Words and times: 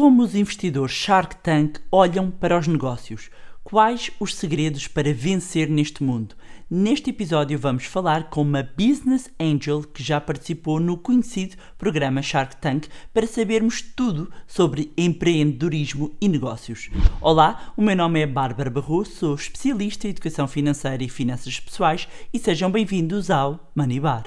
Como 0.00 0.22
os 0.22 0.34
investidores 0.34 0.94
Shark 0.94 1.36
Tank 1.42 1.78
olham 1.92 2.30
para 2.30 2.58
os 2.58 2.66
negócios? 2.66 3.28
Quais 3.62 4.10
os 4.18 4.34
segredos 4.34 4.88
para 4.88 5.12
vencer 5.12 5.68
neste 5.68 6.02
mundo? 6.02 6.34
Neste 6.70 7.10
episódio 7.10 7.58
vamos 7.58 7.84
falar 7.84 8.30
com 8.30 8.40
uma 8.40 8.62
Business 8.62 9.30
Angel 9.38 9.82
que 9.82 10.02
já 10.02 10.18
participou 10.18 10.80
no 10.80 10.96
conhecido 10.96 11.54
programa 11.76 12.22
Shark 12.22 12.56
Tank 12.56 12.86
para 13.12 13.26
sabermos 13.26 13.82
tudo 13.82 14.32
sobre 14.46 14.90
empreendedorismo 14.96 16.16
e 16.18 16.30
negócios. 16.30 16.88
Olá, 17.20 17.70
o 17.76 17.82
meu 17.82 17.94
nome 17.94 18.22
é 18.22 18.26
Bárbara 18.26 18.70
Barroso, 18.70 19.10
sou 19.10 19.34
especialista 19.34 20.06
em 20.06 20.12
educação 20.12 20.48
financeira 20.48 21.04
e 21.04 21.10
finanças 21.10 21.60
pessoais 21.60 22.08
e 22.32 22.38
sejam 22.38 22.70
bem-vindos 22.70 23.30
ao 23.30 23.70
Money 23.74 24.00
Bar. 24.00 24.24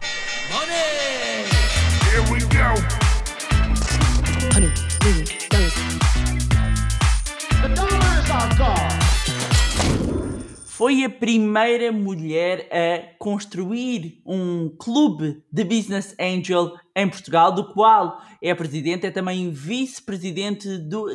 Money! 0.51 1.47
Here 2.11 2.21
we 2.31 2.41
go. 2.41 3.03
Foi 10.83 11.01
a 11.05 11.09
primeira 11.09 11.93
mulher 11.93 12.67
a 12.69 13.15
construir 13.17 14.21
um 14.25 14.67
clube 14.67 15.41
de 15.49 15.63
Business 15.63 16.13
Angel 16.19 16.73
em 16.93 17.09
Portugal, 17.09 17.53
do 17.53 17.71
qual 17.71 18.21
é 18.41 18.53
presidente, 18.53 19.05
é 19.05 19.09
também 19.09 19.49
vice-presidente 19.49 20.67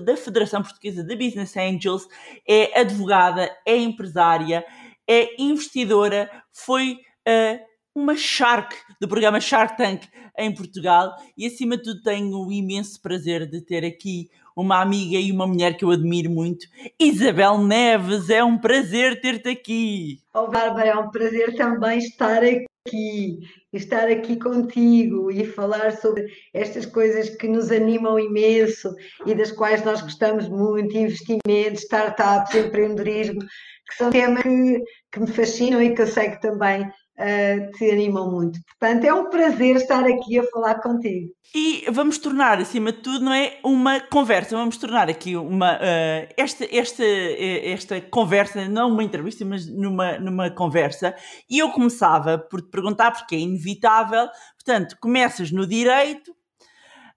da 0.06 0.16
Federação 0.16 0.62
Portuguesa 0.62 1.04
de 1.04 1.14
Business 1.14 1.54
Angels, 1.54 2.08
é 2.48 2.80
advogada, 2.80 3.54
é 3.66 3.76
empresária, 3.76 4.64
é 5.06 5.38
investidora, 5.38 6.30
foi 6.50 6.92
uh, 7.28 7.60
uma 7.94 8.16
Shark 8.16 8.74
do 8.98 9.06
programa 9.06 9.38
Shark 9.38 9.76
Tank 9.76 10.08
em 10.38 10.54
Portugal. 10.54 11.14
E 11.36 11.44
acima 11.44 11.76
de 11.76 11.82
tudo 11.82 12.00
tenho 12.00 12.38
o 12.38 12.50
imenso 12.50 13.02
prazer 13.02 13.46
de 13.46 13.60
ter 13.60 13.84
aqui 13.84 14.30
uma 14.60 14.82
amiga 14.82 15.16
e 15.16 15.30
uma 15.30 15.46
mulher 15.46 15.76
que 15.76 15.84
eu 15.84 15.90
admiro 15.92 16.28
muito, 16.28 16.66
Isabel 16.98 17.58
Neves, 17.58 18.28
é 18.28 18.42
um 18.42 18.58
prazer 18.58 19.20
ter-te 19.20 19.48
aqui. 19.48 20.18
Oh 20.34 20.48
Bárbara, 20.48 20.88
é 20.88 20.96
um 20.96 21.10
prazer 21.10 21.54
também 21.54 21.98
estar 21.98 22.42
aqui, 22.42 23.38
estar 23.72 24.08
aqui 24.08 24.36
contigo 24.36 25.30
e 25.30 25.46
falar 25.46 25.92
sobre 25.92 26.26
estas 26.52 26.86
coisas 26.86 27.30
que 27.36 27.46
nos 27.46 27.70
animam 27.70 28.18
imenso 28.18 28.92
e 29.24 29.32
das 29.32 29.52
quais 29.52 29.84
nós 29.84 30.02
gostamos 30.02 30.48
muito, 30.48 30.96
investimentos, 30.96 31.84
startups, 31.84 32.52
empreendedorismo, 32.56 33.38
que 33.40 33.96
são 33.96 34.10
temas 34.10 34.42
que, 34.42 34.82
que 35.12 35.20
me 35.20 35.28
fascinam 35.28 35.80
e 35.80 35.94
que 35.94 36.02
eu 36.02 36.06
sei 36.08 36.30
que 36.30 36.40
também 36.40 36.84
uh, 37.18 37.70
te 37.72 37.90
animam 37.90 38.30
muito. 38.30 38.58
Portanto, 38.78 39.04
é 39.04 39.12
um 39.12 39.28
prazer 39.28 39.76
estar 39.76 40.04
aqui 40.04 40.38
a 40.38 40.44
falar 40.44 40.80
contigo. 40.80 41.30
E 41.54 41.86
vamos 41.90 42.18
tornar, 42.18 42.58
acima 42.58 42.92
de 42.92 42.98
tudo, 42.98 43.24
não 43.24 43.32
é 43.32 43.58
uma 43.64 44.00
conversa, 44.00 44.56
vamos 44.56 44.76
tornar 44.76 45.08
aqui 45.08 45.34
uma 45.36 45.76
uh, 45.76 46.28
esta, 46.36 46.66
esta, 46.70 47.04
esta 47.04 48.00
conversa, 48.00 48.68
não 48.68 48.90
uma 48.90 49.02
entrevista, 49.02 49.44
mas 49.44 49.66
numa, 49.66 50.18
numa 50.18 50.50
conversa. 50.50 51.14
E 51.48 51.58
eu 51.58 51.70
começava 51.70 52.38
por 52.38 52.60
te 52.60 52.68
perguntar, 52.68 53.12
porque 53.12 53.34
é 53.34 53.38
inevitável, 53.38 54.28
portanto, 54.56 54.96
começas 55.00 55.50
no 55.50 55.66
direito, 55.66 56.36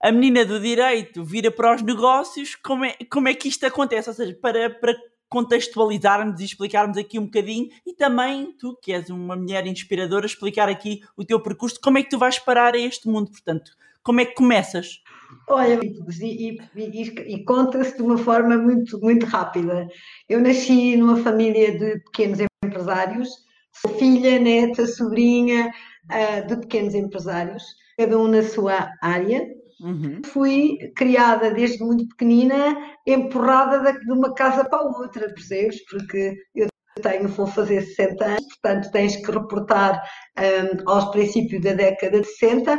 a 0.02 0.10
menina 0.10 0.44
do 0.44 0.58
direito 0.58 1.24
vira 1.24 1.48
para 1.48 1.76
os 1.76 1.82
negócios, 1.82 2.56
como 2.56 2.84
é, 2.84 2.96
como 3.08 3.28
é 3.28 3.34
que 3.34 3.48
isto 3.48 3.64
acontece? 3.64 4.08
Ou 4.08 4.14
seja, 4.14 4.36
para, 4.42 4.68
para 4.68 4.96
contextualizarmos 5.32 6.38
e 6.40 6.44
explicarmos 6.44 6.98
aqui 6.98 7.18
um 7.18 7.24
bocadinho 7.24 7.70
e 7.86 7.94
também 7.94 8.52
tu, 8.58 8.76
que 8.82 8.92
és 8.92 9.08
uma 9.08 9.34
mulher 9.34 9.66
inspiradora, 9.66 10.26
explicar 10.26 10.68
aqui 10.68 11.00
o 11.16 11.24
teu 11.24 11.40
percurso, 11.40 11.80
como 11.82 11.96
é 11.96 12.02
que 12.02 12.10
tu 12.10 12.18
vais 12.18 12.38
parar 12.38 12.74
a 12.74 12.78
este 12.78 13.08
mundo, 13.08 13.30
portanto, 13.30 13.70
como 14.02 14.20
é 14.20 14.26
que 14.26 14.34
começas? 14.34 15.00
Olha, 15.48 15.80
e, 15.82 16.58
e, 16.76 17.34
e, 17.34 17.44
conta-se 17.44 17.96
de 17.96 18.02
uma 18.02 18.18
forma 18.18 18.58
muito, 18.58 19.00
muito 19.00 19.24
rápida. 19.24 19.88
Eu 20.28 20.38
nasci 20.42 20.98
numa 20.98 21.16
família 21.16 21.78
de 21.78 21.98
pequenos 22.00 22.38
empresários, 22.62 23.30
sou 23.72 23.96
filha, 23.98 24.38
neta, 24.38 24.86
sobrinha 24.86 25.72
uh, 26.10 26.46
de 26.46 26.56
pequenos 26.60 26.94
empresários, 26.94 27.62
cada 27.96 28.18
um 28.18 28.28
na 28.28 28.42
sua 28.42 28.90
área. 29.00 29.48
Uhum. 29.82 30.22
Fui 30.24 30.78
criada 30.96 31.50
desde 31.50 31.82
muito 31.82 32.06
pequenina, 32.08 32.76
empurrada 33.06 33.92
de 33.92 34.12
uma 34.12 34.32
casa 34.32 34.64
para 34.64 34.82
outra, 34.82 35.32
percebes? 35.34 35.84
Porque 35.86 36.36
eu 36.54 36.68
tenho, 37.02 37.28
vou 37.28 37.46
fazer 37.46 37.82
60 37.82 38.24
anos, 38.24 38.46
portanto 38.60 38.90
tens 38.92 39.16
que 39.16 39.30
reportar 39.30 40.00
um, 40.38 40.90
aos 40.90 41.10
princípios 41.10 41.62
da 41.62 41.72
década 41.72 42.20
de 42.20 42.26
60, 42.26 42.78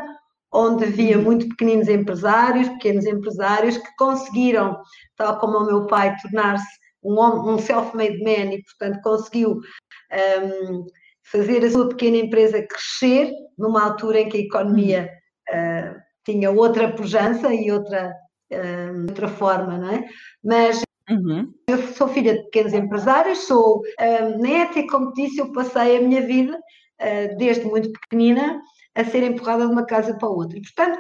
onde 0.54 0.86
havia 0.86 1.18
uhum. 1.18 1.24
muito 1.24 1.50
pequeninos 1.50 1.90
empresários, 1.90 2.70
pequenos 2.70 3.06
empresários 3.06 3.78
que 3.78 3.96
conseguiram, 3.98 4.78
tal 5.18 5.40
como 5.40 5.58
o 5.58 5.66
meu 5.66 5.88
pai, 5.88 6.16
tornar-se 6.22 6.66
um, 7.04 7.20
um 7.54 7.58
self-made 7.58 8.24
man 8.24 8.54
e, 8.54 8.64
portanto, 8.64 9.02
conseguiu 9.02 9.60
um, 9.60 10.86
fazer 11.24 11.66
a 11.66 11.72
sua 11.72 11.90
pequena 11.90 12.18
empresa 12.18 12.66
crescer 12.66 13.34
numa 13.58 13.84
altura 13.84 14.22
em 14.22 14.30
que 14.30 14.38
a 14.38 14.42
economia 14.42 15.10
uh, 15.50 16.03
tinha 16.26 16.52
outra 16.52 16.92
pujança 16.92 17.54
e 17.54 17.72
outra, 17.72 18.14
uh, 18.52 19.02
outra 19.02 19.28
forma, 19.28 19.78
não 19.78 19.94
é? 19.94 20.06
Mas 20.44 20.82
uhum. 21.10 21.52
eu 21.68 21.78
sou 21.94 22.08
filha 22.08 22.34
de 22.34 22.44
pequenos 22.46 22.74
empresários, 22.74 23.40
sou 23.40 23.80
uh, 23.80 24.42
neta 24.42 24.80
e, 24.80 24.88
como 24.88 25.14
disse, 25.14 25.40
eu 25.40 25.52
passei 25.52 25.98
a 25.98 26.02
minha 26.02 26.22
vida, 26.22 26.58
uh, 26.58 27.38
desde 27.38 27.66
muito 27.66 27.92
pequenina, 27.92 28.62
a 28.96 29.04
ser 29.04 29.24
empurrada 29.24 29.66
de 29.66 29.72
uma 29.72 29.86
casa 29.86 30.18
para 30.18 30.30
outra. 30.30 30.58
E, 30.58 30.62
portanto, 30.62 31.00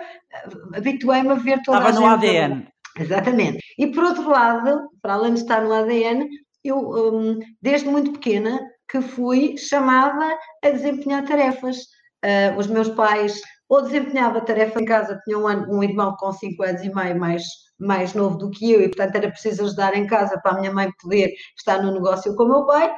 habituei-me 0.74 1.30
a 1.30 1.36
ver 1.36 1.62
toda 1.64 1.78
Estava 1.78 1.90
a 1.90 1.92
gente... 1.92 2.02
no 2.02 2.08
ADN. 2.08 2.68
Exatamente. 3.00 3.60
E, 3.78 3.88
por 3.88 4.04
outro 4.04 4.30
lado, 4.30 4.90
para 5.02 5.14
além 5.14 5.34
de 5.34 5.42
estar 5.42 5.62
no 5.62 5.74
ADN, 5.74 6.28
eu, 6.64 6.78
um, 6.78 7.40
desde 7.62 7.88
muito 7.88 8.14
pequena, 8.14 8.60
que 8.90 9.02
fui 9.02 9.58
chamada 9.58 10.38
a 10.64 10.70
desempenhar 10.70 11.26
tarefas. 11.26 11.78
Uh, 12.24 12.58
os 12.58 12.68
meus 12.68 12.88
pais 12.90 13.42
ou 13.70 13.82
desempenhava 13.82 14.42
tarefa 14.42 14.82
em 14.82 14.86
casa, 14.86 15.20
tinha 15.24 15.38
um, 15.38 15.48
ano, 15.48 15.66
um 15.70 15.84
irmão 15.84 16.16
com 16.18 16.32
5 16.32 16.62
anos 16.64 16.84
e 16.84 16.94
meio 16.94 17.20
mais, 17.20 17.44
mais 17.80 18.14
novo 18.14 18.38
do 18.38 18.50
que 18.50 18.72
eu 18.72 18.82
e, 18.82 18.88
portanto, 18.88 19.16
era 19.16 19.30
preciso 19.30 19.64
ajudar 19.64 19.96
em 19.96 20.06
casa 20.08 20.40
para 20.42 20.52
a 20.52 20.60
minha 20.60 20.72
mãe 20.72 20.92
poder 21.02 21.34
estar 21.58 21.82
no 21.82 21.92
negócio 21.92 22.36
com 22.36 22.44
o 22.44 22.50
meu 22.50 22.66
pai, 22.66 22.94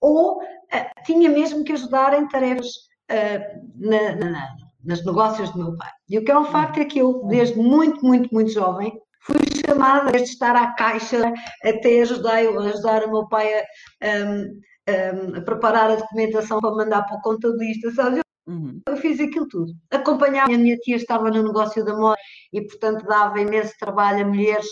ou 0.00 0.38
uh, 0.38 1.02
tinha 1.04 1.28
mesmo 1.30 1.64
que 1.64 1.72
ajudar 1.72 2.18
em 2.18 2.28
tarefas 2.28 2.66
uh, 3.10 3.60
na, 3.76 4.16
na, 4.16 4.48
nos 4.84 5.04
negócios 5.04 5.50
do 5.50 5.58
meu 5.58 5.76
pai. 5.76 5.90
E 6.08 6.18
o 6.18 6.24
que 6.24 6.30
é 6.30 6.38
um 6.38 6.44
facto 6.44 6.78
é 6.78 6.84
que 6.84 6.98
eu, 6.98 7.24
desde 7.26 7.56
muito, 7.58 8.04
muito, 8.04 8.28
muito 8.32 8.50
jovem, 8.50 8.92
fui 9.22 9.36
chamada 9.66 10.10
desde 10.12 10.30
estar 10.30 10.54
à 10.54 10.74
caixa 10.74 11.32
até 11.62 12.02
ajudar, 12.02 12.38
ajudar 12.38 13.04
o 13.04 13.10
meu 13.10 13.28
pai 13.28 13.52
a, 13.54 13.64
um, 14.06 14.60
um, 14.88 15.38
a 15.38 15.40
preparar 15.40 15.90
a 15.90 15.96
documentação 15.96 16.60
para 16.60 16.74
mandar 16.74 17.02
para 17.04 17.16
o 17.16 17.22
contabilista, 17.22 17.90
sabe? 17.92 18.23
Uhum. 18.46 18.80
Eu 18.86 18.96
fiz 18.96 19.20
aquilo 19.20 19.48
tudo. 19.48 19.72
Acompanhava, 19.90 20.52
a 20.52 20.58
minha 20.58 20.76
tia 20.76 20.96
estava 20.96 21.30
no 21.30 21.42
negócio 21.42 21.84
da 21.84 21.96
moda 21.96 22.18
e, 22.52 22.60
portanto, 22.62 23.04
dava 23.06 23.40
imenso 23.40 23.72
trabalho 23.78 24.24
a 24.24 24.28
mulheres 24.28 24.66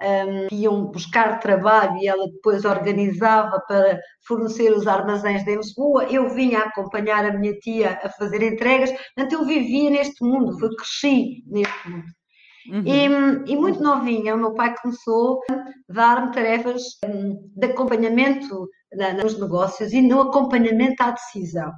um, 0.00 0.48
que 0.48 0.56
iam 0.56 0.86
buscar 0.86 1.40
trabalho 1.40 1.96
e 1.98 2.06
ela 2.06 2.26
depois 2.26 2.64
organizava 2.64 3.60
para 3.66 3.98
fornecer 4.26 4.72
os 4.72 4.86
armazéns 4.86 5.44
de 5.44 5.56
Lisboa. 5.56 6.04
Eu 6.04 6.28
vinha 6.30 6.60
acompanhar 6.60 7.24
a 7.24 7.32
minha 7.32 7.54
tia 7.58 7.98
a 8.02 8.10
fazer 8.10 8.42
entregas, 8.42 8.90
portanto, 8.90 9.32
eu 9.32 9.46
vivia 9.46 9.90
neste 9.90 10.22
mundo, 10.24 10.56
eu 10.60 10.76
cresci 10.76 11.42
neste 11.46 11.88
mundo. 11.88 12.04
Uhum. 12.70 12.82
E, 12.86 13.52
e, 13.52 13.56
muito 13.56 13.82
novinha, 13.82 14.34
o 14.34 14.38
meu 14.38 14.54
pai 14.54 14.74
começou 14.80 15.40
a 15.50 15.92
dar-me 15.92 16.32
tarefas 16.32 16.82
um, 17.04 17.50
de 17.54 17.66
acompanhamento 17.66 18.68
nos 19.22 19.38
negócios 19.38 19.92
e 19.92 20.00
no 20.00 20.22
acompanhamento 20.22 21.02
à 21.02 21.10
decisão. 21.10 21.70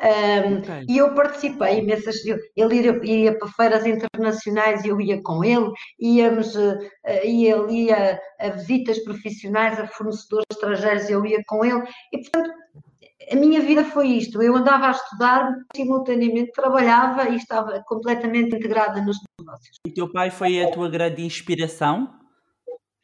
Um, 0.00 0.58
okay. 0.58 0.84
E 0.88 0.98
eu 0.98 1.14
participei 1.14 1.78
imensas. 1.78 2.16
Ele 2.56 2.74
ia, 2.74 3.04
ia, 3.04 3.38
para 3.38 3.48
feiras 3.48 3.86
internacionais 3.86 4.84
e 4.84 4.88
eu 4.88 5.00
ia 5.00 5.22
com 5.22 5.44
ele, 5.44 5.70
íamos, 6.00 6.54
uh, 6.56 6.78
ia, 7.24 7.56
ele 7.56 7.84
ia 7.84 8.20
a 8.40 8.48
visitas 8.50 8.98
profissionais 9.00 9.78
a 9.78 9.86
fornecedores 9.86 10.46
estrangeiros, 10.50 11.08
eu 11.08 11.24
ia 11.24 11.40
com 11.46 11.64
ele, 11.64 11.82
e 12.12 12.18
portanto 12.18 12.50
a 13.30 13.36
minha 13.36 13.60
vida 13.60 13.84
foi 13.84 14.08
isto. 14.08 14.42
Eu 14.42 14.56
andava 14.56 14.88
a 14.88 14.90
estudar, 14.90 15.54
simultaneamente 15.74 16.52
trabalhava 16.52 17.28
e 17.28 17.36
estava 17.36 17.82
completamente 17.86 18.56
integrada 18.56 19.00
nos 19.00 19.16
negócios. 19.38 19.76
E 19.86 19.90
teu 19.90 20.10
pai 20.10 20.30
foi 20.30 20.62
a 20.62 20.70
tua 20.70 20.90
grande 20.90 21.22
inspiração? 21.22 22.12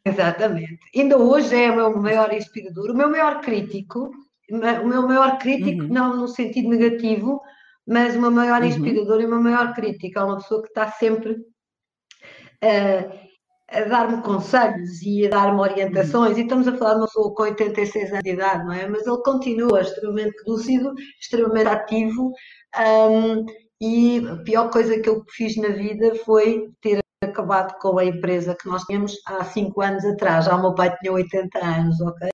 Exatamente. 0.05 0.79
Ainda 0.95 1.17
hoje 1.19 1.55
é 1.55 1.71
o 1.71 1.77
meu 1.77 2.03
maior 2.03 2.33
inspirador, 2.33 2.91
o 2.91 2.97
meu 2.97 3.11
maior 3.11 3.41
crítico 3.41 4.11
o 4.51 4.87
meu 4.87 5.07
maior 5.07 5.39
crítico, 5.39 5.83
uhum. 5.83 5.89
não 5.89 6.17
no 6.17 6.29
sentido 6.29 6.69
negativo, 6.69 7.41
mas 7.87 8.15
uma 8.17 8.31
maior 8.31 8.61
uhum. 8.61 8.69
inspiradora 8.69 9.23
e 9.23 9.27
uma 9.27 9.41
maior 9.41 9.75
crítica. 9.75 10.21
É 10.21 10.25
uma 10.25 10.37
pessoa 10.37 10.63
que 10.63 10.69
está 10.69 10.91
sempre 10.93 11.33
uh, 11.33 13.21
a 13.69 13.81
dar-me 13.83 14.23
conselhos 14.23 15.03
e 15.03 15.27
a 15.27 15.31
dar-me 15.31 15.61
orientações. 15.61 16.33
Uhum. 16.33 16.39
E 16.39 16.43
estamos 16.43 16.69
a 16.69 16.77
falar 16.77 16.95
de 16.95 17.01
uma 17.01 17.07
pessoa 17.07 17.35
com 17.35 17.43
86 17.45 18.11
anos 18.11 18.23
de 18.23 18.31
idade, 18.31 18.65
não 18.65 18.73
é? 18.73 18.89
Mas 18.89 19.07
ele 19.07 19.23
continua 19.23 19.81
extremamente 19.81 20.37
lúcido, 20.47 20.95
extremamente 21.21 21.69
ativo. 21.69 22.33
Um, 22.79 23.47
e 23.81 24.27
a 24.29 24.37
pior 24.37 24.71
coisa 24.71 25.01
que 25.01 25.09
eu 25.09 25.25
fiz 25.31 25.57
na 25.57 25.69
vida 25.69 26.15
foi 26.25 26.71
ter 26.83 27.01
acabado 27.23 27.79
com 27.79 27.99
a 27.99 28.05
empresa 28.05 28.55
que 28.55 28.69
nós 28.69 28.83
tínhamos 28.85 29.15
há 29.27 29.45
5 29.45 29.81
anos 29.81 30.05
atrás. 30.05 30.45
Já 30.45 30.57
o 30.57 30.61
meu 30.61 30.75
pai 30.75 30.95
tinha 30.99 31.13
80 31.13 31.59
anos, 31.59 32.01
ok? 32.01 32.31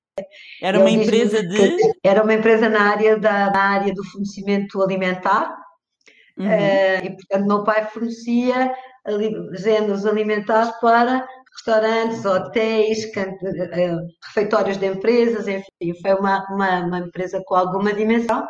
Era 0.61 0.79
uma 0.79 0.89
empresa 0.89 1.45
de. 1.45 1.77
Era 2.03 2.23
uma 2.23 2.33
empresa 2.33 2.69
na 2.69 2.91
área, 2.91 3.17
da, 3.17 3.51
na 3.51 3.61
área 3.75 3.93
do 3.93 4.03
fornecimento 4.05 4.81
alimentar. 4.81 5.55
Uhum. 6.37 6.45
Uh, 6.45 7.05
e, 7.05 7.15
portanto, 7.15 7.47
meu 7.47 7.63
pai 7.63 7.85
fornecia 7.87 8.73
géneros 9.53 10.05
alimentares 10.05 10.71
para 10.81 11.25
restaurantes, 11.57 12.25
hotéis, 12.25 13.05
eh, 13.15 13.95
refeitórios 14.27 14.77
de 14.77 14.85
empresas, 14.85 15.47
enfim, 15.47 15.93
foi 16.01 16.13
uma, 16.13 16.45
uma, 16.51 16.79
uma 16.81 16.99
empresa 16.99 17.41
com 17.45 17.55
alguma 17.55 17.93
dimensão. 17.93 18.47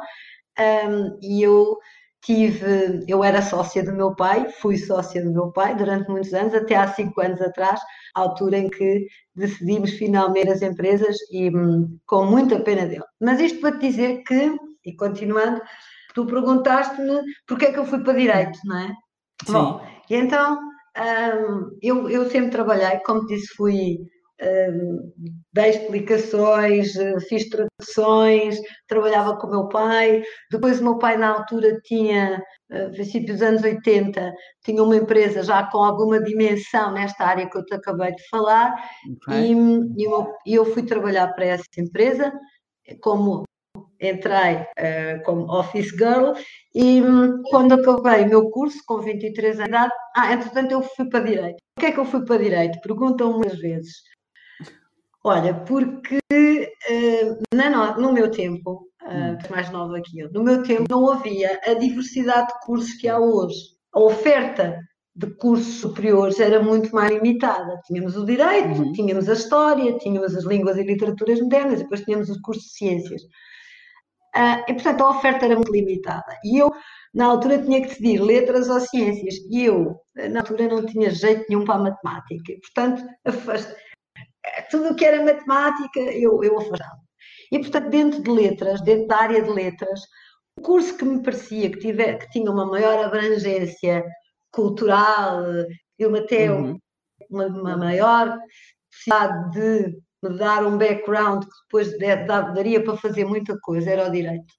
Um, 0.60 1.18
e 1.22 1.44
eu 1.44 1.78
tive, 2.22 3.04
eu 3.08 3.24
era 3.24 3.42
sócia 3.42 3.84
do 3.84 3.94
meu 3.94 4.16
pai, 4.16 4.50
fui 4.50 4.78
sócia 4.78 5.24
do 5.24 5.32
meu 5.32 5.52
pai 5.52 5.76
durante 5.76 6.10
muitos 6.10 6.34
anos, 6.34 6.54
até 6.54 6.76
há 6.76 6.88
cinco 6.88 7.22
anos 7.22 7.42
atrás, 7.42 7.80
a 8.16 8.22
altura 8.22 8.58
em 8.58 8.70
que 8.70 9.08
decidimos 9.36 9.92
finalmente 9.92 10.50
as 10.50 10.62
empresas 10.62 11.16
e 11.32 11.50
hum, 11.50 11.98
com 12.06 12.26
muita 12.26 12.60
pena 12.60 12.86
dele. 12.86 13.06
Mas 13.22 13.40
isto 13.40 13.60
para 13.62 13.78
te 13.78 13.88
dizer 13.88 14.24
que, 14.24 14.56
e 14.86 14.96
continuando, 14.96 15.62
tu 16.14 16.26
perguntaste-me 16.26 17.22
porque 17.48 17.66
é 17.66 17.72
que 17.72 17.80
eu 17.80 17.86
fui 17.86 18.04
para 18.04 18.14
Direito, 18.14 18.60
não 18.66 18.78
é? 18.78 18.88
Sim. 19.46 19.54
Bom, 19.54 19.82
e 20.10 20.16
então 20.16 20.60
um, 20.98 21.78
eu, 21.82 22.10
eu 22.10 22.30
sempre 22.30 22.50
trabalhei, 22.52 23.00
como 23.06 23.26
disse, 23.28 23.54
fui 23.56 24.00
dei 25.54 25.70
explicações, 25.70 26.94
fiz 27.28 27.50
traduções, 27.50 28.60
trabalhava 28.88 29.38
com 29.38 29.48
o 29.48 29.52
meu 29.52 29.68
pai. 29.68 30.24
Depois, 30.52 30.80
o 30.80 30.84
meu 30.84 30.98
pai, 30.98 31.18
na 31.18 31.30
altura, 31.30 31.80
tinha, 31.84 32.42
a 32.72 32.90
princípios 32.90 33.40
dos 33.40 33.42
anos 33.42 33.64
80, 33.64 34.34
tinha 34.64 34.84
uma 34.84 34.96
empresa 34.96 35.44
já 35.44 35.64
com 35.72 35.80
alguma 35.80 36.22
dimensão 36.22 36.92
nesta 36.92 37.26
área 37.26 37.50
que 37.50 37.58
eu 37.58 37.66
te 37.66 37.74
acabei 37.74 38.14
de 38.14 38.28
falar, 38.30 38.74
okay. 39.16 39.54
e, 39.54 40.02
e 40.02 40.04
eu, 40.04 40.28
eu 40.46 40.66
fui 40.66 40.84
trabalhar 40.84 41.34
para 41.34 41.46
essa 41.46 41.66
empresa 41.78 42.32
como 43.02 43.44
entrei 44.00 44.56
uh, 44.56 45.24
como 45.24 45.52
office 45.52 45.90
girl 45.90 46.34
e 46.74 47.02
um, 47.02 47.42
quando 47.44 47.74
acabei 47.74 48.24
o 48.24 48.30
meu 48.30 48.50
curso, 48.50 48.78
com 48.86 49.00
23 49.00 49.60
anos 49.60 49.64
de 49.64 49.70
idade, 49.70 49.94
ah, 50.16 50.34
entretanto 50.34 50.72
eu 50.72 50.82
fui 50.82 51.10
para 51.10 51.26
Direito. 51.26 51.58
Por 51.76 51.82
que 51.82 51.86
é 51.88 51.92
que 51.92 52.00
eu 52.00 52.06
fui 52.06 52.24
para 52.24 52.38
Direito? 52.38 52.80
Perguntam 52.82 53.34
muitas 53.34 53.58
vezes. 53.60 53.96
Olha, 55.30 55.54
porque 55.54 56.20
uh, 56.32 57.38
na, 57.54 57.98
no 57.98 58.14
meu 58.14 58.32
tempo, 58.32 58.88
uh, 59.04 59.52
mais 59.52 59.70
nova 59.72 60.00
que 60.00 60.20
eu, 60.20 60.32
no 60.32 60.42
meu 60.42 60.64
tempo 60.64 60.86
não 60.90 61.12
havia 61.12 61.60
a 61.66 61.74
diversidade 61.74 62.48
de 62.48 62.66
cursos 62.66 62.94
que 62.94 63.10
há 63.10 63.20
hoje. 63.20 63.60
A 63.94 64.00
oferta 64.00 64.80
de 65.14 65.28
cursos 65.36 65.82
superiores 65.82 66.40
era 66.40 66.64
muito 66.64 66.96
mais 66.96 67.12
limitada. 67.12 67.78
Tínhamos 67.86 68.16
o 68.16 68.24
direito, 68.24 68.82
uhum. 68.82 68.94
tínhamos 68.94 69.28
a 69.28 69.34
história, 69.34 69.98
tínhamos 69.98 70.34
as 70.34 70.46
línguas 70.46 70.78
e 70.78 70.84
literaturas 70.84 71.42
modernas, 71.42 71.82
e 71.82 71.84
depois 71.84 72.06
tínhamos 72.06 72.30
os 72.30 72.40
cursos 72.40 72.64
de 72.64 72.78
ciências. 72.78 73.22
Uh, 74.34 74.64
e, 74.66 74.74
portanto, 74.76 75.02
a 75.02 75.10
oferta 75.10 75.44
era 75.44 75.56
muito 75.56 75.74
limitada. 75.74 76.40
E 76.46 76.58
eu, 76.58 76.72
na 77.14 77.26
altura, 77.26 77.62
tinha 77.62 77.82
que 77.82 77.90
decidir 77.90 78.22
letras 78.22 78.70
ou 78.70 78.80
ciências. 78.80 79.36
E 79.50 79.66
eu, 79.66 79.94
na 80.32 80.40
altura, 80.40 80.70
não 80.70 80.86
tinha 80.86 81.10
jeito 81.10 81.44
nenhum 81.50 81.66
para 81.66 81.76
a 81.76 81.80
matemática. 81.80 82.54
E, 82.54 82.60
portanto, 82.62 83.04
tudo 84.64 84.90
o 84.90 84.96
que 84.96 85.06
era 85.06 85.24
matemática, 85.24 86.00
eu, 86.00 86.44
eu 86.44 86.58
afastava. 86.58 87.00
E, 87.52 87.60
portanto, 87.60 87.90
dentro 87.90 88.22
de 88.22 88.30
letras, 88.30 88.82
dentro 88.82 89.08
da 89.08 89.18
área 89.18 89.42
de 89.42 89.50
letras, 89.50 90.02
o 90.58 90.62
curso 90.62 90.98
que 90.98 91.06
me 91.06 91.24
parecia 91.24 91.72
que, 91.72 91.80
tiver, 91.80 92.18
que 92.18 92.30
tinha 92.30 92.52
uma 92.52 92.66
maior 92.66 93.06
abrangência 93.06 94.04
cultural, 94.52 95.44
eu 95.98 96.16
até 96.16 96.52
uhum. 96.52 96.78
uma, 97.30 97.46
uma 97.48 97.78
maior 97.78 98.38
possibilidade 98.92 99.52
de 99.52 99.98
me 100.24 100.38
dar 100.38 100.66
um 100.66 100.78
background 100.78 101.44
que 101.44 101.50
depois 101.64 101.98
daria 102.28 102.84
para 102.84 102.98
fazer 102.98 103.26
muita 103.26 103.58
coisa, 103.60 103.92
era 103.92 104.08
o 104.08 104.12
direito. 104.12 104.54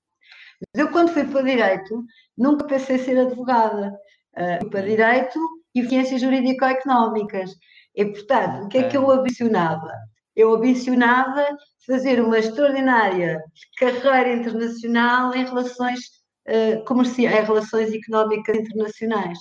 Mas 0.60 0.84
eu, 0.84 0.90
quando 0.90 1.12
fui 1.12 1.24
para 1.24 1.42
direito, 1.42 2.04
nunca 2.36 2.66
pensei 2.66 2.98
ser 2.98 3.18
advogada. 3.18 3.92
Uh, 4.36 4.60
fui 4.60 4.70
para 4.70 4.82
direito 4.82 5.38
e 5.74 5.86
ciências 5.88 6.20
jurídico-económicas. 6.20 7.50
E, 7.98 8.04
portanto, 8.04 8.64
o 8.64 8.68
que 8.68 8.78
é 8.78 8.88
que 8.88 8.96
eu 8.96 9.10
ambicionava? 9.10 9.92
Eu 10.36 10.54
ambicionava 10.54 11.44
fazer 11.84 12.22
uma 12.22 12.38
extraordinária 12.38 13.42
carreira 13.76 14.34
internacional 14.34 15.34
em 15.34 15.44
relações 15.44 15.98
uh, 16.46 16.84
comerciais, 16.84 17.42
em 17.42 17.44
relações 17.44 17.92
económicas 17.92 18.56
internacionais. 18.56 19.36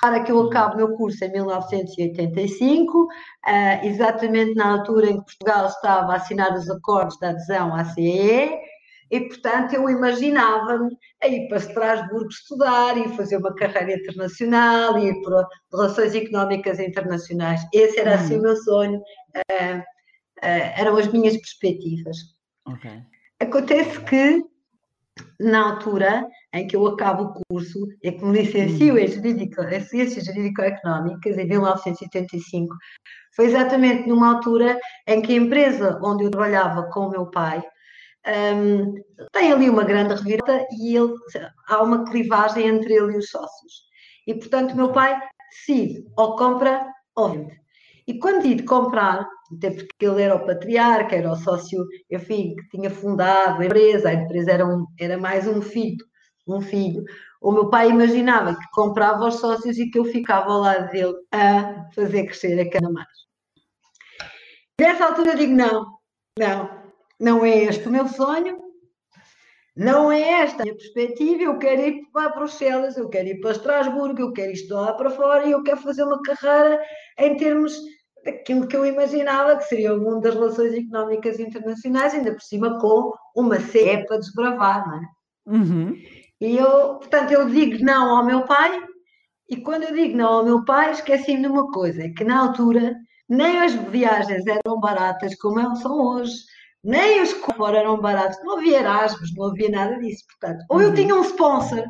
Para 0.00 0.24
que 0.24 0.32
eu 0.32 0.40
acabo 0.46 0.74
o 0.74 0.76
meu 0.78 0.96
curso 0.96 1.22
em 1.22 1.30
1985, 1.30 3.02
uh, 3.02 3.08
exatamente 3.82 4.54
na 4.54 4.78
altura 4.78 5.10
em 5.10 5.18
que 5.18 5.26
Portugal 5.26 5.66
estava 5.66 6.12
a 6.14 6.16
assinar 6.16 6.54
os 6.54 6.70
acordos 6.70 7.18
de 7.18 7.26
adesão 7.26 7.74
à 7.74 7.84
CEE, 7.84 8.48
e, 9.10 9.20
portanto, 9.20 9.74
eu 9.74 9.88
imaginava-me 9.88 10.96
a 11.22 11.28
ir 11.28 11.48
para 11.48 11.58
Estrasburgo 11.58 12.28
estudar 12.28 12.96
e 12.98 13.08
fazer 13.16 13.38
uma 13.38 13.54
carreira 13.54 13.94
internacional 13.94 14.98
e 14.98 15.08
ir 15.08 15.22
para 15.22 15.46
relações 15.72 16.14
económicas 16.14 16.78
internacionais. 16.78 17.60
Esse 17.72 18.00
era, 18.00 18.14
assim, 18.14 18.38
o 18.38 18.42
meu 18.42 18.56
sonho, 18.56 18.98
uh, 18.98 19.78
uh, 19.78 19.82
eram 20.42 20.96
as 20.96 21.06
minhas 21.08 21.36
perspectivas. 21.36 22.16
Okay. 22.66 23.02
Acontece 23.40 24.00
que 24.00 24.44
na 25.40 25.72
altura 25.72 26.28
em 26.52 26.66
que 26.66 26.76
eu 26.76 26.86
acabo 26.86 27.24
o 27.24 27.42
curso 27.48 27.78
e 28.02 28.12
que 28.12 28.24
me 28.24 28.38
licencio 28.38 28.94
uhum. 28.94 28.98
em, 28.98 29.08
jurídico, 29.08 29.62
em 29.62 29.80
Ciências 29.80 30.24
Jurídico-Económicas, 30.26 31.36
em 31.38 31.46
1985, 31.46 32.74
foi 33.34 33.46
exatamente 33.46 34.08
numa 34.08 34.34
altura 34.34 34.78
em 35.06 35.20
que 35.20 35.32
a 35.32 35.36
empresa 35.36 35.98
onde 36.02 36.24
eu 36.24 36.30
trabalhava 36.30 36.84
com 36.90 37.06
o 37.06 37.10
meu 37.10 37.26
pai 37.26 37.62
um, 38.26 38.94
tem 39.32 39.52
ali 39.52 39.70
uma 39.70 39.84
grande 39.84 40.14
reviravolta 40.14 40.66
e 40.72 40.96
ele, 40.96 41.14
há 41.68 41.82
uma 41.82 42.04
clivagem 42.04 42.66
entre 42.66 42.94
ele 42.94 43.14
e 43.14 43.18
os 43.18 43.30
sócios. 43.30 43.88
E, 44.26 44.34
portanto, 44.34 44.72
o 44.72 44.76
meu 44.76 44.92
pai 44.92 45.18
decide 45.50 46.04
ou 46.16 46.36
compra 46.36 46.86
ou 47.16 47.30
vende. 47.30 47.58
E 48.06 48.18
quando 48.18 48.42
digo 48.42 48.64
comprar, 48.64 49.26
até 49.54 49.70
porque 49.70 50.06
ele 50.06 50.22
era 50.22 50.34
o 50.34 50.46
patriarca, 50.46 51.14
era 51.14 51.30
o 51.30 51.36
sócio, 51.36 51.84
enfim, 52.10 52.54
que 52.56 52.68
tinha 52.70 52.90
fundado 52.90 53.60
a 53.60 53.66
empresa, 53.66 54.08
a 54.08 54.14
empresa 54.14 54.50
era, 54.50 54.66
um, 54.66 54.86
era 54.98 55.18
mais 55.18 55.46
um 55.46 55.60
filho, 55.60 56.04
um 56.46 56.60
filho. 56.60 57.04
O 57.40 57.52
meu 57.52 57.68
pai 57.68 57.90
imaginava 57.90 58.54
que 58.54 58.70
comprava 58.72 59.26
os 59.26 59.34
sócios 59.36 59.78
e 59.78 59.90
que 59.90 59.98
eu 59.98 60.04
ficava 60.04 60.50
ao 60.50 60.60
lado 60.60 60.90
dele 60.90 61.14
a 61.32 61.86
fazer 61.94 62.24
crescer 62.24 62.58
a 62.60 62.70
cana 62.70 62.90
mais. 62.90 63.08
Nessa 64.80 65.06
altura 65.06 65.32
eu 65.32 65.36
digo, 65.36 65.52
não, 65.52 65.86
não, 66.38 66.77
não 67.18 67.44
é 67.44 67.64
este 67.64 67.88
o 67.88 67.90
meu 67.90 68.06
sonho, 68.08 68.58
não 69.76 70.10
é 70.10 70.42
esta 70.42 70.62
a 70.62 70.64
minha 70.64 70.76
perspectiva, 70.76 71.42
eu 71.42 71.58
quero 71.58 71.82
ir 71.82 72.02
para 72.12 72.30
Bruxelas, 72.30 72.96
eu 72.96 73.08
quero 73.08 73.28
ir 73.28 73.40
para 73.40 73.52
Estrasburgo, 73.52 74.20
eu 74.20 74.32
quero 74.32 74.52
estudar 74.52 74.94
para 74.94 75.10
fora 75.10 75.46
e 75.46 75.52
eu 75.52 75.62
quero 75.62 75.78
fazer 75.78 76.02
uma 76.02 76.20
carreira 76.22 76.82
em 77.18 77.36
termos 77.36 77.78
daquilo 78.24 78.66
que 78.66 78.76
eu 78.76 78.84
imaginava 78.84 79.56
que 79.56 79.64
seria 79.64 79.94
o 79.94 80.00
mundo 80.00 80.22
das 80.22 80.34
relações 80.34 80.74
económicas 80.74 81.38
internacionais, 81.38 82.14
ainda 82.14 82.32
por 82.32 82.42
cima 82.42 82.78
com 82.80 83.12
uma 83.36 83.60
CE 83.60 84.04
para 84.06 84.18
desbravar, 84.18 84.88
não 84.88 84.96
é? 84.96 85.08
Uhum. 85.46 85.96
E 86.40 86.56
eu, 86.56 86.96
portanto, 86.96 87.32
eu 87.32 87.48
digo 87.48 87.84
não 87.84 88.16
ao 88.16 88.24
meu 88.24 88.42
pai, 88.42 88.82
e 89.48 89.56
quando 89.56 89.84
eu 89.84 89.94
digo 89.94 90.16
não 90.16 90.28
ao 90.28 90.44
meu 90.44 90.64
pai, 90.64 90.90
esqueci-me 90.90 91.42
de 91.42 91.48
uma 91.48 91.70
coisa, 91.70 92.02
é 92.02 92.10
que 92.10 92.24
na 92.24 92.40
altura 92.40 92.96
nem 93.28 93.60
as 93.60 93.72
viagens 93.74 94.44
eram 94.46 94.80
baratas 94.80 95.34
como 95.36 95.60
elas 95.60 95.78
são 95.80 96.00
hoje, 96.00 96.34
nem 96.82 97.22
os 97.22 97.32
fora 97.32 97.78
eram 97.78 98.00
baratos, 98.00 98.38
não 98.42 98.58
havia 98.58 98.80
Erasmus, 98.80 99.34
não 99.34 99.46
havia 99.46 99.68
nada 99.70 99.98
disso, 99.98 100.24
portanto, 100.28 100.64
ou 100.68 100.80
eu 100.80 100.88
uhum. 100.88 100.94
tinha 100.94 101.14
um 101.14 101.22
sponsor 101.22 101.84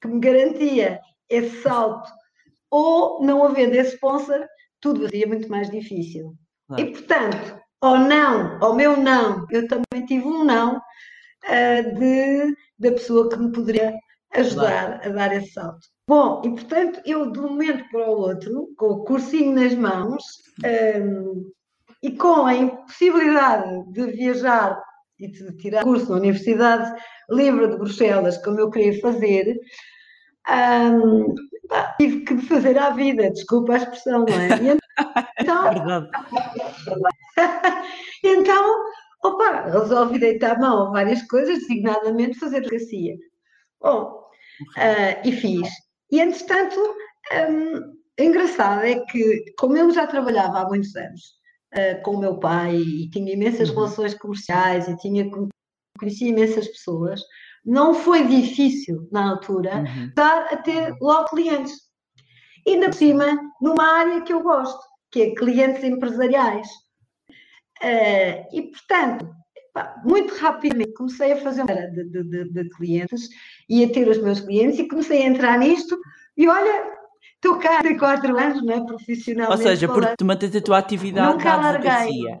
que 0.00 0.08
me 0.08 0.20
garantia 0.20 1.00
esse 1.28 1.62
salto, 1.62 2.10
ou 2.70 3.24
não 3.24 3.44
havendo 3.44 3.74
esse 3.74 3.94
sponsor, 3.94 4.46
tudo 4.80 5.02
seria 5.02 5.26
muito 5.26 5.48
mais 5.48 5.70
difícil. 5.70 6.34
E, 6.76 6.84
portanto, 6.86 7.60
ao 7.80 7.98
não, 7.98 8.62
ao 8.62 8.74
meu 8.74 8.96
não, 8.96 9.46
eu 9.50 9.68
também 9.68 10.06
tive 10.06 10.26
um 10.26 10.44
não 10.44 10.76
uh, 10.76 11.98
de, 11.98 12.56
da 12.78 12.92
pessoa 12.92 13.28
que 13.28 13.36
me 13.36 13.52
poderia 13.52 13.94
ajudar 14.32 15.00
a 15.04 15.08
dar 15.08 15.34
esse 15.34 15.52
salto. 15.52 15.86
Bom, 16.08 16.42
e 16.44 16.50
portanto, 16.50 17.00
eu 17.04 17.30
de 17.30 17.38
um 17.40 17.50
momento 17.50 17.88
para 17.90 18.08
o 18.08 18.18
outro, 18.18 18.68
com 18.76 18.86
o 18.86 19.04
cursinho 19.04 19.54
nas 19.54 19.74
mãos 19.74 20.22
um, 20.64 20.66
ehm, 20.66 21.52
e 22.02 22.10
com 22.12 22.46
a 22.46 22.54
impossibilidade 22.54 23.92
de 23.92 24.06
viajar 24.12 24.80
e 25.18 25.28
de 25.28 25.56
tirar 25.56 25.82
curso 25.82 26.10
na 26.10 26.18
Universidade 26.18 26.94
Livre 27.30 27.68
de 27.68 27.76
Bruxelas, 27.76 28.38
como 28.38 28.60
eu 28.60 28.70
queria 28.70 29.00
fazer, 29.00 29.58
tive 31.98 32.20
que 32.20 32.38
fazer 32.42 32.78
à 32.78 32.90
vida, 32.90 33.30
desculpa 33.30 33.74
a 33.74 33.76
expressão, 33.76 34.24
não 34.24 34.34
é? 34.34 34.76
Então, 35.38 36.08
então, 38.24 38.84
opa, 39.22 39.68
resolvi 39.68 40.18
deitar 40.18 40.56
a 40.56 40.58
mão 40.58 40.88
a 40.88 40.90
várias 40.90 41.22
coisas, 41.24 41.58
designadamente 41.58 42.38
fazer 42.38 42.58
advocacia. 42.58 43.14
Bom, 43.78 44.30
uh, 44.78 45.28
e 45.28 45.32
fiz. 45.32 45.68
E, 46.10 46.18
entretanto, 46.18 46.80
um, 47.50 47.96
engraçado 48.18 48.86
é 48.86 48.98
que, 49.00 49.44
como 49.58 49.76
eu 49.76 49.90
já 49.90 50.06
trabalhava 50.06 50.60
há 50.60 50.68
muitos 50.68 50.96
anos 50.96 51.35
uh, 51.76 52.02
com 52.02 52.12
o 52.12 52.20
meu 52.20 52.38
pai 52.38 52.76
e 52.76 53.10
tinha 53.10 53.32
imensas 53.32 53.68
uhum. 53.68 53.76
relações 53.76 54.14
comerciais 54.14 54.88
e 54.88 54.96
tinha, 54.96 55.28
conhecia 55.98 56.28
imensas 56.28 56.68
pessoas, 56.68 57.20
não 57.64 57.94
foi 57.94 58.26
difícil 58.26 59.08
na 59.10 59.30
altura 59.30 59.78
uhum. 59.78 60.06
estar 60.06 60.52
a 60.52 60.56
ter 60.56 60.96
logo 61.00 61.30
clientes. 61.30 61.74
E 62.64 62.76
na 62.76 62.90
cima, 62.92 63.38
numa 63.60 63.84
área 63.84 64.22
que 64.22 64.32
eu 64.32 64.42
gosto, 64.42 64.80
que 65.10 65.22
é 65.22 65.34
clientes 65.34 65.84
empresariais. 65.84 66.68
Uh, 67.82 68.46
e, 68.52 68.70
portanto, 68.70 69.28
muito 70.04 70.34
rapidamente 70.36 70.94
comecei 70.94 71.32
a 71.32 71.36
fazer 71.36 71.62
uma 71.62 71.74
de, 71.74 72.04
de, 72.04 72.44
de, 72.50 72.68
clientes 72.70 73.28
e 73.68 73.84
a 73.84 73.92
ter 73.92 74.08
os 74.08 74.18
meus 74.22 74.40
clientes 74.40 74.78
e 74.78 74.88
comecei 74.88 75.22
a 75.22 75.26
entrar 75.26 75.58
nisto 75.58 75.98
e 76.36 76.48
olha, 76.48 76.95
estou 77.46 77.58
cá 77.58 77.78
há 77.78 77.98
quatro 77.98 78.36
anos, 78.36 78.62
não 78.64 78.74
é? 78.74 78.84
Profissionalmente. 78.84 79.58
Ou 79.58 79.68
seja, 79.68 79.88
porque 79.88 80.16
tu 80.18 80.24
mantens 80.24 80.56
a 80.56 80.60
tua 80.60 80.78
atividade 80.78 81.32
Nunca 81.32 81.52
advocacia. 81.52 82.40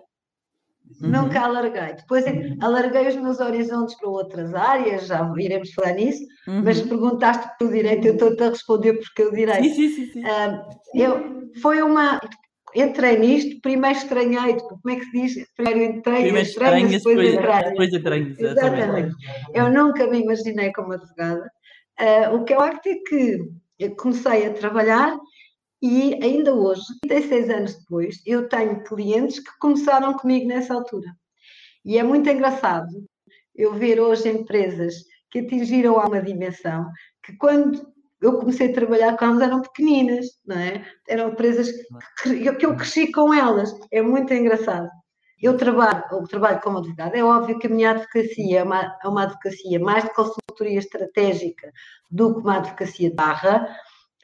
Uhum. 1.00 1.10
Nunca 1.10 1.40
alarguei. 1.40 1.94
Depois 1.94 2.24
alarguei 2.60 3.08
os 3.08 3.16
meus 3.16 3.40
horizontes 3.40 3.96
para 3.96 4.08
outras 4.08 4.54
áreas, 4.54 5.06
já 5.08 5.32
iremos 5.36 5.72
falar 5.72 5.94
nisso, 5.94 6.22
uhum. 6.46 6.62
mas 6.64 6.80
perguntaste 6.80 7.48
pelo 7.58 7.72
direito, 7.72 8.06
eu 8.06 8.12
estou-te 8.14 8.42
a 8.42 8.50
responder 8.50 8.94
porque 8.94 9.22
eu 9.22 9.32
direito. 9.32 9.64
Sim, 9.64 9.74
sim, 9.74 9.88
sim. 9.88 10.12
sim. 10.12 10.24
Uh, 10.24 10.62
eu, 10.94 11.50
foi 11.60 11.82
uma 11.82 12.20
entrei 12.74 13.18
nisto, 13.18 13.60
primeiro 13.62 13.98
estranhei, 13.98 14.56
como 14.56 14.90
é 14.90 14.96
que 14.96 15.04
se 15.06 15.12
diz? 15.12 15.46
Primeiro 15.56 15.96
entrei, 15.96 16.22
primeiro 16.22 16.48
estranhas, 16.48 16.92
depois, 16.92 17.32
depois 17.32 17.64
Depois 17.64 17.92
estranhas, 17.92 18.38
exatamente. 18.38 19.16
Eu 19.54 19.70
nunca 19.72 20.06
me 20.06 20.22
imaginei 20.22 20.72
como 20.72 20.92
advogada. 20.92 21.50
Uh, 21.98 22.36
o 22.36 22.44
que 22.44 22.52
eu 22.52 22.60
acho 22.60 22.80
é 22.86 22.94
que 23.08 23.38
comecei 23.96 24.46
a 24.46 24.54
trabalhar 24.54 25.18
e 25.82 26.14
ainda 26.22 26.54
hoje, 26.54 26.82
36 27.02 27.50
anos 27.50 27.74
depois, 27.78 28.20
eu 28.26 28.48
tenho 28.48 28.82
clientes 28.82 29.38
que 29.38 29.58
começaram 29.58 30.14
comigo 30.14 30.48
nessa 30.48 30.74
altura. 30.74 31.08
E 31.84 31.98
é 31.98 32.02
muito 32.02 32.28
engraçado 32.28 32.88
eu 33.54 33.74
ver 33.74 34.00
hoje 34.00 34.28
empresas 34.28 34.94
que 35.30 35.40
atingiram 35.40 35.98
a 36.00 36.06
uma 36.06 36.22
dimensão 36.22 36.90
que 37.22 37.36
quando 37.36 37.86
eu 38.20 38.38
comecei 38.38 38.70
a 38.70 38.74
trabalhar 38.74 39.16
com 39.16 39.26
elas, 39.26 39.42
eram 39.42 39.62
pequeninas, 39.62 40.26
não 40.44 40.58
é? 40.58 40.84
Eram 41.06 41.30
empresas 41.30 41.70
que, 42.22 42.52
que 42.54 42.66
eu 42.66 42.74
cresci 42.76 43.12
com 43.12 43.32
elas. 43.32 43.70
É 43.92 44.00
muito 44.00 44.32
engraçado. 44.32 44.88
Eu 45.40 45.56
trabalho, 45.56 46.02
eu 46.10 46.22
trabalho 46.24 46.60
como 46.60 46.78
advogada. 46.78 47.16
É 47.16 47.22
óbvio 47.22 47.58
que 47.58 47.66
a 47.66 47.70
minha 47.70 47.90
advocacia 47.90 48.60
é 48.60 48.62
uma, 48.62 48.96
é 49.02 49.08
uma 49.08 49.24
advocacia 49.24 49.78
mais 49.78 50.04
de 50.04 50.14
consultoria 50.14 50.78
estratégica 50.78 51.70
do 52.10 52.34
que 52.34 52.40
uma 52.40 52.56
advocacia 52.56 53.10
de 53.10 53.16
barra. 53.16 53.68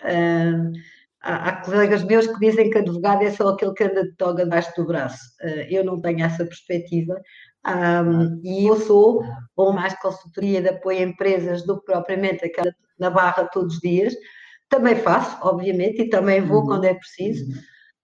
Uh, 0.00 0.73
há, 1.21 1.49
há, 1.49 1.64
colegas 1.64 2.02
meus 2.02 2.26
que 2.26 2.38
dizem 2.38 2.71
que 2.71 2.78
advogado 2.78 3.23
é 3.23 3.31
só 3.31 3.49
aquele 3.49 3.75
que 3.75 3.85
anda 3.85 4.04
de 4.04 4.16
toga 4.16 4.45
debaixo 4.45 4.73
do 4.76 4.87
braço. 4.87 5.23
Uh, 5.42 5.66
eu 5.71 5.85
não 5.85 6.00
tenho 6.00 6.25
essa 6.25 6.45
perspectiva. 6.45 7.21
Um, 7.64 8.40
e 8.42 8.66
eu 8.66 8.76
sou, 8.76 9.23
ou 9.54 9.73
mais 9.73 9.92
de 9.92 10.00
consultoria 10.00 10.61
de 10.61 10.71
apoio 10.71 10.99
a 10.99 11.02
empresas 11.02 11.64
do 11.64 11.78
que 11.78 11.85
propriamente 11.85 12.45
aquela 12.45 12.75
na 12.99 13.11
barra 13.11 13.45
todos 13.45 13.75
os 13.75 13.81
dias. 13.81 14.14
Também 14.69 14.97
faço, 14.97 15.37
obviamente, 15.42 16.02
e 16.02 16.09
também 16.09 16.40
vou 16.40 16.61
uhum. 16.61 16.66
quando 16.66 16.85
é 16.87 16.95
preciso, 16.95 17.45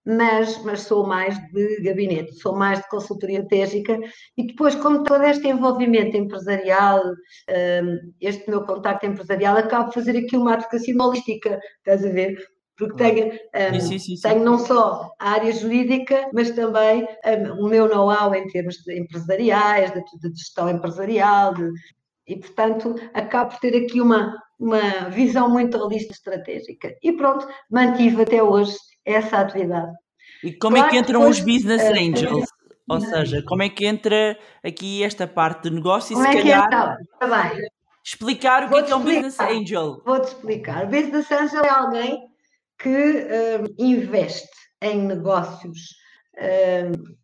mas, 0.08 0.62
mas 0.64 0.80
sou 0.80 1.06
mais 1.06 1.38
de 1.52 1.82
gabinete, 1.82 2.32
sou 2.40 2.56
mais 2.56 2.80
de 2.80 2.88
consultoria 2.88 3.40
estratégica 3.40 4.00
e 4.38 4.46
depois, 4.46 4.74
como 4.74 5.04
todo 5.04 5.22
este 5.24 5.48
envolvimento 5.48 6.16
empresarial, 6.16 7.02
um, 7.04 8.12
este 8.18 8.48
meu 8.48 8.64
contacto 8.64 9.04
empresarial, 9.04 9.58
acabo 9.58 9.88
de 9.88 9.94
fazer 9.94 10.16
aqui 10.16 10.34
uma 10.34 10.54
advocacia 10.54 10.94
holística, 10.98 11.60
estás 11.78 12.04
a 12.06 12.08
ver? 12.08 12.38
porque 12.78 12.94
tenho, 12.94 13.32
um, 13.32 13.80
sim, 13.80 13.98
sim, 13.98 14.16
sim, 14.16 14.22
tenho 14.22 14.44
não 14.44 14.56
só 14.56 15.10
a 15.18 15.30
área 15.32 15.52
jurídica, 15.52 16.30
mas 16.32 16.52
também 16.52 17.06
um, 17.26 17.66
o 17.66 17.68
meu 17.68 17.88
know-how 17.88 18.32
em 18.34 18.46
termos 18.46 18.86
empresariais, 18.86 19.92
de, 19.92 20.00
de 20.00 20.38
gestão 20.38 20.70
empresarial, 20.70 21.54
de, 21.54 21.68
e 22.28 22.36
portanto 22.36 22.94
acabo 23.12 23.50
por 23.50 23.58
ter 23.58 23.84
aqui 23.84 24.00
uma, 24.00 24.32
uma 24.60 25.10
visão 25.10 25.50
muito 25.50 25.76
holística 25.76 26.14
estratégica. 26.14 26.94
E 27.02 27.12
pronto, 27.12 27.48
mantive 27.68 28.22
até 28.22 28.40
hoje 28.40 28.76
essa 29.14 29.38
atividade. 29.38 29.92
E 30.42 30.52
como 30.52 30.76
claro 30.76 30.88
é 30.88 30.90
que 30.90 30.98
entram 30.98 31.20
depois, 31.20 31.38
os 31.38 31.44
business 31.44 31.82
eh, 31.82 31.98
angels? 31.98 32.48
Ou 32.88 33.00
seja, 33.00 33.42
como 33.42 33.62
é 33.62 33.68
que 33.68 33.86
entra 33.86 34.38
aqui 34.64 35.02
esta 35.02 35.26
parte 35.26 35.68
de 35.68 35.76
negócio 35.76 36.12
e 36.12 36.16
como 36.16 36.26
se 36.26 36.38
é 36.38 36.42
calhar... 36.42 36.68
Que 36.68 36.74
então? 36.74 36.96
Tá 37.18 37.42
bem. 37.42 37.68
Explicar 38.04 38.64
o 38.64 38.68
que 38.70 38.76
é, 38.76 38.82
que 38.84 38.92
é 38.92 38.96
um 38.96 39.04
business 39.04 39.38
angel. 39.38 40.02
Vou-te 40.06 40.28
explicar. 40.28 40.84
O 40.84 40.88
business 40.88 41.30
angel 41.30 41.62
é 41.64 41.68
alguém 41.68 42.28
que 42.78 42.88
um, 42.88 43.74
investe 43.78 44.48
em 44.80 45.02
negócios 45.02 45.78
um, 46.38 47.14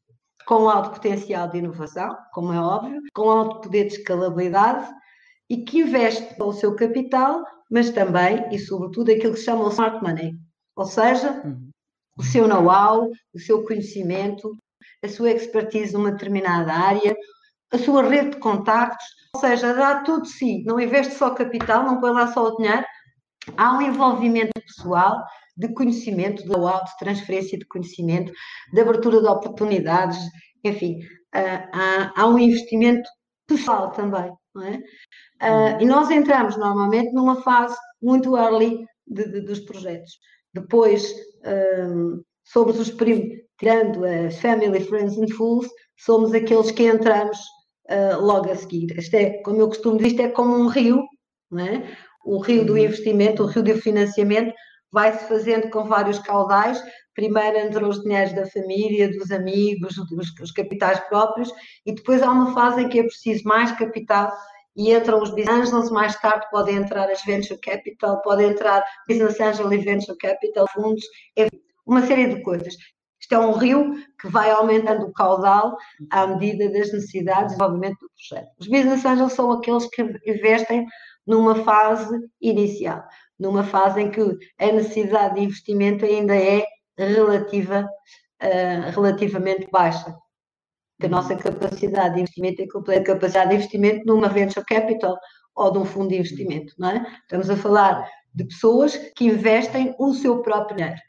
com 0.47 0.69
alto 0.69 0.91
potencial 0.91 1.49
de 1.49 1.59
inovação, 1.59 2.15
como 2.33 2.53
é 2.53 2.61
óbvio, 2.61 3.01
com 3.15 3.31
alto 3.31 3.63
poder 3.63 3.87
de 3.87 3.95
escalabilidade 3.95 4.87
e 5.49 5.65
que 5.65 5.81
investe 5.81 6.35
o 6.41 6.53
seu 6.53 6.75
capital, 6.77 7.43
mas 7.71 7.91
também 7.91 8.47
e 8.53 8.59
sobretudo 8.59 9.11
aquilo 9.11 9.33
que 9.33 9.39
se 9.39 9.47
chama 9.47 9.65
o 9.65 9.71
smart 9.71 10.03
money, 10.03 10.35
ou 10.77 10.85
seja, 10.85 11.41
uhum. 11.45 11.71
O 12.17 12.23
seu 12.23 12.47
know-how, 12.47 13.11
o 13.35 13.39
seu 13.39 13.65
conhecimento, 13.65 14.57
a 15.03 15.09
sua 15.09 15.31
expertise 15.31 15.93
numa 15.93 16.13
determinada 16.13 16.73
área, 16.73 17.17
a 17.73 17.79
sua 17.79 18.03
rede 18.03 18.31
de 18.31 18.37
contactos, 18.39 19.07
ou 19.35 19.41
seja, 19.41 19.75
dá 19.75 20.03
tudo 20.03 20.23
de 20.23 20.31
si, 20.31 20.63
não 20.65 20.79
investe 20.79 21.15
só 21.15 21.31
capital, 21.31 21.85
não 21.85 22.01
põe 22.01 22.13
lá 22.13 22.33
só 22.33 22.45
o 22.45 22.57
dinheiro, 22.57 22.85
há 23.57 23.77
um 23.77 23.83
envolvimento 23.83 24.53
pessoal 24.61 25.23
de 25.57 25.73
conhecimento, 25.75 26.43
de 26.43 26.49
know-how, 26.49 26.85
de 26.85 26.97
transferência 26.99 27.59
de 27.59 27.67
conhecimento, 27.67 28.33
de 28.73 28.81
abertura 28.81 29.21
de 29.21 29.27
oportunidades, 29.27 30.19
enfim, 30.65 30.99
uh, 31.35 32.13
há, 32.17 32.27
um 32.27 32.39
investimento 32.39 33.09
pessoal 33.47 33.91
também, 33.91 34.33
não 34.55 34.63
é? 34.63 34.79
Uh, 35.43 35.83
e 35.83 35.85
nós 35.85 36.11
entramos 36.11 36.57
normalmente 36.57 37.13
numa 37.13 37.43
fase 37.43 37.77
muito 38.01 38.37
early 38.37 38.85
de, 39.07 39.31
de, 39.31 39.41
dos 39.43 39.61
projetos. 39.61 40.13
Depois 40.55 41.15
um, 41.45 42.23
somos 42.45 42.79
os 42.79 42.91
primos, 42.91 43.29
tirando 43.59 44.05
as 44.05 44.39
Family, 44.41 44.81
Friends 44.81 45.19
and 45.19 45.29
Fools, 45.37 45.69
somos 45.97 46.33
aqueles 46.33 46.71
que 46.71 46.85
entramos 46.85 47.39
uh, 47.91 48.21
logo 48.21 48.51
a 48.51 48.57
seguir. 48.57 48.97
Isto 48.99 49.15
é, 49.15 49.43
como 49.43 49.61
eu 49.61 49.69
costumo 49.69 49.97
dizer, 49.97 50.09
isto 50.09 50.23
é 50.23 50.29
como 50.29 50.57
um 50.57 50.69
rio, 50.69 51.03
não 51.51 51.65
é? 51.65 51.97
o 52.25 52.39
rio 52.39 52.65
do 52.65 52.73
uhum. 52.73 52.79
investimento, 52.79 53.43
o 53.43 53.47
rio 53.47 53.63
do 53.63 53.75
financiamento, 53.77 54.53
vai-se 54.91 55.29
fazendo 55.29 55.69
com 55.71 55.85
vários 55.85 56.19
caudais. 56.21 56.83
Primeiro 57.15 57.59
entram 57.59 57.89
os 57.89 58.03
dinheiros 58.03 58.33
da 58.33 58.47
família, 58.47 59.11
dos 59.11 59.31
amigos, 59.31 59.95
dos, 60.09 60.35
dos 60.35 60.51
capitais 60.51 60.99
próprios, 61.09 61.51
e 61.85 61.95
depois 61.95 62.23
há 62.23 62.31
uma 62.31 62.55
fase 62.55 62.83
em 62.83 62.89
que 62.89 62.99
é 62.99 63.03
preciso 63.03 63.45
mais 63.45 63.71
capital 63.73 64.33
e 64.77 64.93
entram 64.93 65.23
os 65.23 65.31
business 65.31 65.73
angels, 65.73 65.91
mais 65.91 66.17
tarde 66.17 66.47
podem 66.51 66.77
entrar 66.77 67.09
as 67.11 67.23
venture 67.25 67.59
capital, 67.61 68.21
podem 68.23 68.51
entrar 68.51 68.85
business 69.09 69.41
angel 69.41 69.73
e 69.73 69.79
venture 69.79 70.17
capital, 70.19 70.67
fundos, 70.73 71.05
uma 71.87 72.05
série 72.07 72.35
de 72.35 72.43
coisas. 72.43 72.75
Isto 73.21 73.37
é 73.37 73.39
um 73.39 73.53
rio 73.53 73.95
que 74.21 74.29
vai 74.29 74.51
aumentando 74.51 75.07
o 75.07 75.13
caudal 75.13 75.77
à 76.11 76.27
medida 76.27 76.69
das 76.71 76.93
necessidades 76.93 77.41
de 77.41 77.47
desenvolvimento 77.49 77.99
do 78.01 78.11
projeto. 78.11 78.51
Os 78.59 78.69
business 78.69 79.05
angels 79.05 79.33
são 79.33 79.51
aqueles 79.51 79.87
que 79.87 80.03
investem 80.27 80.87
numa 81.27 81.55
fase 81.65 82.19
inicial, 82.41 83.03
numa 83.39 83.65
fase 83.65 84.03
em 84.03 84.11
que 84.11 84.21
a 84.59 84.73
necessidade 84.73 85.37
de 85.37 85.41
investimento 85.41 86.05
ainda 86.05 86.37
é 86.37 86.65
relativa, 86.99 87.89
uh, 88.43 88.91
relativamente 88.91 89.71
baixa. 89.71 90.15
Que 91.01 91.07
a 91.07 91.09
nossa 91.09 91.35
capacidade 91.35 92.15
de 92.15 92.21
investimento 92.21 92.63
é 92.91 92.97
a 92.97 93.03
capacidade 93.03 93.51
de 93.51 93.57
investimento 93.57 94.07
numa 94.07 94.29
venture 94.29 94.65
capital 94.65 95.17
ou 95.55 95.73
de 95.73 95.79
um 95.79 95.85
fundo 95.85 96.09
de 96.09 96.17
investimento, 96.17 96.75
não 96.79 96.91
é? 96.91 97.07
Estamos 97.23 97.51
a 97.51 97.57
falar 97.57 98.09
de 98.35 98.45
pessoas 98.45 98.97
que 99.17 99.27
investem 99.27 99.95
o 99.99 100.13
seu 100.13 100.43
próprio 100.43 100.77
dinheiro. 100.77 101.01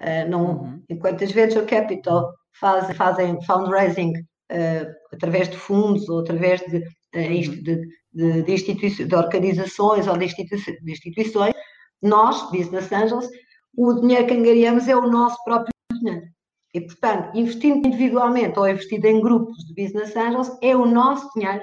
Uh, 0.00 0.28
não, 0.28 0.62
uhum. 0.62 0.82
Enquanto 0.88 1.22
as 1.22 1.30
venture 1.30 1.64
capital 1.64 2.34
faz, 2.58 2.94
fazem 2.96 3.40
fundraising 3.42 4.12
uh, 4.18 4.92
através 5.12 5.48
de 5.48 5.56
fundos 5.56 6.08
ou 6.08 6.20
através 6.20 6.60
de, 6.62 6.78
uh, 6.78 7.62
de, 7.62 7.86
de, 8.12 8.42
de, 8.42 8.52
instituições, 8.52 9.08
de 9.08 9.14
organizações 9.14 10.08
ou 10.08 10.16
de, 10.16 10.26
de 10.26 10.92
instituições, 10.92 11.54
nós, 12.02 12.50
Business 12.50 12.90
Angels, 12.90 13.28
o 13.76 13.94
dinheiro 14.00 14.26
que 14.26 14.34
angariamos 14.34 14.88
é 14.88 14.96
o 14.96 15.08
nosso 15.08 15.36
próprio 15.44 15.72
dinheiro. 15.92 16.26
E, 16.74 16.80
portanto, 16.80 17.36
investindo 17.36 17.86
individualmente 17.86 18.58
ou 18.58 18.68
investindo 18.68 19.04
em 19.04 19.20
grupos 19.20 19.64
de 19.66 19.74
Business 19.74 20.16
Angels, 20.16 20.50
é 20.62 20.74
o 20.74 20.86
nosso 20.86 21.28
dinheiro 21.34 21.62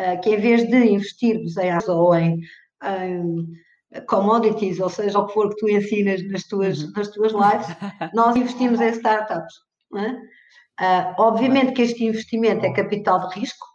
uh, 0.00 0.20
que, 0.20 0.30
em 0.30 0.40
vez 0.40 0.68
de 0.68 0.76
investirmos 0.76 1.56
em 1.56 1.70
ações 1.70 1.96
ou 1.96 2.14
em, 2.14 2.40
em, 2.84 4.02
commodities, 4.08 4.80
ou 4.80 4.88
seja, 4.88 5.18
o 5.18 5.26
que 5.26 5.34
for 5.34 5.48
que 5.50 5.56
tu 5.56 5.68
ensinas 5.68 6.26
nas 6.30 6.44
tuas, 6.44 6.82
uhum. 6.82 6.92
nas 6.96 7.08
tuas 7.08 7.32
lives, 7.32 7.66
nós 8.14 8.34
investimos 8.36 8.80
em 8.80 8.88
startups. 8.88 9.54
É? 9.94 10.10
Uh, 10.80 11.14
obviamente 11.18 11.72
que 11.72 11.82
este 11.82 12.04
investimento 12.04 12.64
é 12.64 12.72
capital 12.72 13.28
de 13.28 13.38
risco, 13.38 13.66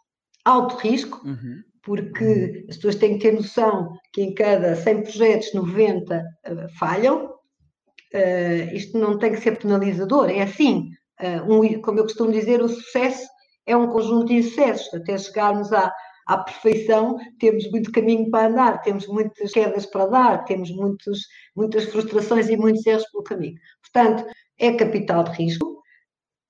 alto 0.43 0.75
risco, 0.77 1.25
uhum 1.25 1.63
porque 1.87 2.65
as 2.69 2.75
pessoas 2.75 2.95
têm 2.95 3.17
que 3.17 3.29
ter 3.29 3.33
noção 3.33 3.97
que 4.11 4.21
em 4.21 4.33
cada 4.35 4.75
100 4.75 5.03
projetos, 5.03 5.53
90 5.53 6.21
uh, 6.21 6.77
falham, 6.77 7.36
uh, 8.13 8.75
isto 8.75 8.97
não 8.97 9.17
tem 9.17 9.31
que 9.31 9.41
ser 9.41 9.57
penalizador, 9.57 10.29
é 10.29 10.41
assim, 10.41 10.89
uh, 11.21 11.53
um, 11.53 11.81
como 11.81 11.99
eu 11.99 12.03
costumo 12.03 12.31
dizer, 12.31 12.61
o 12.61 12.69
sucesso 12.69 13.27
é 13.65 13.75
um 13.75 13.87
conjunto 13.87 14.27
de 14.27 14.35
insucessos, 14.35 14.93
até 14.93 15.17
chegarmos 15.17 15.73
à, 15.73 15.93
à 16.27 16.37
perfeição, 16.37 17.17
temos 17.39 17.69
muito 17.69 17.91
caminho 17.91 18.29
para 18.29 18.47
andar, 18.47 18.81
temos 18.81 19.07
muitas 19.07 19.51
quedas 19.51 19.85
para 19.85 20.05
dar, 20.07 20.45
temos 20.45 20.71
muitos, 20.71 21.19
muitas 21.55 21.85
frustrações 21.85 22.49
e 22.49 22.57
muitos 22.57 22.85
erros 22.85 23.09
pelo 23.11 23.23
caminho. 23.23 23.55
Portanto, 23.81 24.25
é 24.57 24.73
capital 24.73 25.23
de 25.23 25.31
risco, 25.31 25.81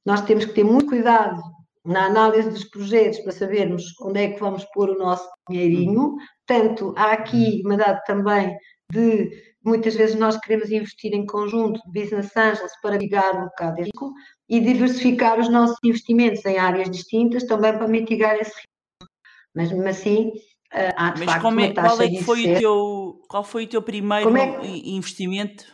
nós 0.05 0.21
temos 0.21 0.45
que 0.45 0.53
ter 0.53 0.63
muito 0.63 0.87
cuidado 0.87 1.41
na 1.85 2.05
análise 2.05 2.49
dos 2.49 2.65
projetos 2.65 3.19
para 3.19 3.31
sabermos 3.31 3.83
onde 4.01 4.21
é 4.21 4.31
que 4.31 4.39
vamos 4.39 4.65
pôr 4.73 4.89
o 4.89 4.97
nosso 4.97 5.27
dinheirinho. 5.49 6.15
Portanto, 6.45 6.93
há 6.97 7.13
aqui 7.13 7.61
uma 7.65 7.77
dada 7.77 8.01
também 8.05 8.55
de 8.91 9.46
muitas 9.67 9.95
vezes 9.95 10.15
nós 10.15 10.37
queremos 10.39 10.71
investir 10.71 11.13
em 11.13 11.25
conjunto 11.25 11.79
de 11.85 12.01
business 12.01 12.35
angels 12.35 12.71
para 12.81 12.93
mitigar 12.97 13.35
um 13.35 13.45
bocado 13.45 13.81
esse 13.81 13.91
risco 13.91 14.13
e 14.49 14.59
diversificar 14.59 15.39
os 15.39 15.49
nossos 15.49 15.77
investimentos 15.83 16.45
em 16.45 16.57
áreas 16.57 16.89
distintas 16.89 17.43
também 17.43 17.73
para 17.77 17.87
mitigar 17.87 18.35
esse 18.35 18.51
risco. 18.55 19.11
Mas 19.53 19.71
mesmo 19.71 19.87
assim, 19.87 20.31
eh, 20.71 20.93
há 20.95 21.11
de 21.11 21.19
Mas 21.19 21.25
facto 21.25 21.41
como 21.41 21.59
é, 21.59 21.73
qual, 21.73 22.01
é 22.01 22.09
que 22.09 22.23
foi 22.23 22.43
o 22.45 22.59
teu, 22.59 23.21
qual 23.27 23.43
foi 23.43 23.63
o 23.65 23.67
teu 23.67 23.81
primeiro 23.81 24.37
é 24.37 24.59
que- 24.61 24.89
investimento? 24.91 25.65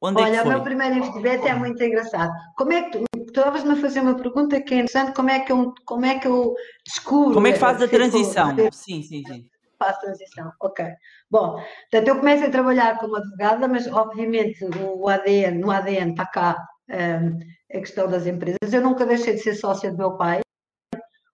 Onde 0.00 0.20
é 0.20 0.24
Olha, 0.24 0.42
que 0.42 0.46
o 0.46 0.50
meu 0.50 0.62
primeiro 0.62 0.94
investimento 0.94 1.46
é 1.46 1.54
muito 1.54 1.82
engraçado. 1.82 2.32
Como 2.56 2.72
é 2.72 2.82
que 2.82 2.98
tu 2.98 3.04
estavas-me 3.26 3.72
a 3.72 3.76
fazer 3.76 4.00
uma 4.00 4.14
pergunta 4.14 4.60
que 4.60 4.72
é 4.72 4.76
interessante, 4.78 5.12
como 5.12 5.28
é 5.28 5.40
que 5.40 5.50
eu, 5.50 5.74
como 5.84 6.06
é 6.06 6.18
que 6.20 6.28
eu 6.28 6.54
descubro 6.86 7.34
Como 7.34 7.46
é 7.48 7.52
que 7.52 7.58
faz 7.58 7.82
a 7.82 7.88
transição? 7.88 8.54
Sim, 8.72 9.02
sim, 9.02 9.24
sim. 9.26 9.46
Faço 9.78 10.00
transição, 10.00 10.52
ok. 10.60 10.86
Bom, 11.30 11.62
portanto, 11.90 12.08
eu 12.08 12.18
começo 12.18 12.44
a 12.44 12.50
trabalhar 12.50 12.98
como 12.98 13.16
advogada, 13.16 13.68
mas 13.68 13.86
obviamente 13.86 14.64
o 14.64 15.08
ADN, 15.08 15.58
no 15.58 15.70
ADN 15.70 16.10
está 16.10 16.26
cá 16.26 16.66
hum, 16.90 17.38
a 17.72 17.78
questão 17.78 18.08
das 18.08 18.26
empresas. 18.26 18.72
Eu 18.72 18.82
nunca 18.82 19.06
deixei 19.06 19.34
de 19.34 19.40
ser 19.40 19.54
sócia 19.54 19.90
do 19.90 19.98
meu 19.98 20.16
pai. 20.16 20.40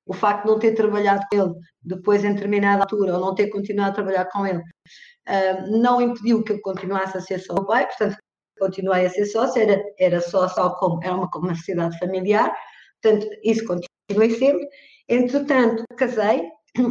O 0.07 0.13
facto 0.13 0.45
de 0.45 0.51
não 0.51 0.59
ter 0.59 0.75
trabalhado 0.75 1.25
com 1.31 1.37
ele 1.37 1.55
depois 1.83 2.25
em 2.25 2.35
determinada 2.35 2.83
altura, 2.83 3.15
ou 3.15 3.21
não 3.21 3.35
ter 3.35 3.49
continuado 3.49 3.93
a 3.93 3.95
trabalhar 3.95 4.27
com 4.27 4.47
ele, 4.47 4.59
hum, 4.59 5.81
não 5.81 6.01
impediu 6.01 6.43
que 6.45 6.53
eu 6.53 6.61
continuasse 6.61 7.17
a 7.17 7.21
ser 7.21 7.39
só 7.39 7.55
do 7.55 7.67
pai, 7.67 7.87
portanto, 7.87 8.17
continuei 8.59 9.07
a 9.07 9.11
ser 9.11 9.27
sócia, 9.27 9.63
era, 9.63 9.83
era 9.99 10.21
só, 10.21 10.49
só 10.49 10.71
como, 10.77 11.03
era 11.03 11.15
uma, 11.15 11.29
uma 11.35 11.55
sociedade 11.55 11.99
familiar, 11.99 12.55
portanto, 13.03 13.27
isso 13.43 13.65
continuei 13.67 14.31
sempre. 14.39 14.69
Entretanto, 15.09 15.85
casei, 15.97 16.49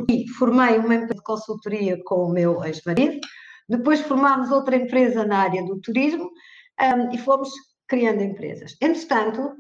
e 0.10 0.28
formei 0.30 0.78
uma 0.78 0.96
empresa 0.96 1.16
de 1.16 1.24
consultoria 1.24 2.02
com 2.06 2.26
o 2.26 2.32
meu 2.32 2.64
ex-marido, 2.64 3.20
depois 3.68 4.02
formámos 4.02 4.52
outra 4.52 4.76
empresa 4.76 5.26
na 5.26 5.40
área 5.40 5.64
do 5.64 5.80
turismo 5.80 6.30
um, 6.82 7.12
e 7.14 7.18
fomos 7.18 7.50
criando 7.88 8.24
empresas. 8.24 8.76
Entretanto, 8.82 9.42
uh, 9.42 9.54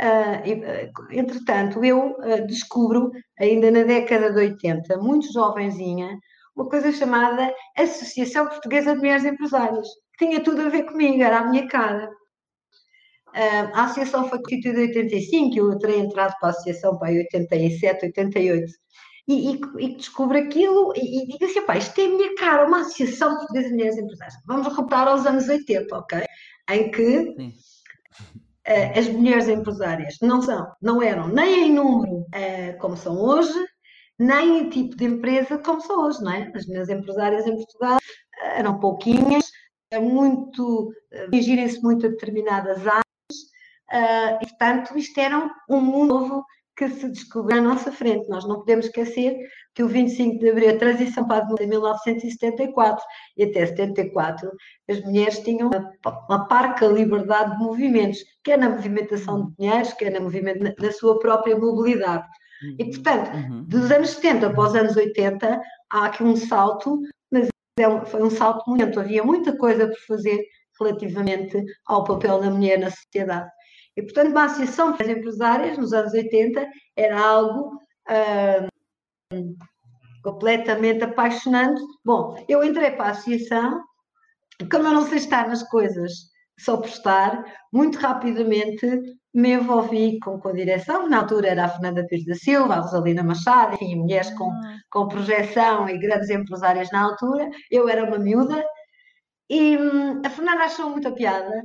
uh, 0.00 1.12
entretanto 1.12 1.84
eu 1.84 2.12
uh, 2.12 2.46
descubro, 2.46 3.10
ainda 3.38 3.70
na 3.70 3.82
década 3.82 4.32
de 4.32 4.38
80, 4.38 4.98
muito 4.98 5.32
jovenzinha, 5.32 6.18
uma 6.56 6.68
coisa 6.68 6.90
chamada 6.92 7.52
Associação 7.76 8.48
Portuguesa 8.48 8.92
de 8.92 8.98
Mulheres 8.98 9.24
Empresárias, 9.24 9.86
que 10.16 10.26
tinha 10.26 10.42
tudo 10.42 10.62
a 10.62 10.68
ver 10.68 10.84
comigo, 10.84 11.22
era 11.22 11.38
a 11.38 11.48
minha 11.48 11.68
cara. 11.68 12.10
a 13.74 13.84
associação 13.84 14.28
foi 14.28 14.38
constituída 14.38 14.80
em 14.80 14.88
85, 14.88 15.56
eu 15.56 15.78
terei 15.78 16.00
entrado 16.00 16.34
para 16.40 16.48
a 16.48 16.50
associação 16.50 16.98
para 16.98 17.10
87, 17.10 18.06
88 18.06 18.72
e, 19.28 19.52
e, 19.52 19.60
e 19.78 19.96
descubro 19.96 20.38
aquilo 20.38 20.92
e, 20.96 21.22
e 21.22 21.26
digo 21.26 21.44
assim, 21.44 21.60
pá, 21.66 21.76
isto 21.76 22.00
é 22.00 22.06
a 22.06 22.08
minha 22.08 22.34
cara, 22.34 22.66
uma 22.66 22.80
associação 22.80 23.36
portuguesa 23.36 23.68
de 23.68 23.74
mulheres 23.74 23.98
empresárias. 23.98 24.34
Vamos 24.46 24.66
recuperar 24.66 25.06
aos 25.06 25.26
anos 25.26 25.48
80, 25.48 25.96
ok? 25.96 26.24
Em 26.70 26.90
que 26.90 27.18
uh, 27.28 28.98
as 28.98 29.06
mulheres 29.08 29.48
empresárias 29.48 30.16
não 30.22 30.40
são, 30.40 30.66
não 30.80 31.02
eram 31.02 31.28
nem 31.28 31.68
em 31.68 31.74
número 31.74 32.20
uh, 32.20 32.78
como 32.80 32.96
são 32.96 33.20
hoje, 33.20 33.52
nem 34.18 34.60
em 34.60 34.70
tipo 34.70 34.96
de 34.96 35.04
empresa 35.04 35.58
como 35.58 35.82
são 35.82 36.06
hoje, 36.06 36.22
não 36.22 36.32
é? 36.32 36.50
As 36.54 36.66
mulheres 36.66 36.88
empresárias 36.88 37.46
em 37.46 37.54
Portugal 37.54 37.98
uh, 37.98 38.46
eram 38.56 38.80
pouquinhas, 38.80 39.44
muito, 40.00 40.92
dirigirem-se 41.30 41.82
muito 41.82 42.06
a 42.06 42.10
determinadas 42.10 42.78
áreas, 42.86 43.02
e 44.42 44.46
portanto 44.46 44.98
isto 44.98 45.18
era 45.18 45.50
um 45.66 45.80
mundo 45.80 46.12
novo 46.12 46.44
que 46.78 46.88
se 46.88 47.10
descobriu 47.10 47.58
à 47.58 47.60
nossa 47.60 47.90
frente. 47.90 48.28
Nós 48.28 48.46
não 48.46 48.60
podemos 48.60 48.86
esquecer 48.86 49.36
que 49.74 49.82
o 49.82 49.88
25 49.88 50.38
de 50.38 50.50
Abril, 50.50 50.70
a 50.70 50.78
transição 50.78 51.26
para 51.26 51.38
a 51.38 51.40
democracia 51.40 51.66
em 51.66 51.70
1974 51.70 53.04
e 53.36 53.42
até 53.42 53.66
74, 53.66 54.48
as 54.88 55.00
mulheres 55.02 55.40
tinham 55.40 55.68
uma, 55.68 55.92
uma 56.28 56.46
parca 56.46 56.86
liberdade 56.86 57.58
de 57.58 57.64
movimentos, 57.64 58.20
quer 58.44 58.56
na 58.56 58.70
movimentação 58.70 59.46
de 59.46 59.56
dinheiros, 59.56 59.92
quer 59.94 60.12
na, 60.12 60.20
movimento, 60.20 60.72
na, 60.80 60.92
sua 60.92 61.18
própria 61.18 61.58
mobilidade. 61.58 62.24
E, 62.78 62.84
portanto, 62.84 63.34
uhum. 63.34 63.64
dos 63.64 63.90
anos 63.90 64.10
70 64.10 64.50
para 64.50 64.62
os 64.62 64.74
anos 64.74 64.96
80, 64.96 65.60
há 65.90 66.06
aqui 66.06 66.22
um 66.22 66.36
salto, 66.36 67.00
mas 67.30 67.48
é 67.78 68.06
foi 68.06 68.22
um 68.22 68.30
salto 68.30 68.70
muito. 68.70 69.00
Havia 69.00 69.24
muita 69.24 69.56
coisa 69.56 69.88
por 69.88 69.98
fazer 70.06 70.44
relativamente 70.80 71.60
ao 71.86 72.04
papel 72.04 72.40
da 72.40 72.50
mulher 72.50 72.78
na 72.78 72.90
sociedade. 72.90 73.50
E, 73.98 74.02
portanto, 74.02 74.30
uma 74.30 74.44
associação 74.44 74.92
para 74.92 75.06
as 75.06 75.18
empresárias, 75.18 75.76
nos 75.76 75.92
anos 75.92 76.12
80, 76.12 76.64
era 76.96 77.20
algo 77.20 77.80
hum, 79.32 79.56
completamente 80.22 81.02
apaixonante. 81.02 81.80
Bom, 82.04 82.40
eu 82.48 82.62
entrei 82.62 82.92
para 82.92 83.06
a 83.06 83.10
associação, 83.10 83.82
como 84.70 84.86
eu 84.86 84.92
não 84.92 85.02
sei 85.02 85.18
estar 85.18 85.48
nas 85.48 85.64
coisas 85.64 86.12
só 86.60 86.76
por 86.76 86.86
estar, 86.86 87.42
muito 87.72 87.98
rapidamente 87.98 88.86
me 89.34 89.54
envolvi 89.54 90.20
com, 90.20 90.38
com 90.38 90.48
a 90.48 90.52
direção. 90.52 91.08
Na 91.08 91.18
altura 91.18 91.48
era 91.48 91.64
a 91.64 91.68
Fernanda 91.68 92.06
Pires 92.06 92.24
da 92.24 92.36
Silva, 92.36 92.74
a 92.74 92.80
Rosalina 92.80 93.24
Machado, 93.24 93.74
enfim, 93.74 93.96
mulheres 93.96 94.30
com, 94.38 94.48
com 94.92 95.08
projeção 95.08 95.88
e 95.88 95.98
grandes 95.98 96.30
empresárias 96.30 96.88
na 96.92 97.02
altura. 97.02 97.50
Eu 97.68 97.88
era 97.88 98.04
uma 98.04 98.18
miúda 98.18 98.64
e 99.50 99.76
hum, 99.76 100.22
a 100.24 100.30
Fernanda 100.30 100.66
achou 100.66 100.88
muita 100.88 101.10
piada 101.10 101.64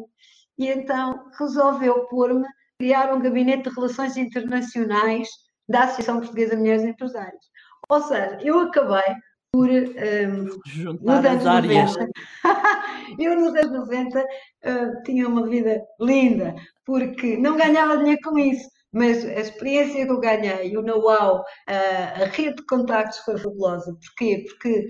e 0.58 0.68
então 0.68 1.30
resolveu 1.38 2.06
pôr-me 2.06 2.46
criar 2.80 3.14
um 3.14 3.22
gabinete 3.22 3.70
de 3.70 3.76
relações 3.76 4.18
internacionais 4.18 5.30
da 5.68 5.84
Associação 5.84 6.20
Portuguesa 6.20 6.56
de 6.56 6.62
Mulheres 6.62 6.84
Empresárias. 6.84 7.46
Ou 7.90 8.02
seja, 8.02 8.40
eu 8.42 8.60
acabei 8.60 9.16
por 9.52 9.70
um, 9.70 10.60
Juntar 10.66 11.22
nos 11.22 11.26
anos 11.26 11.46
áreas. 11.46 11.96
90, 11.96 12.12
eu 13.20 13.40
nos 13.40 13.56
anos 13.56 13.72
90 13.72 14.20
uh, 14.20 15.04
tinha 15.06 15.28
uma 15.28 15.48
vida 15.48 15.80
linda, 16.00 16.56
porque 16.84 17.38
não 17.38 17.56
ganhava 17.56 17.98
dinheiro 17.98 18.20
com 18.24 18.38
isso, 18.38 18.68
mas 18.92 19.24
a 19.24 19.40
experiência 19.40 20.06
que 20.06 20.12
eu 20.12 20.20
ganhei, 20.20 20.76
o 20.76 20.82
know-how, 20.82 21.40
uh, 21.40 22.24
a 22.24 22.26
rede 22.26 22.56
de 22.56 22.66
contactos 22.66 23.20
foi 23.20 23.38
fabulosa. 23.38 23.94
Porquê? 23.94 24.44
Porque 24.48 24.88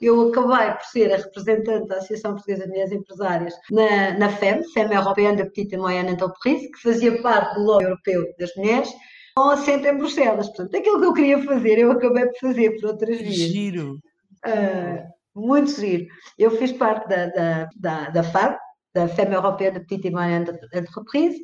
eu 0.00 0.28
acabei 0.28 0.72
por 0.72 0.84
ser 0.84 1.12
a 1.12 1.16
representante 1.16 1.86
da 1.86 1.96
Associação 1.96 2.32
Portuguesa 2.32 2.62
de 2.62 2.70
Mulheres 2.70 2.92
Empresárias 2.92 3.54
na, 3.70 4.18
na 4.18 4.28
FEM, 4.30 4.62
FEM 4.72 4.92
Européenne 4.92 5.36
de 5.36 5.44
Petite 5.44 5.74
et 5.74 5.78
Moyenne 5.78 6.12
Entreprise, 6.12 6.70
que 6.70 6.80
fazia 6.80 7.20
parte 7.20 7.54
do 7.54 7.64
lobby 7.64 7.84
europeu 7.84 8.24
das 8.38 8.54
mulheres, 8.56 8.90
com 9.36 9.50
assento 9.50 9.86
em 9.86 9.98
Bruxelas. 9.98 10.46
Portanto, 10.48 10.76
aquilo 10.76 11.00
que 11.00 11.06
eu 11.06 11.12
queria 11.12 11.44
fazer, 11.44 11.78
eu 11.78 11.92
acabei 11.92 12.26
por 12.26 12.38
fazer 12.40 12.80
por 12.80 12.90
outras 12.90 13.18
vias. 13.18 13.34
Giro! 13.34 13.98
Uh, 14.46 15.40
muito 15.40 15.70
giro. 15.72 16.06
Eu 16.38 16.50
fiz 16.52 16.72
parte 16.72 17.06
da, 17.08 17.26
da, 17.26 17.68
da, 17.76 18.10
da 18.10 18.22
FAB, 18.22 18.58
da 18.94 19.06
FEM 19.06 19.32
Européenne 19.32 19.80
de 19.80 19.86
Petite 19.86 20.08
et 20.08 20.10
Moyenne 20.12 20.46
Entreprise, 20.72 21.38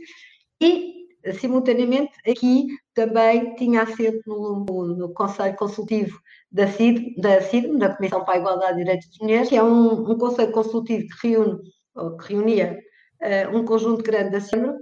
e 0.60 1.05
simultaneamente 1.34 2.12
aqui 2.28 2.66
também 2.94 3.54
tinha 3.54 3.82
assento 3.82 4.22
no, 4.26 4.94
no, 4.96 5.14
Conselho 5.14 5.56
Consultivo 5.56 6.18
da 6.50 6.66
CID, 6.66 7.14
da 7.20 7.40
CID, 7.40 7.78
da 7.78 7.94
Comissão 7.94 8.24
para 8.24 8.34
a 8.34 8.38
Igualdade 8.38 8.80
e 8.80 8.84
Direitos 8.84 9.08
das 9.08 9.18
Mulheres, 9.18 9.48
que 9.48 9.56
é 9.56 9.62
um, 9.62 10.10
um 10.10 10.18
conselho 10.18 10.52
consultivo 10.52 11.06
que 11.08 11.28
reúne, 11.28 11.60
ou 11.94 12.16
que 12.16 12.32
reunia 12.32 12.78
uh, 13.22 13.56
um 13.56 13.64
conjunto 13.64 14.02
grande 14.02 14.30
da 14.30 14.40
CIMRA 14.40 14.76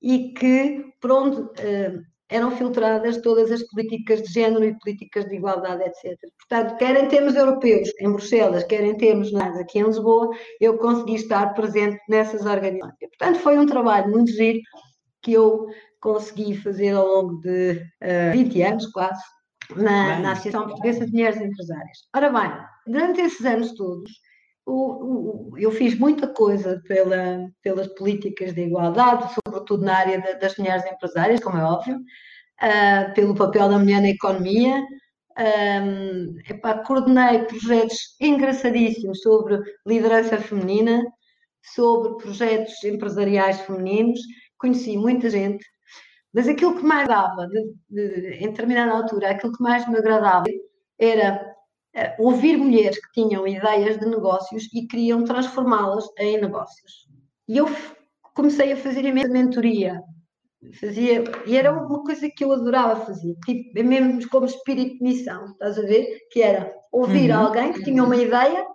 e 0.00 0.32
que, 0.32 0.84
por 1.00 1.12
onde 1.12 1.40
uh, 1.40 2.02
eram 2.28 2.50
filtradas 2.56 3.20
todas 3.20 3.50
as 3.50 3.62
políticas 3.68 4.22
de 4.22 4.32
género 4.32 4.64
e 4.64 4.78
políticas 4.78 5.26
de 5.26 5.36
igualdade, 5.36 5.84
etc. 5.84 6.18
Portanto, 6.38 6.76
quer 6.78 7.04
em 7.04 7.08
termos 7.08 7.36
europeus, 7.36 7.90
em 8.00 8.10
Bruxelas, 8.10 8.64
quer 8.64 8.82
em 8.82 8.96
termos 8.96 9.32
aqui 9.34 9.78
em 9.78 9.84
Lisboa, 9.84 10.30
eu 10.60 10.78
consegui 10.78 11.14
estar 11.14 11.54
presente 11.54 12.00
nessas 12.08 12.44
organizações. 12.46 13.10
Portanto, 13.18 13.38
foi 13.40 13.58
um 13.58 13.66
trabalho 13.66 14.10
muito 14.10 14.32
giro 14.32 14.58
que 15.24 15.32
eu 15.32 15.66
consegui 16.00 16.54
fazer 16.54 16.92
ao 16.92 17.06
longo 17.06 17.40
de 17.40 17.82
uh, 18.02 18.32
20 18.32 18.62
anos, 18.62 18.86
quase, 18.92 19.22
na, 19.74 20.20
na, 20.20 20.32
Associação 20.32 20.66
Portuguesa 20.66 21.06
de 21.06 21.12
Mulheres 21.12 21.40
Empresárias. 21.40 21.98
Ora 22.14 22.30
bem, 22.30 22.52
durante 22.86 23.22
esses 23.22 23.44
anos 23.44 23.72
todos, 23.72 24.12
o, 24.66 25.52
o, 25.52 25.58
eu 25.58 25.72
fiz 25.72 25.98
muita 25.98 26.28
coisa 26.28 26.80
pela, 26.86 27.48
pelas 27.62 27.88
políticas 27.88 28.52
de 28.52 28.62
igualdade, 28.62 29.32
sobretudo 29.34 29.84
na 29.84 29.96
área 29.96 30.20
de, 30.20 30.34
das 30.34 30.56
mulheres 30.58 30.84
empresárias, 30.84 31.40
como 31.40 31.56
é 31.56 31.64
óbvio, 31.64 31.96
uh, 31.96 33.14
pelo 33.14 33.34
papel 33.34 33.68
da 33.70 33.78
mulher 33.78 34.02
na 34.02 34.10
economia. 34.10 34.84
Um, 35.36 36.38
epá, 36.48 36.78
coordenei 36.84 37.40
projetos 37.44 38.14
engraçadíssimos 38.20 39.20
sobre 39.20 39.60
liderança 39.84 40.38
feminina, 40.38 41.02
sobre 41.74 42.22
projetos 42.22 42.84
empresariais 42.84 43.58
femininos, 43.60 44.20
conheci 44.64 44.96
muita 44.96 45.28
gente, 45.28 45.62
mas 46.32 46.48
aquilo 46.48 46.76
que 46.76 46.82
mais 46.82 47.06
dava, 47.06 47.46
de, 47.46 47.74
de, 47.90 48.34
em 48.40 48.48
determinada 48.48 48.92
altura, 48.92 49.30
aquilo 49.30 49.52
que 49.52 49.62
mais 49.62 49.86
me 49.86 49.98
agradava 49.98 50.46
era 50.98 51.54
uh, 51.94 52.24
ouvir 52.24 52.56
mulheres 52.56 52.98
que 52.98 53.12
tinham 53.20 53.46
ideias 53.46 53.98
de 53.98 54.06
negócios 54.06 54.64
e 54.72 54.86
queriam 54.86 55.22
transformá-las 55.22 56.06
em 56.18 56.40
negócios. 56.40 57.08
E 57.46 57.58
eu 57.58 57.66
comecei 58.34 58.72
a 58.72 58.76
fazer 58.76 59.04
imensa 59.04 59.28
mentoria. 59.28 60.00
Fazia, 60.80 61.22
e 61.46 61.58
era 61.58 61.70
uma 61.70 62.02
coisa 62.02 62.26
que 62.34 62.42
eu 62.42 62.50
adorava 62.50 63.04
fazer, 63.04 63.36
tipo, 63.44 63.78
é 63.78 63.82
mesmo 63.82 64.26
como 64.30 64.46
espírito 64.46 64.96
de 64.96 65.02
missão, 65.02 65.44
estás 65.52 65.78
a 65.78 65.82
ver? 65.82 66.20
Que 66.32 66.40
era 66.40 66.74
ouvir 66.90 67.30
uhum. 67.30 67.36
alguém 67.36 67.72
que 67.74 67.84
tinha 67.84 68.02
uma 68.02 68.16
ideia 68.16 68.66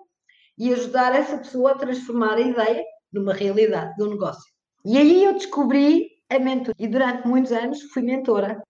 e 0.55 0.71
ajudar 0.71 1.15
essa 1.15 1.39
pessoa 1.39 1.71
a 1.71 1.77
transformar 1.77 2.35
a 2.35 2.41
ideia 2.41 2.83
numa 3.11 3.33
realidade, 3.33 3.95
de 3.95 4.03
um 4.03 4.11
negócio. 4.11 4.58
E 4.85 4.97
aí 4.97 5.23
eu 5.23 5.33
descobri 5.33 6.09
a 6.29 6.39
mentoria 6.39 6.75
e 6.77 6.87
durante 6.87 7.27
muitos 7.27 7.51
anos 7.51 7.81
fui 7.93 8.01
mentora, 8.01 8.61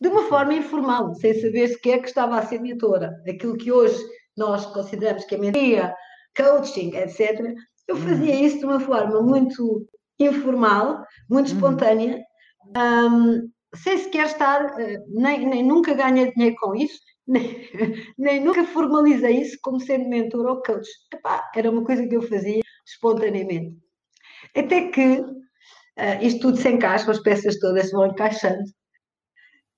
de 0.00 0.08
uma 0.08 0.22
forma 0.24 0.54
informal, 0.54 1.14
sem 1.14 1.34
saber 1.34 1.68
sequer 1.68 2.00
que 2.00 2.08
estava 2.08 2.38
a 2.38 2.46
ser 2.46 2.60
mentora. 2.60 3.14
Aquilo 3.28 3.56
que 3.56 3.70
hoje 3.70 3.98
nós 4.36 4.64
consideramos 4.66 5.24
que 5.24 5.34
é 5.34 5.38
mentoria, 5.38 5.94
coaching, 6.36 6.94
etc. 6.96 7.54
Eu 7.86 7.96
uhum. 7.96 8.02
fazia 8.02 8.34
isso 8.34 8.58
de 8.60 8.64
uma 8.64 8.80
forma 8.80 9.20
muito 9.20 9.86
informal, 10.18 11.04
muito 11.28 11.48
uhum. 11.50 11.54
espontânea, 11.54 12.22
um, 12.76 13.50
sem 13.74 13.98
sequer 13.98 14.26
estar, 14.26 14.78
eh, 14.80 14.98
nem, 15.08 15.46
nem 15.46 15.62
nunca 15.62 15.94
ganhei 15.94 16.32
dinheiro 16.32 16.56
com 16.60 16.74
isso, 16.74 16.98
nem, 17.26 17.68
nem 18.18 18.40
nunca 18.40 18.64
formalizei 18.64 19.40
isso 19.40 19.58
como 19.62 19.80
sendo 19.80 20.08
mentor 20.08 20.46
ou 20.46 20.62
coach. 20.62 20.88
Epá, 21.12 21.50
era 21.54 21.70
uma 21.70 21.84
coisa 21.84 22.06
que 22.06 22.16
eu 22.16 22.22
fazia 22.22 22.60
espontaneamente. 22.86 23.76
Até 24.56 24.88
que 24.88 25.20
uh, 25.20 26.22
isto 26.22 26.40
tudo 26.40 26.56
se 26.56 26.68
encaixa, 26.68 27.10
as 27.10 27.22
peças 27.22 27.58
todas 27.58 27.90
vão 27.90 28.06
encaixando. 28.06 28.64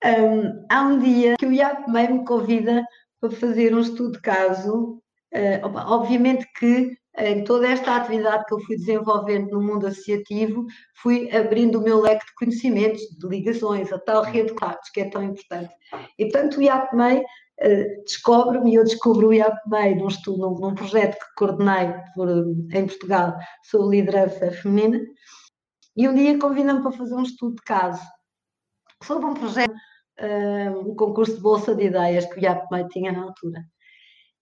Um, 0.04 0.66
há 0.70 0.82
um 0.82 0.98
dia 0.98 1.36
que 1.38 1.46
o 1.46 1.52
IAP 1.52 1.88
meio 1.88 2.14
me 2.16 2.24
convida 2.24 2.84
para 3.20 3.30
fazer 3.30 3.74
um 3.74 3.80
estudo 3.80 4.12
de 4.12 4.20
caso. 4.20 5.00
Uh, 5.34 5.64
obviamente 5.86 6.46
que 6.58 6.96
em 7.18 7.44
toda 7.44 7.68
esta 7.68 7.96
atividade 7.96 8.44
que 8.46 8.54
eu 8.54 8.60
fui 8.60 8.76
desenvolvendo 8.76 9.50
no 9.50 9.62
mundo 9.62 9.86
associativo, 9.86 10.64
fui 10.96 11.30
abrindo 11.30 11.78
o 11.78 11.82
meu 11.82 12.00
leque 12.00 12.24
de 12.24 12.34
conhecimentos, 12.34 13.02
de 13.18 13.28
ligações, 13.28 13.92
a 13.92 13.98
tal 13.98 14.22
rede 14.22 14.48
de 14.48 14.54
contactos 14.54 14.90
que 14.90 15.02
é 15.02 15.10
tão 15.10 15.22
importante. 15.22 15.72
E, 16.18 16.24
portanto, 16.24 16.56
o 16.56 16.62
IAPMEI 16.62 17.22
uh, 17.64 18.04
descobre-me, 18.04 18.72
e 18.72 18.74
eu 18.74 18.84
descubro 18.84 19.28
o 19.28 19.34
IAPMEI 19.34 19.94
num, 19.94 20.08
estudo, 20.08 20.38
num, 20.38 20.58
num 20.58 20.74
projeto 20.74 21.14
que 21.14 21.34
coordenei 21.36 21.94
por, 22.14 22.28
em 22.28 22.86
Portugal 22.86 23.36
sobre 23.62 24.00
liderança 24.00 24.50
feminina, 24.50 25.00
e 25.96 26.08
um 26.08 26.14
dia 26.14 26.38
convida-me 26.38 26.82
para 26.82 26.92
fazer 26.92 27.14
um 27.14 27.22
estudo 27.22 27.56
de 27.56 27.62
caso 27.62 28.02
sobre 29.02 29.26
um 29.26 29.34
projeto, 29.34 29.74
uh, 30.20 30.90
um 30.90 30.94
concurso 30.96 31.36
de 31.36 31.40
Bolsa 31.40 31.74
de 31.74 31.84
Ideias 31.84 32.26
que 32.26 32.38
o 32.38 32.42
IAPMEI 32.42 32.88
tinha 32.88 33.12
na 33.12 33.22
altura. 33.22 33.62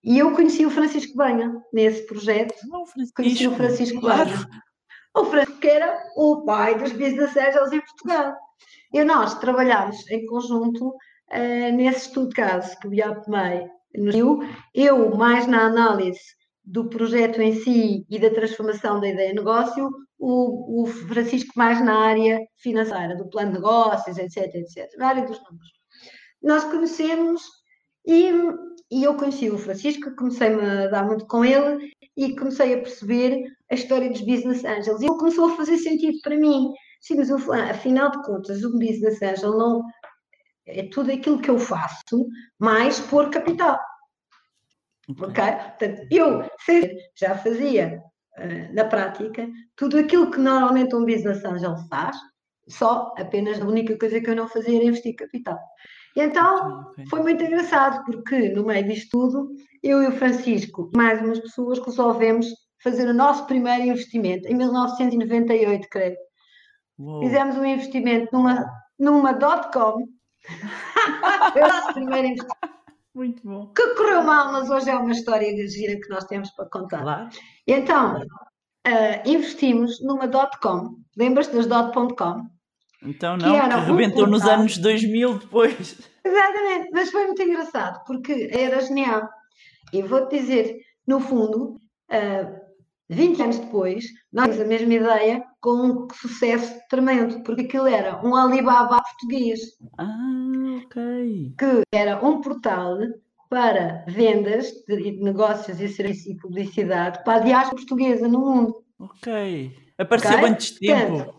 E 0.02 0.18
eu 0.18 0.34
conheci 0.34 0.64
o 0.64 0.70
Francisco 0.70 1.14
Banha 1.16 1.52
nesse 1.72 2.06
projeto. 2.06 2.54
Não, 2.68 2.86
Francisco. 2.86 3.16
Conheci 3.16 3.46
o 3.46 3.54
Francisco 3.54 4.00
claro. 4.00 4.30
Banha. 4.30 4.48
O 5.14 5.24
Francisco 5.24 5.60
que 5.60 5.68
era 5.68 6.02
o 6.16 6.44
pai 6.44 6.78
dos 6.78 6.92
Business 6.92 7.36
Angels 7.36 7.72
em 7.72 7.80
Portugal. 7.80 8.34
E 8.94 9.04
nós 9.04 9.38
trabalhámos 9.38 10.08
em 10.10 10.24
conjunto 10.26 10.94
uh, 11.32 11.76
nesse 11.76 12.06
estudo 12.06 12.28
de 12.30 12.34
caso 12.34 12.78
que 12.78 12.88
o 12.88 12.94
IAPMEI 12.94 13.68
nos 13.96 14.14
deu. 14.14 14.40
Eu 14.74 15.14
mais 15.16 15.46
na 15.46 15.66
análise 15.66 16.20
do 16.64 16.88
projeto 16.88 17.40
em 17.40 17.54
si 17.54 18.06
e 18.08 18.18
da 18.18 18.30
transformação 18.30 19.00
da 19.00 19.08
ideia 19.08 19.30
de 19.30 19.36
negócio, 19.36 19.90
o, 20.18 20.82
o 20.82 20.86
Francisco 20.86 21.52
mais 21.56 21.82
na 21.84 21.98
área 21.98 22.38
financeira, 22.58 23.16
do 23.16 23.28
plano 23.28 23.52
de 23.52 23.58
negócios, 23.58 24.18
etc, 24.18 24.54
etc, 24.54 24.88
na 24.98 25.08
área 25.08 25.24
dos 25.24 25.38
números. 25.42 25.72
Nós 26.42 26.64
conhecemos 26.64 27.42
e, 28.06 28.30
e 28.90 29.04
eu 29.04 29.14
conheci 29.16 29.50
o 29.50 29.58
Francisco, 29.58 30.14
comecei-me 30.16 30.62
a 30.62 30.88
dar 30.88 31.06
muito 31.06 31.26
com 31.26 31.44
ele 31.44 31.90
e 32.16 32.36
comecei 32.36 32.74
a 32.74 32.78
perceber 32.78 33.42
a 33.70 33.74
história 33.74 34.10
dos 34.10 34.20
Business 34.20 34.64
Angels. 34.64 35.00
E 35.00 35.06
ele 35.06 35.18
começou 35.18 35.46
a 35.46 35.56
fazer 35.56 35.78
sentido 35.78 36.18
para 36.22 36.36
mim. 36.36 36.70
Sim, 37.00 37.16
mas 37.16 37.30
eu, 37.30 37.38
afinal 37.52 38.10
de 38.10 38.22
contas, 38.24 38.62
o 38.62 38.72
Business 38.72 39.22
Angel 39.22 39.56
não 39.56 39.82
é 40.70 40.88
tudo 40.88 41.12
aquilo 41.12 41.40
que 41.40 41.50
eu 41.50 41.58
faço, 41.58 42.26
mais 42.58 43.00
por 43.00 43.30
capital. 43.30 43.78
Ok? 45.08 45.44
Portanto, 45.44 46.06
eu 46.10 46.44
já 47.16 47.36
fazia 47.36 48.02
uh, 48.38 48.74
na 48.74 48.84
prática 48.84 49.48
tudo 49.76 49.98
aquilo 49.98 50.30
que 50.30 50.38
normalmente 50.38 50.94
um 50.94 51.04
Business 51.04 51.44
Angel 51.44 51.76
faz, 51.88 52.16
só 52.68 53.12
apenas 53.18 53.60
a 53.60 53.66
única 53.66 53.98
coisa 53.98 54.20
que 54.20 54.30
eu 54.30 54.36
não 54.36 54.48
fazia 54.48 54.76
era 54.76 54.84
investir 54.84 55.16
capital. 55.16 55.58
E 56.16 56.20
então 56.20 56.80
okay. 56.90 57.06
foi 57.06 57.20
muito 57.22 57.42
engraçado, 57.42 58.04
porque 58.04 58.50
no 58.50 58.64
meio 58.64 58.86
disto 58.86 59.10
tudo, 59.10 59.50
eu 59.82 60.02
e 60.02 60.08
o 60.08 60.12
Francisco, 60.12 60.90
mais 60.94 61.20
umas 61.20 61.38
pessoas, 61.38 61.78
resolvemos 61.78 62.46
fazer 62.82 63.08
o 63.08 63.14
nosso 63.14 63.46
primeiro 63.46 63.84
investimento, 63.84 64.48
em 64.48 64.54
1998, 64.54 65.88
creio. 65.90 66.16
Fizemos 67.20 67.56
um 67.56 67.64
investimento 67.64 68.28
numa, 68.32 68.66
numa 68.98 69.32
dot-com. 69.32 70.06
Primeiro. 71.94 72.44
Muito 73.14 73.42
bom. 73.42 73.72
Que 73.74 73.94
correu 73.94 74.22
mal, 74.22 74.52
mas 74.52 74.70
hoje 74.70 74.88
é 74.88 74.94
uma 74.94 75.10
história 75.10 75.54
de 75.54 75.66
gira 75.68 76.00
que 76.00 76.08
nós 76.08 76.24
temos 76.24 76.50
para 76.50 76.68
contar. 76.68 77.02
Claro. 77.02 77.28
Então, 77.66 78.22
uh, 78.86 79.28
investimos 79.28 80.00
numa 80.02 80.28
dot-com. 80.28 80.96
Lembras-te 81.16 81.54
das 81.56 81.66
dot.com? 81.66 82.48
Então 83.02 83.36
não, 83.36 83.52
que, 83.52 83.68
que 83.68 83.74
arrebentou 83.74 84.24
um 84.24 84.30
nos 84.30 84.44
anos 84.44 84.78
2000 84.78 85.38
depois. 85.38 85.98
Exatamente, 86.24 86.90
mas 86.92 87.10
foi 87.10 87.26
muito 87.26 87.42
engraçado, 87.42 88.04
porque 88.06 88.50
era 88.52 88.80
genial. 88.80 89.28
E 89.92 90.02
vou-te 90.02 90.38
dizer, 90.38 90.76
no 91.06 91.18
fundo, 91.18 91.80
uh, 92.10 92.59
20 93.10 93.42
anos 93.42 93.58
depois, 93.58 94.04
nós 94.32 94.46
temos 94.46 94.60
a 94.60 94.64
mesma 94.64 94.94
ideia 94.94 95.44
com 95.60 95.70
um 95.70 96.08
sucesso 96.14 96.80
tremendo, 96.88 97.42
porque 97.42 97.62
aquilo 97.62 97.88
era 97.88 98.24
um 98.24 98.36
Alibaba 98.36 99.02
português. 99.02 99.60
Ah, 99.98 100.78
ok. 100.84 101.54
Que 101.58 101.82
era 101.92 102.24
um 102.24 102.40
portal 102.40 102.98
para 103.48 104.04
vendas 104.06 104.70
de 104.86 105.20
negócios 105.20 105.80
e 105.80 105.88
serviços 105.88 106.26
e 106.26 106.36
publicidade 106.36 107.24
para 107.24 107.40
a 107.40 107.44
diáspora 107.44 107.76
portuguesa 107.76 108.28
no 108.28 108.38
mundo. 108.38 108.84
Ok. 108.96 109.76
Apareceu 109.98 110.30
okay? 110.30 110.48
antes 110.48 110.74
de 110.74 110.78
tempo. 110.78 111.16
Portanto, 111.16 111.34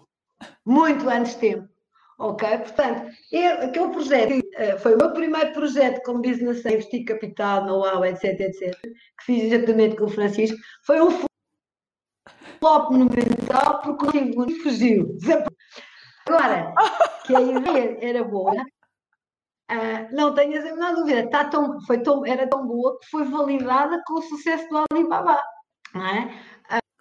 muito 0.66 1.10
antes 1.10 1.34
de 1.36 1.40
tempo. 1.40 1.70
Ok? 2.20 2.48
Portanto, 2.58 3.12
eu, 3.32 3.54
aquele 3.62 3.90
projeto 3.90 4.34
uh, 4.34 4.80
foi 4.80 4.94
o 4.94 4.98
meu 4.98 5.14
primeiro 5.14 5.54
projeto 5.54 6.02
como 6.04 6.22
business 6.22 6.66
investir 6.66 7.06
capital, 7.06 7.66
know-how, 7.66 8.04
etc, 8.04 8.40
etc, 8.42 8.80
que 8.82 9.26
fiz 9.26 9.52
exatamente 9.52 9.96
com 9.96 10.06
o 10.06 10.10
Francisco, 10.10 10.58
foi 10.86 11.02
um 11.02 11.31
flop 12.62 12.91
monumental 12.91 13.82
porque 13.82 14.06
o 14.06 14.12
segundo 14.12 14.56
fugiu. 14.62 15.17
Agora, 16.28 16.74
que 17.26 17.36
a 17.36 17.41
ideia 17.41 17.97
era 18.00 18.24
boa, 18.24 18.54
uh, 18.54 20.15
não 20.15 20.34
tenhas 20.36 20.63
a 20.63 20.76
menor 20.76 20.95
dúvida, 20.95 21.30
tá 21.30 21.45
tão, 21.45 21.82
foi 21.82 21.97
tão, 22.04 22.24
era 22.26 22.47
tão 22.47 22.65
boa 22.65 22.97
que 23.00 23.10
foi 23.10 23.24
validada 23.26 24.02
com 24.06 24.19
o 24.19 24.21
sucesso 24.21 24.69
do 24.69 24.86
Alibaba. 24.91 25.41
Não 25.93 26.06
é? 26.06 26.41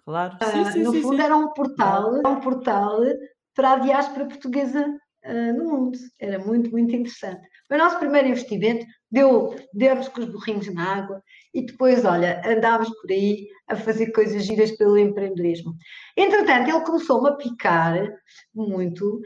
Claro. 0.03 0.37
Sim, 0.43 0.65
sim, 0.71 0.83
no 0.83 0.91
sim, 0.91 1.01
fundo 1.03 1.21
era 1.21 1.37
um 1.37 1.53
portal, 1.53 2.17
era 2.17 2.27
um 2.27 2.39
portal 2.39 2.99
para 3.55 3.73
a 3.73 3.79
diáspora 3.79 4.25
portuguesa 4.25 4.83
uh, 5.25 5.53
no 5.53 5.65
mundo. 5.65 5.97
Era 6.19 6.39
muito, 6.39 6.71
muito 6.71 6.95
interessante. 6.95 7.47
Foi 7.67 7.77
o 7.77 7.79
nosso 7.79 7.99
primeiro 7.99 8.27
investimento, 8.27 8.85
deu, 9.11 9.55
deu-nos 9.71 10.09
com 10.09 10.21
os 10.21 10.25
burrinhos 10.25 10.73
na 10.73 10.95
água 10.95 11.21
e 11.53 11.65
depois, 11.65 12.05
olha, 12.05 12.41
andávamos 12.45 12.89
por 13.01 13.11
aí 13.11 13.47
a 13.67 13.75
fazer 13.75 14.11
coisas 14.11 14.45
giras 14.45 14.71
pelo 14.71 14.97
empreendedorismo. 14.97 15.75
Entretanto, 16.15 16.69
ele 16.69 16.85
começou-me 16.85 17.29
a 17.29 17.35
picar 17.35 18.07
muito 18.53 19.21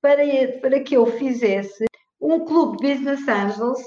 para, 0.00 0.22
para 0.60 0.80
que 0.80 0.94
eu 0.94 1.06
fizesse 1.06 1.84
um 2.20 2.44
clube 2.44 2.76
Business 2.76 3.26
Angels 3.26 3.80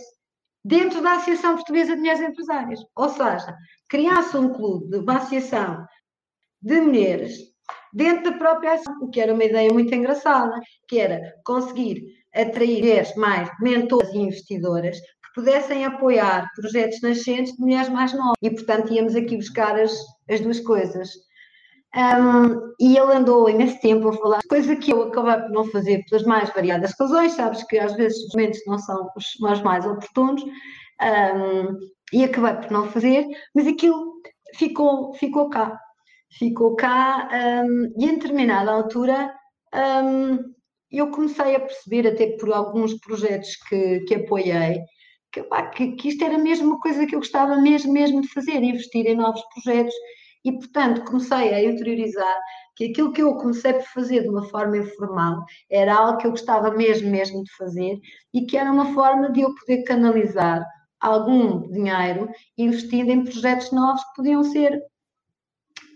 dentro 0.63 1.01
da 1.01 1.13
Associação 1.13 1.55
Portuguesa 1.55 1.93
de 1.93 1.99
Mulheres 1.99 2.21
Empresárias. 2.21 2.79
Ou 2.95 3.09
seja, 3.09 3.55
criasse 3.87 4.35
um 4.35 4.53
clube 4.53 4.97
uma 4.97 5.17
associação 5.17 5.85
de 6.61 6.81
mulheres 6.81 7.39
dentro 7.93 8.31
da 8.31 8.37
própria 8.37 8.73
ação, 8.73 8.93
o 9.01 9.09
que 9.09 9.21
era 9.21 9.33
uma 9.33 9.43
ideia 9.43 9.71
muito 9.71 9.93
engraçada, 9.93 10.59
que 10.87 10.99
era 10.99 11.21
conseguir 11.45 12.03
atrair 12.33 13.15
mais 13.15 13.49
mentoras 13.59 14.13
e 14.13 14.17
investidoras 14.17 14.97
pudessem 15.37 15.85
apoiar 15.85 16.49
projetos 16.55 16.99
nascentes 17.01 17.53
de 17.53 17.61
mulheres 17.61 17.89
mais 17.89 18.11
novas. 18.11 18.33
E, 18.41 18.49
portanto, 18.49 18.91
íamos 18.91 19.15
aqui 19.15 19.37
buscar 19.37 19.79
as, 19.79 19.93
as 20.27 20.41
duas 20.41 20.59
coisas. 20.61 21.09
Um, 21.95 22.73
e 22.79 22.97
ele 22.97 23.13
andou 23.13 23.47
imenso 23.47 23.79
tempo 23.79 24.09
a 24.09 24.13
falar, 24.13 24.39
coisa 24.49 24.75
que 24.75 24.91
eu 24.91 25.03
acabei 25.03 25.37
por 25.37 25.51
não 25.51 25.63
fazer 25.65 26.03
pelas 26.09 26.25
mais 26.25 26.49
variadas 26.49 26.93
razões, 26.99 27.33
sabes 27.33 27.63
que 27.63 27.77
às 27.77 27.93
vezes 27.93 28.17
os 28.25 28.33
momentos 28.33 28.59
não 28.65 28.79
são 28.79 29.09
os 29.15 29.61
mais 29.61 29.85
oportunos, 29.85 30.43
um, 30.43 31.77
e 32.11 32.23
acabei 32.23 32.55
por 32.55 32.71
não 32.71 32.87
fazer, 32.89 33.25
mas 33.55 33.67
aquilo 33.67 34.13
ficou, 34.55 35.13
ficou 35.13 35.49
cá 35.49 35.79
ficou 36.37 36.75
cá 36.75 37.29
um, 37.65 37.93
e 37.97 38.05
em 38.05 38.15
determinada 38.15 38.71
altura 38.71 39.33
eu 40.91 41.11
comecei 41.11 41.55
a 41.55 41.59
perceber, 41.59 42.07
até 42.07 42.37
por 42.37 42.51
alguns 42.53 42.93
projetos 42.99 43.55
que, 43.67 44.01
que 44.01 44.15
apoiei, 44.15 44.79
que, 45.37 45.43
pá, 45.43 45.67
que, 45.67 45.91
que, 45.93 46.09
isto 46.09 46.23
era 46.23 46.37
mesmo 46.37 46.67
uma 46.67 46.79
coisa 46.79 47.05
que 47.05 47.15
eu 47.15 47.19
gostava 47.19 47.57
mesmo, 47.57 47.93
mesmo 47.93 48.21
de 48.21 48.27
fazer, 48.29 48.63
investir 48.63 49.05
em 49.05 49.15
novos 49.15 49.41
projetos 49.53 49.93
e, 50.43 50.51
portanto, 50.51 51.03
comecei 51.03 51.53
a 51.53 51.63
interiorizar 51.63 52.37
que 52.75 52.85
aquilo 52.85 53.11
que 53.11 53.21
eu 53.21 53.35
comecei 53.35 53.73
por 53.73 53.85
fazer 53.85 54.21
de 54.23 54.29
uma 54.29 54.43
forma 54.49 54.77
informal 54.77 55.43
era 55.69 55.95
algo 55.95 56.17
que 56.17 56.27
eu 56.27 56.31
gostava 56.31 56.71
mesmo, 56.71 57.09
mesmo 57.09 57.43
de 57.43 57.51
fazer 57.55 57.99
e 58.33 58.45
que 58.45 58.57
era 58.57 58.71
uma 58.71 58.93
forma 58.93 59.31
de 59.31 59.41
eu 59.41 59.53
poder 59.55 59.83
canalizar 59.83 60.65
algum 60.99 61.69
dinheiro 61.69 62.29
investindo 62.57 63.09
em 63.11 63.23
projetos 63.23 63.71
novos 63.71 64.01
que 64.03 64.15
podiam 64.15 64.43
ser 64.43 64.77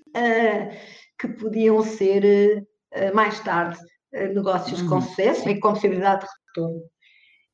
uh, 0.09 0.77
que 1.19 1.27
podiam 1.27 1.81
ser 1.83 2.67
uh, 2.95 3.15
mais 3.15 3.39
tarde 3.39 3.79
uh, 4.13 4.33
negócios 4.33 4.81
uhum. 4.81 4.89
com 4.89 5.01
sucesso 5.01 5.49
e 5.49 5.59
com 5.59 5.73
possibilidade 5.73 6.21
de 6.21 6.27
retorno. 6.47 6.81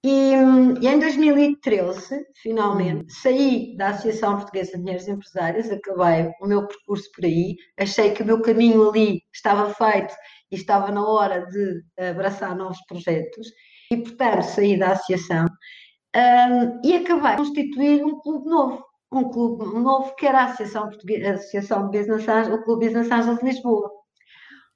E, 0.04 0.34
e, 0.82 0.88
em 0.88 1.00
2013, 1.00 2.26
finalmente, 2.42 3.02
uhum. 3.02 3.10
saí 3.10 3.76
da 3.78 3.90
Associação 3.90 4.38
Portuguesa 4.38 4.74
de 4.74 4.78
Mulheres 4.78 5.08
Empresárias, 5.08 5.72
acabei 5.72 6.32
o 6.42 6.48
meu 6.48 6.68
percurso 6.68 7.10
por 7.16 7.26
aí, 7.26 7.56
achei 7.80 8.12
que 8.12 8.24
o 8.24 8.26
meu 8.26 8.42
caminho 8.42 8.90
ali 8.90 9.22
estava 9.34 9.74
feito 9.74 10.14
e 10.52 10.56
estava 10.56 10.92
na 10.92 11.06
hora 11.06 11.46
de 11.48 11.82
abraçar 12.10 12.56
novos 12.56 12.80
projetos 12.88 13.48
e, 13.92 13.98
portanto, 13.98 14.44
saí 14.44 14.78
da 14.78 14.92
associação 14.92 15.48
um, 16.16 16.82
e 16.84 16.96
acabei 16.96 17.32
de 17.32 17.38
constituir 17.38 18.04
um 18.04 18.20
clube 18.20 18.50
novo, 18.50 18.84
um 19.12 19.30
clube 19.30 19.66
novo 19.66 20.16
que 20.16 20.26
era 20.26 20.40
a 20.40 20.46
Associação, 20.46 20.90
Portuguesa, 20.90 21.34
Associação 21.34 21.90
Business 21.90 22.28
Angels, 22.28 22.60
o 22.60 22.64
Clube 22.64 22.86
Business 22.86 23.12
Angels 23.12 23.40
de 23.40 23.46
Lisboa. 23.46 23.92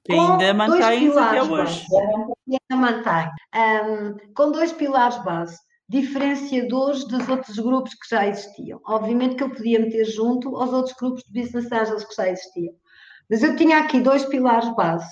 Que 0.04 0.12
ainda 0.12 0.54
mantém 0.54 1.08
até 1.16 1.42
hoje. 1.42 1.86
Ainda 2.48 2.76
mantém. 2.76 3.30
Um, 3.54 4.34
com 4.34 4.50
dois 4.50 4.72
pilares 4.72 5.22
base, 5.24 5.56
diferenciadores 5.88 7.04
dos 7.04 7.28
outros 7.28 7.56
grupos 7.58 7.94
que 7.94 8.08
já 8.10 8.26
existiam. 8.26 8.80
Obviamente 8.86 9.36
que 9.36 9.42
eu 9.44 9.50
podia 9.50 9.78
meter 9.78 10.04
junto 10.06 10.56
aos 10.56 10.72
outros 10.72 10.96
grupos 10.96 11.22
de 11.24 11.40
Business 11.40 11.70
Angels 11.70 12.04
que 12.04 12.14
já 12.14 12.28
existiam. 12.28 12.74
Mas 13.30 13.42
eu 13.42 13.54
tinha 13.56 13.78
aqui 13.78 14.00
dois 14.00 14.24
pilares 14.24 14.74
base, 14.74 15.10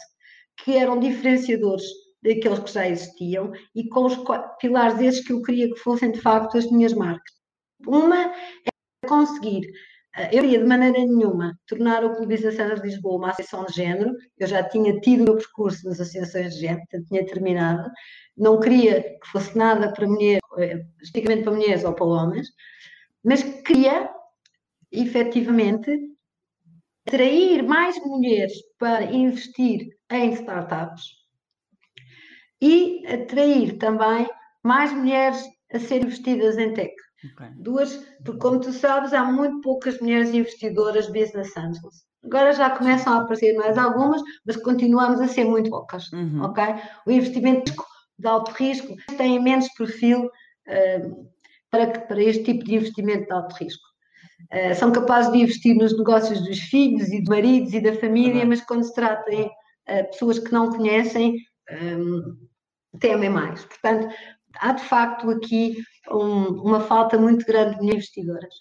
que 0.64 0.76
eram 0.76 0.98
diferenciadores 0.98 1.84
daqueles 2.22 2.58
que 2.60 2.72
já 2.72 2.88
existiam 2.88 3.52
e 3.74 3.88
com 3.88 4.04
os 4.04 4.16
pilares 4.60 5.00
esses 5.00 5.26
que 5.26 5.32
eu 5.32 5.42
queria 5.42 5.72
que 5.72 5.80
fossem 5.80 6.12
de 6.12 6.20
facto 6.20 6.58
as 6.58 6.70
minhas 6.70 6.92
marcas. 6.92 7.32
Uma 7.86 8.26
é 8.26 9.08
conseguir, 9.08 9.70
eu 10.32 10.42
queria 10.42 10.58
de 10.58 10.64
maneira 10.64 10.98
nenhuma 10.98 11.58
tornar 11.66 12.04
o 12.04 12.14
Clube 12.14 12.34
Associações 12.34 12.80
de 12.80 12.88
Lisboa 12.88 13.16
uma 13.16 13.30
associação 13.30 13.64
de 13.66 13.74
género, 13.74 14.14
eu 14.38 14.46
já 14.46 14.62
tinha 14.62 14.98
tido 15.00 15.20
o 15.22 15.24
meu 15.24 15.36
percurso 15.36 15.86
nas 15.86 16.00
associações 16.00 16.54
de 16.54 16.60
género, 16.60 16.80
portanto 16.80 17.08
tinha 17.08 17.26
terminado, 17.26 17.90
não 18.36 18.58
queria 18.58 19.02
que 19.02 19.28
fosse 19.30 19.56
nada 19.56 19.92
para 19.92 20.06
mulheres, 20.06 20.40
eh, 20.58 20.84
especificamente 21.00 21.44
para 21.44 21.52
mulheres 21.52 21.84
ou 21.84 21.92
para 21.94 22.06
homens, 22.06 22.48
mas 23.22 23.42
queria, 23.42 24.10
efetivamente, 24.90 25.90
atrair 27.06 27.62
mais 27.62 27.98
mulheres 28.04 28.52
para 28.78 29.04
investir 29.04 29.88
em 30.10 30.32
startups, 30.32 31.20
e 32.60 33.06
atrair 33.06 33.78
também 33.78 34.28
mais 34.62 34.92
mulheres 34.92 35.42
a 35.72 35.78
serem 35.78 36.06
investidas 36.06 36.58
em 36.58 36.74
tech. 36.74 36.94
Okay. 37.32 37.48
Duas, 37.56 37.94
porque 38.24 38.40
como 38.40 38.60
tu 38.60 38.72
sabes, 38.72 39.12
há 39.12 39.24
muito 39.24 39.60
poucas 39.60 40.00
mulheres 40.00 40.32
investidoras 40.32 41.06
business 41.06 41.54
angels. 41.56 42.04
Agora 42.24 42.52
já 42.52 42.70
começam 42.70 43.14
a 43.14 43.22
aparecer 43.22 43.54
mais 43.54 43.78
algumas, 43.78 44.22
mas 44.46 44.56
continuamos 44.56 45.20
a 45.20 45.28
ser 45.28 45.44
muito 45.44 45.70
poucas, 45.70 46.10
uhum. 46.12 46.42
ok? 46.42 46.64
O 47.06 47.10
investimento 47.10 47.72
de 48.18 48.28
alto 48.28 48.50
risco 48.52 48.94
tem 49.16 49.42
menos 49.42 49.68
perfil 49.74 50.26
uh, 50.26 51.30
para, 51.70 51.86
para 52.00 52.22
este 52.22 52.44
tipo 52.44 52.64
de 52.64 52.74
investimento 52.74 53.26
de 53.26 53.32
alto 53.32 53.54
risco. 53.56 53.88
Uh, 54.52 54.74
são 54.74 54.92
capazes 54.92 55.32
de 55.32 55.38
investir 55.38 55.76
nos 55.76 55.96
negócios 55.96 56.42
dos 56.42 56.58
filhos 56.58 57.08
e 57.08 57.20
dos 57.20 57.28
maridos 57.28 57.72
e 57.72 57.80
da 57.80 57.94
família, 57.94 58.42
uhum. 58.42 58.48
mas 58.48 58.60
quando 58.62 58.84
se 58.84 58.94
trata 58.94 59.30
de 59.30 59.42
uh, 59.42 60.10
pessoas 60.10 60.38
que 60.38 60.52
não 60.52 60.70
conhecem, 60.70 61.36
um, 61.70 62.36
temem 62.98 63.30
mais. 63.30 63.64
Portanto, 63.64 64.14
há 64.56 64.72
de 64.72 64.82
facto 64.84 65.30
aqui 65.30 65.76
um, 66.10 66.62
uma 66.62 66.80
falta 66.80 67.18
muito 67.18 67.44
grande 67.44 67.78
de 67.78 67.86
investidoras. 67.86 68.54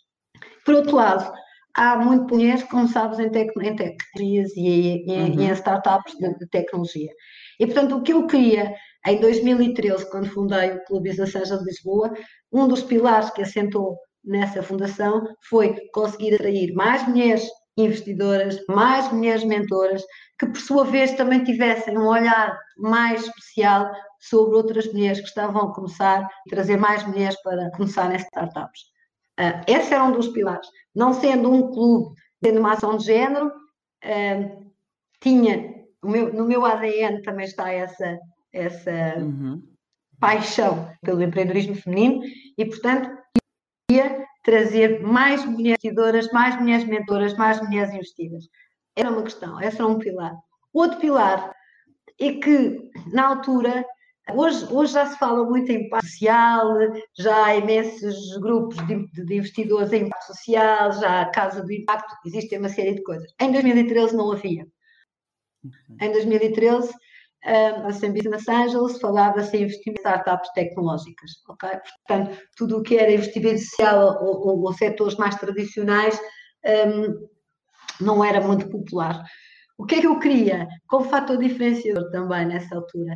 Por 0.66 0.76
outro 0.76 0.96
lado, 0.96 1.32
há 1.76 1.98
muito 1.98 2.34
mulheres, 2.34 2.64
como 2.64 2.88
sabes, 2.88 3.20
em, 3.20 3.30
tec 3.30 3.52
em 3.62 3.76
tecnologias 3.76 4.52
e, 4.56 5.06
e, 5.06 5.12
uhum. 5.12 5.40
e, 5.40 5.44
em 5.44 5.52
startups 5.52 6.16
de, 6.18 6.38
de, 6.38 6.48
tecnologia. 6.48 7.12
E, 7.60 7.66
portanto, 7.66 7.98
o 7.98 8.04
que 8.04 8.14
eu 8.14 8.28
queria 8.28 8.74
em 9.08 9.20
2013, 9.20 10.10
quando 10.10 10.30
fundei 10.30 10.72
o 10.72 10.84
Clube 10.86 11.10
Angel 11.12 11.58
de 11.58 11.66
Lisboa, 11.66 12.14
um 12.52 12.68
dos 12.68 12.84
pilares 12.84 13.30
que 13.30 13.42
assentou 13.42 13.98
nessa 14.24 14.62
fundação 14.62 15.26
foi 15.50 15.76
conseguir 15.94 16.36
atrair 16.36 16.74
mais 16.74 17.08
mulheres 17.08 17.48
investidoras, 17.78 18.60
mais 18.68 19.12
mulheres 19.12 19.44
mentoras, 19.46 20.04
que 20.38 20.48
por 20.48 20.60
sua 20.60 20.84
vez 20.84 21.14
também 21.14 21.44
tivessem 21.44 21.98
um 21.98 22.08
olhar 22.08 22.58
mais 22.78 23.24
especial 23.24 23.90
sobre 24.20 24.56
outras 24.56 24.92
mulheres 24.92 25.20
que 25.20 25.28
estavam 25.28 25.70
a 25.70 25.74
começar 25.74 26.28
trazer 26.50 26.78
mais 26.78 27.06
mulheres 27.06 27.42
para 27.42 27.72
começar 27.72 28.14
em 28.14 28.18
startups. 28.18 28.82
Uh, 29.40 29.64
esse 29.68 29.94
era 29.94 30.04
um 30.04 30.12
dos 30.12 30.28
pilares. 30.28 30.68
Não 30.94 31.14
sendo 31.14 31.52
um 31.52 31.72
clube, 31.72 32.14
tendo 32.42 32.60
uma 32.60 32.74
ação 32.74 32.98
de 32.98 33.06
género, 33.06 33.48
uh, 33.48 34.72
tinha, 35.22 35.86
meu, 36.04 36.34
no 36.34 36.46
meu 36.46 36.66
ADN 36.66 37.22
também 37.22 37.46
está 37.46 37.72
essa, 37.72 38.20
essa 38.52 39.18
uhum. 39.18 39.64
paixão 40.20 40.92
pelo 41.02 41.22
empreendedorismo 41.22 41.76
feminino 41.76 42.22
e, 42.58 42.66
portanto, 42.66 43.18
queria 43.88 44.26
trazer 44.44 45.02
mais 45.02 45.46
mulheres 45.46 45.80
investidoras, 45.84 46.32
mais 46.32 46.60
mulheres 46.60 46.86
mentoras, 46.86 47.34
mais 47.36 47.62
mulheres 47.62 47.94
investidas. 47.94 48.46
Era 48.96 49.10
uma 49.10 49.24
questão, 49.24 49.62
esse 49.62 49.78
era 49.78 49.88
um 49.88 49.98
pilar. 49.98 50.36
Outro 50.74 51.00
pilar 51.00 51.54
é 52.20 52.34
que, 52.34 52.92
na 53.14 53.28
altura, 53.28 53.86
hoje, 54.36 54.66
hoje 54.72 54.94
já 54.94 55.06
se 55.06 55.18
fala 55.18 55.44
muito 55.46 55.72
em 55.72 55.86
impacto 55.86 56.08
social, 56.08 56.78
já 57.18 57.46
há 57.46 57.56
imensos 57.56 58.38
grupos 58.38 58.78
de, 58.88 59.08
de 59.26 59.36
investidores 59.36 59.92
em 59.94 60.06
impacto 60.06 60.28
social, 60.28 60.92
já 60.94 61.10
há 61.10 61.22
a 61.22 61.32
Casa 61.32 61.64
do 61.64 61.72
Impacto, 61.72 62.16
existem 62.26 62.60
uma 62.60 62.70
série 62.70 62.96
de 62.96 63.04
coisas. 63.04 63.32
Em 63.40 63.52
2013 63.52 64.16
não 64.16 64.32
havia. 64.32 64.66
Em 66.02 66.12
2013 66.12 66.94
um, 67.46 68.06
em 68.06 68.14
Business 68.14 68.48
Angels 68.50 69.00
falava-se 69.00 69.56
em 69.56 69.64
investimento 69.64 70.00
em 70.00 70.04
startups 70.04 70.52
tecnológicas, 70.54 71.32
ok? 71.48 71.70
Portanto, 72.08 72.38
tudo 72.58 72.78
o 72.78 72.84
que 72.84 72.98
era 72.98 73.12
investimento 73.12 73.60
social 73.60 74.18
ou, 74.22 74.48
ou, 74.48 74.62
ou 74.64 74.74
setores 74.74 75.16
mais 75.16 75.36
tradicionais 75.36 76.20
um, 76.66 77.28
não 78.04 78.24
era 78.24 78.42
muito 78.42 78.70
popular. 78.70 79.24
O 79.78 79.86
que 79.86 79.96
é 79.96 80.02
que 80.02 80.08
eu 80.08 80.20
queria? 80.20 80.68
Como 80.88 81.06
fator 81.06 81.38
diferenciador 81.38 82.12
também 82.12 82.46
nessa 82.46 82.76
altura? 82.76 83.16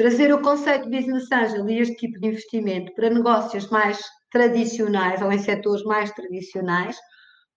Trazer 0.00 0.32
o 0.32 0.40
conceito 0.40 0.88
de 0.88 0.96
Business 0.96 1.30
Angel 1.30 1.68
e 1.68 1.78
este 1.78 1.94
tipo 1.96 2.18
de 2.18 2.28
investimento 2.28 2.94
para 2.94 3.10
negócios 3.10 3.68
mais 3.68 4.00
tradicionais 4.30 5.20
ou 5.20 5.30
em 5.30 5.38
setores 5.38 5.84
mais 5.84 6.10
tradicionais, 6.12 6.96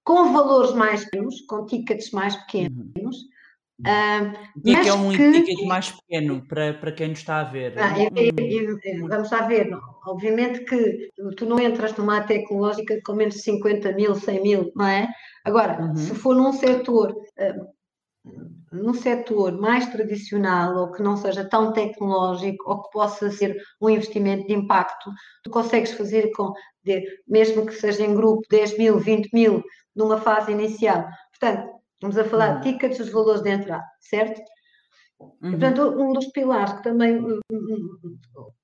com 0.03 0.33
valores 0.33 0.73
mais 0.73 1.05
pequenos, 1.05 1.39
com 1.47 1.65
tickets 1.65 2.11
mais 2.11 2.35
pequenos, 2.35 2.77
uhum 2.97 3.33
Uh, 3.79 4.31
e 4.63 4.75
que 4.75 4.87
é 4.87 4.93
um 4.93 5.11
que... 5.11 5.31
ticket 5.31 5.67
mais 5.67 5.91
pequeno 5.91 6.45
para, 6.47 6.73
para 6.75 6.91
quem 6.91 7.09
nos 7.09 7.19
está 7.19 7.41
a 7.41 7.43
ver. 7.43 7.73
Ah, 7.77 7.93
eu, 7.99 8.09
eu, 8.15 8.79
eu, 8.81 9.07
vamos 9.07 9.31
lá 9.31 9.41
ver. 9.47 9.69
Obviamente 10.05 10.63
que 10.63 11.09
tu 11.35 11.45
não 11.45 11.59
entras 11.59 11.95
numa 11.97 12.21
tecnológica 12.21 13.01
com 13.03 13.13
menos 13.13 13.35
de 13.35 13.41
50 13.41 13.91
mil, 13.93 14.15
100 14.15 14.41
mil, 14.41 14.71
não 14.75 14.87
é? 14.87 15.09
Agora, 15.43 15.81
uhum. 15.81 15.95
se 15.95 16.13
for 16.15 16.35
num 16.35 16.53
setor, 16.53 17.11
uh, 17.11 17.67
num 18.71 18.93
setor 18.93 19.59
mais 19.59 19.85
tradicional 19.87 20.75
ou 20.77 20.91
que 20.91 21.03
não 21.03 21.17
seja 21.17 21.43
tão 21.47 21.73
tecnológico 21.73 22.69
ou 22.69 22.81
que 22.81 22.91
possa 22.91 23.29
ser 23.31 23.61
um 23.81 23.89
investimento 23.89 24.47
de 24.47 24.53
impacto, 24.53 25.11
tu 25.43 25.49
consegues 25.49 25.91
fazer 25.91 26.31
com, 26.31 26.53
de, 26.83 27.03
mesmo 27.27 27.65
que 27.65 27.73
seja 27.73 28.03
em 28.03 28.15
grupo, 28.15 28.41
10 28.49 28.77
mil, 28.77 28.97
20 28.97 29.33
mil, 29.33 29.63
numa 29.95 30.17
fase 30.17 30.51
inicial. 30.51 31.05
Portanto, 31.31 31.83
Estamos 32.03 32.17
a 32.17 32.25
falar 32.25 32.59
de 32.59 32.69
tickets, 32.69 32.99
os 32.99 33.09
valores 33.13 33.41
de 33.41 33.49
entrada, 33.49 33.85
certo? 34.01 34.41
Uhum. 35.17 35.51
Portanto, 35.51 35.81
um 35.97 36.11
dos 36.11 36.25
pilares 36.33 36.73
que 36.73 36.83
também 36.83 37.17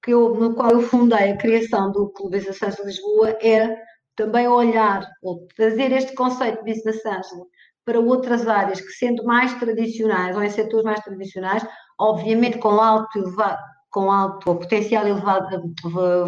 que 0.04 0.12
eu, 0.12 0.36
no 0.36 0.54
qual 0.56 0.72
eu 0.72 0.82
fundei 0.82 1.32
a 1.32 1.38
criação 1.38 1.90
do 1.90 2.10
Clube 2.10 2.36
Business 2.36 2.62
Angel 2.62 2.84
de 2.84 2.92
Lisboa 2.92 3.38
era 3.42 3.82
também 4.18 4.46
olhar 4.46 5.10
ou 5.24 5.48
trazer 5.56 5.90
este 5.94 6.14
conceito 6.16 6.62
de 6.66 6.74
Business 6.74 7.06
Angel 7.06 7.48
para 7.90 8.00
outras 8.00 8.48
áreas 8.48 8.80
que, 8.80 8.92
sendo 8.92 9.24
mais 9.24 9.52
tradicionais 9.56 10.36
ou 10.36 10.44
em 10.44 10.50
setores 10.52 10.86
mais 10.86 11.00
tradicionais, 11.00 11.66
obviamente 12.00 12.60
com 12.60 12.80
alto 12.80 13.18
elevado, 13.18 13.58
com 13.90 14.12
alto 14.12 14.56
potencial 14.56 15.08
elevado 15.08 15.74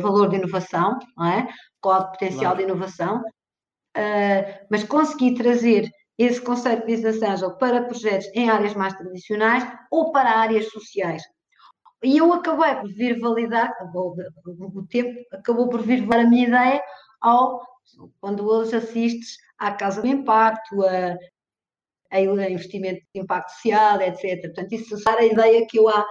valor 0.01 0.29
de 0.29 0.37
inovação, 0.37 0.97
não 1.15 1.27
é? 1.27 1.47
com 1.79 1.91
alto 1.91 2.13
potencial 2.13 2.55
claro. 2.55 2.57
de 2.57 2.63
inovação, 2.63 3.17
uh, 3.19 4.65
mas 4.71 4.83
conseguir 4.83 5.35
trazer 5.35 5.87
esse 6.17 6.41
conceito 6.41 6.87
de 6.87 6.95
business 6.95 7.21
angel 7.21 7.55
para 7.57 7.83
projetos 7.83 8.27
em 8.33 8.49
áreas 8.49 8.73
mais 8.73 8.95
tradicionais 8.95 9.63
ou 9.91 10.11
para 10.11 10.39
áreas 10.39 10.67
sociais. 10.69 11.21
E 12.03 12.17
eu 12.17 12.33
acabei 12.33 12.73
por 12.73 12.91
vir 12.91 13.19
validar, 13.19 13.71
o 13.93 14.83
tempo 14.89 15.19
acabou 15.31 15.69
por 15.69 15.83
vir 15.83 16.07
validar 16.07 16.25
a 16.25 16.29
minha 16.29 16.47
ideia 16.47 16.81
ao, 17.21 17.61
quando 18.19 18.47
hoje 18.47 18.75
assistes 18.75 19.37
à 19.59 19.71
Casa 19.71 20.01
do 20.01 20.07
Impacto, 20.07 20.83
a, 20.83 21.15
a 22.11 22.21
investimento 22.21 23.01
de 23.13 23.21
impacto 23.21 23.51
social, 23.51 24.01
etc. 24.01 24.41
Portanto, 24.41 24.71
isso 24.73 25.09
é 25.09 25.11
a 25.13 25.25
ideia 25.25 25.67
que 25.67 25.79
eu 25.79 25.89
há 25.89 26.05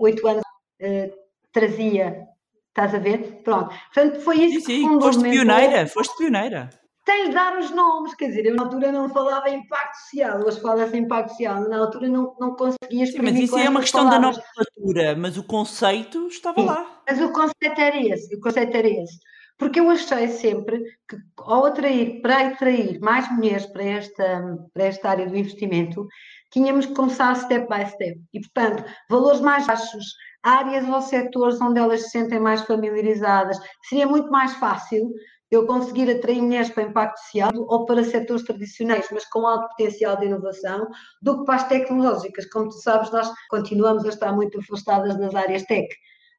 oito 0.00 0.26
anos 0.26 0.42
uh, 0.82 1.12
trazia. 1.52 2.26
Estás 2.68 2.94
a 2.94 2.98
ver? 2.98 3.42
Pronto. 3.42 3.74
Portanto, 3.92 4.20
foi 4.20 4.36
isso 4.36 4.66
sim, 4.66 4.82
sim. 4.82 4.98
que 4.98 5.04
Foste 5.04 5.22
pioneira, 5.22 5.86
foste 5.86 6.16
pioneira 6.16 6.70
tens 7.06 7.28
de 7.28 7.34
dar 7.34 7.56
os 7.56 7.70
nomes, 7.70 8.14
quer 8.14 8.26
dizer, 8.26 8.46
eu 8.46 8.56
na 8.56 8.64
altura 8.64 8.90
não 8.90 9.08
falava 9.08 9.48
em 9.48 9.60
impacto 9.60 9.94
social, 9.94 10.40
hoje 10.44 10.60
fala-se 10.60 10.96
em 10.96 11.02
impacto 11.02 11.30
social, 11.30 11.68
na 11.68 11.78
altura 11.78 12.08
não, 12.08 12.34
não 12.38 12.56
conseguia 12.56 13.04
exprimir 13.04 13.32
Sim, 13.32 13.40
mas 13.40 13.48
isso 13.48 13.58
é 13.58 13.68
uma 13.70 13.80
questão 13.80 14.04
palavras. 14.04 14.36
da 14.36 14.42
nomenclatura, 14.42 15.16
mas 15.16 15.38
o 15.38 15.44
conceito 15.44 16.26
estava 16.26 16.60
Sim, 16.60 16.66
lá. 16.66 17.00
Mas 17.08 17.20
o 17.20 17.32
conceito 17.32 17.80
era 17.80 17.96
esse, 17.96 18.34
o 18.34 18.40
conceito 18.40 18.76
era 18.76 18.88
esse. 18.88 19.18
Porque 19.58 19.80
eu 19.80 19.88
achei 19.88 20.28
sempre 20.28 20.82
que 21.08 21.16
ao 21.38 21.64
atrair, 21.64 22.20
para 22.20 22.48
atrair 22.48 23.00
mais 23.00 23.30
mulheres 23.32 23.66
para 23.66 23.84
esta, 23.84 24.58
para 24.74 24.84
esta 24.84 25.10
área 25.10 25.26
do 25.26 25.36
investimento, 25.36 26.06
tínhamos 26.50 26.86
que 26.86 26.94
começar 26.94 27.34
step 27.36 27.66
by 27.68 27.86
step. 27.86 28.20
E, 28.34 28.40
portanto, 28.40 28.84
valores 29.08 29.40
mais 29.40 29.66
baixos, 29.66 30.04
áreas 30.42 30.86
ou 30.86 31.00
setores 31.00 31.60
onde 31.60 31.80
elas 31.80 32.02
se 32.02 32.10
sentem 32.10 32.38
mais 32.38 32.62
familiarizadas, 32.62 33.58
seria 33.88 34.06
muito 34.06 34.30
mais 34.30 34.52
fácil 34.54 35.10
eu 35.50 35.66
conseguir 35.66 36.10
atrair 36.10 36.42
mulheres 36.42 36.70
para 36.70 36.82
impacto 36.82 37.18
social 37.18 37.52
ou 37.54 37.86
para 37.86 38.04
setores 38.04 38.42
tradicionais, 38.44 39.08
mas 39.12 39.24
com 39.26 39.46
alto 39.46 39.68
potencial 39.68 40.16
de 40.16 40.26
inovação, 40.26 40.86
do 41.22 41.38
que 41.38 41.44
para 41.44 41.54
as 41.54 41.68
tecnológicas. 41.68 42.46
Como 42.50 42.68
tu 42.68 42.74
sabes, 42.74 43.10
nós 43.12 43.32
continuamos 43.48 44.04
a 44.04 44.08
estar 44.08 44.32
muito 44.32 44.58
afastadas 44.58 45.16
das 45.18 45.34
áreas 45.34 45.62
tech. 45.64 45.88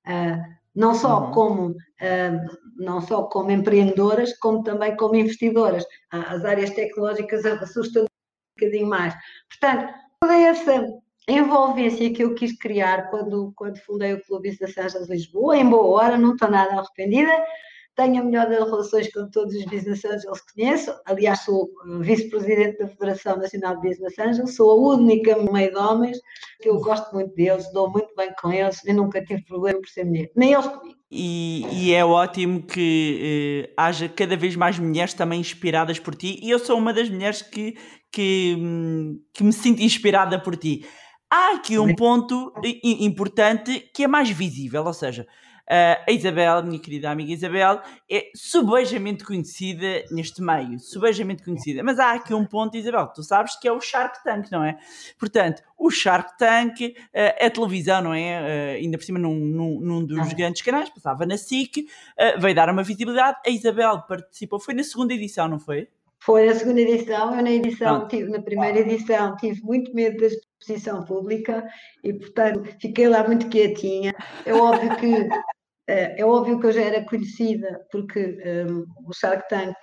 Uh, 0.06 0.58
não 0.78 0.94
só 0.94 1.26
uhum. 1.26 1.32
como 1.32 1.68
uh, 1.70 2.58
não 2.78 3.02
só 3.02 3.24
como 3.24 3.50
empreendedoras, 3.50 4.38
como 4.38 4.64
também 4.64 4.96
como 4.96 5.16
investidoras. 5.16 5.84
Uh, 6.14 6.24
as 6.28 6.46
áreas 6.46 6.70
tecnológicas 6.70 7.44
assustam 7.46 8.04
um 8.04 8.08
bocadinho 8.56 8.88
mais. 8.88 9.16
Portanto, 9.50 9.92
toda 10.22 10.36
essa 10.36 10.86
envolvência 11.28 12.14
que 12.14 12.24
eu 12.24 12.36
quis 12.36 12.56
criar 12.58 13.10
quando, 13.10 13.52
quando 13.56 13.80
fundei 13.80 14.14
o 14.14 14.24
Clube 14.24 14.50
Business 14.50 14.78
Angels 14.78 15.10
Lisboa, 15.10 15.58
em 15.58 15.68
boa 15.68 15.88
hora, 15.88 16.18
não 16.18 16.34
estou 16.34 16.50
nada 16.50 16.74
arrependida, 16.74 17.32
tenho 17.98 18.22
a 18.22 18.24
melhor 18.24 18.48
das 18.48 18.60
relações 18.60 19.12
com 19.12 19.28
todos 19.30 19.56
os 19.56 19.66
Business 19.66 20.06
Angels 20.06 20.42
que 20.42 20.54
conheço. 20.54 20.94
Aliás, 21.06 21.44
sou 21.44 21.68
vice-presidente 22.00 22.78
da 22.78 22.88
Federação 22.88 23.38
Nacional 23.38 23.82
de 23.82 23.90
Business 23.90 24.18
Angels, 24.20 24.56
sou 24.56 24.72
a 24.72 24.96
única 24.96 25.36
no 25.36 25.52
meio 25.52 25.72
de 25.72 25.78
homens 25.78 26.20
que 26.62 26.70
eu 26.70 26.80
gosto 26.80 27.12
muito 27.14 27.34
deles, 27.34 27.72
dou 27.74 27.90
muito 27.90 28.16
bem 28.16 28.30
com 28.40 28.54
eles 28.54 28.84
e 28.86 28.94
nunca 28.94 29.24
tive 29.26 29.44
problema 29.44 29.80
por 29.80 29.90
ser 29.90 30.06
mulher, 30.06 30.30
nem 30.36 30.54
eles 30.54 30.68
comigo. 30.68 30.96
E, 31.10 31.66
e, 31.72 31.94
é 31.94 32.06
ótimo 32.06 32.62
que 32.64 33.66
eh, 33.66 33.74
haja 33.78 34.10
cada 34.10 34.36
vez 34.36 34.56
mais 34.56 34.78
mulheres 34.78 35.14
também 35.14 35.40
inspiradas 35.40 35.98
por 35.98 36.14
ti, 36.14 36.38
e 36.44 36.50
eu 36.50 36.60
sou 36.60 36.78
uma 36.78 36.94
das 36.94 37.10
mulheres 37.10 37.42
que, 37.42 37.78
que, 38.12 38.56
hum, 38.60 39.20
que 39.34 39.44
me 39.44 39.54
sinto 39.54 39.82
inspirada 39.82 40.38
por 40.38 40.56
ti. 40.58 40.86
Há 41.30 41.56
aqui 41.56 41.80
um 41.80 41.96
ponto 41.96 42.54
importante 42.84 43.90
que 43.94 44.04
é 44.04 44.08
mais 44.08 44.30
visível, 44.30 44.86
ou 44.86 44.94
seja, 44.94 45.26
Uh, 45.70 46.00
a 46.08 46.12
Isabel, 46.12 46.64
minha 46.64 46.80
querida 46.80 47.12
amiga 47.12 47.34
Isabel, 47.34 47.82
é 48.10 48.30
subejamente 48.34 49.26
conhecida 49.26 50.06
neste 50.10 50.42
meio, 50.42 50.80
subejamente 50.80 51.44
conhecida. 51.44 51.84
Mas 51.84 52.00
há 52.00 52.14
aqui 52.14 52.34
um 52.34 52.46
ponto, 52.46 52.78
Isabel, 52.78 53.08
tu 53.08 53.22
sabes 53.22 53.60
que 53.60 53.68
é 53.68 53.72
o 53.72 53.82
Shark 53.82 54.24
Tank, 54.24 54.50
não 54.50 54.64
é? 54.64 54.78
Portanto, 55.20 55.62
o 55.78 55.92
Shark 55.92 56.38
Tank, 56.38 56.82
uh, 56.82 57.46
a 57.46 57.50
televisão, 57.50 58.02
não 58.02 58.14
é? 58.14 58.78
Uh, 58.78 58.84
ainda 58.84 58.98
por 58.98 59.04
cima 59.04 59.20
num, 59.20 59.36
num, 59.36 59.80
num 59.82 60.06
dos 60.06 60.32
ah. 60.32 60.34
grandes 60.34 60.62
canais, 60.62 60.90
passava 60.90 61.26
na 61.26 61.38
SIC, 61.38 61.86
veio 62.40 62.56
dar 62.56 62.70
uma 62.70 62.84
visibilidade. 62.84 63.38
A 63.46 63.50
Isabel 63.50 64.02
participou, 64.08 64.60
foi 64.60 64.74
na 64.74 64.84
segunda 64.84 65.14
edição, 65.14 65.50
não 65.50 65.60
foi? 65.60 65.90
Foi 66.20 66.46
na 66.46 66.56
segunda 66.56 66.82
edição, 66.82 67.36
eu 67.36 67.44
na 67.44 67.52
edição, 67.52 68.08
tive, 68.08 68.30
na 68.30 68.42
primeira 68.42 68.80
edição 68.80 69.36
tive 69.36 69.62
muito 69.62 69.94
medo 69.94 70.18
da 70.18 70.28
exposição 70.28 71.04
pública 71.06 71.66
e, 72.04 72.14
portanto, 72.14 72.68
fiquei 72.82 73.08
lá 73.08 73.26
muito 73.26 73.48
quietinha. 73.48 74.16
É 74.46 74.54
óbvio 74.54 74.96
que 74.98 75.30
é, 75.88 76.26
óbvio 76.26 76.60
que 76.60 76.68
eu 76.68 76.72
já 76.72 76.82
era 76.82 77.06
conhecida, 77.06 77.80
porque 77.92 78.38
um, 78.70 78.86
o 79.08 79.14
Shark 79.14 79.48
Tank, 79.48 79.76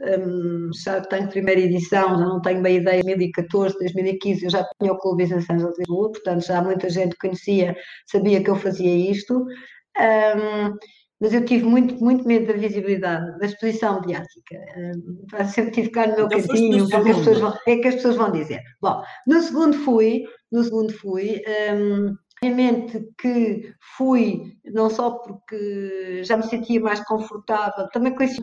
um, 0.00 0.70
Shark 0.74 1.08
Tank 1.08 1.30
primeira 1.30 1.60
edição, 1.60 2.18
já 2.18 2.24
não 2.26 2.42
tenho 2.42 2.60
bem 2.62 2.76
ideia, 2.76 3.02
2014, 3.02 3.78
2015, 3.78 4.44
eu 4.44 4.50
já 4.50 4.68
tinha 4.78 4.92
o 4.92 4.98
Clube 4.98 5.22
Business 5.22 5.48
Angels 5.48 5.72
de 5.72 5.80
Lisboa, 5.80 6.12
portanto 6.12 6.44
já 6.44 6.62
muita 6.62 6.90
gente 6.90 7.16
conhecia, 7.16 7.74
sabia 8.06 8.42
que 8.42 8.50
eu 8.50 8.56
fazia 8.56 9.10
isto, 9.10 9.34
um, 9.38 10.76
mas 11.20 11.34
eu 11.34 11.44
tive 11.44 11.64
muito, 11.64 12.02
muito 12.02 12.26
medo 12.26 12.46
da 12.46 12.54
visibilidade, 12.54 13.38
da 13.38 13.46
exposição 13.46 14.00
mediática. 14.00 14.56
Um, 14.76 15.44
sempre 15.46 15.70
tive 15.70 15.88
que 15.88 15.94
ficar 16.00 16.08
no 16.08 16.16
meu 16.16 16.26
então 16.26 16.40
cantinho, 16.40 16.84
o 16.84 16.88
que, 16.88 16.96
as 16.96 17.16
pessoas 17.16 17.38
vão, 17.38 17.58
é 17.66 17.76
que 17.76 17.88
as 17.88 17.94
pessoas 17.96 18.16
vão 18.16 18.32
dizer. 18.32 18.60
Bom, 18.80 19.02
no 19.26 19.40
segundo 19.42 19.76
fui, 19.78 20.24
no 20.50 20.64
segundo 20.64 20.92
fui, 20.94 21.42
um, 21.74 22.14
Obviamente 22.42 23.06
que 23.18 23.74
fui, 23.98 24.56
não 24.64 24.88
só 24.88 25.10
porque 25.10 26.24
já 26.24 26.38
me 26.38 26.42
sentia 26.44 26.80
mais 26.80 27.04
confortável, 27.04 27.86
também 27.90 28.14
conheci, 28.14 28.40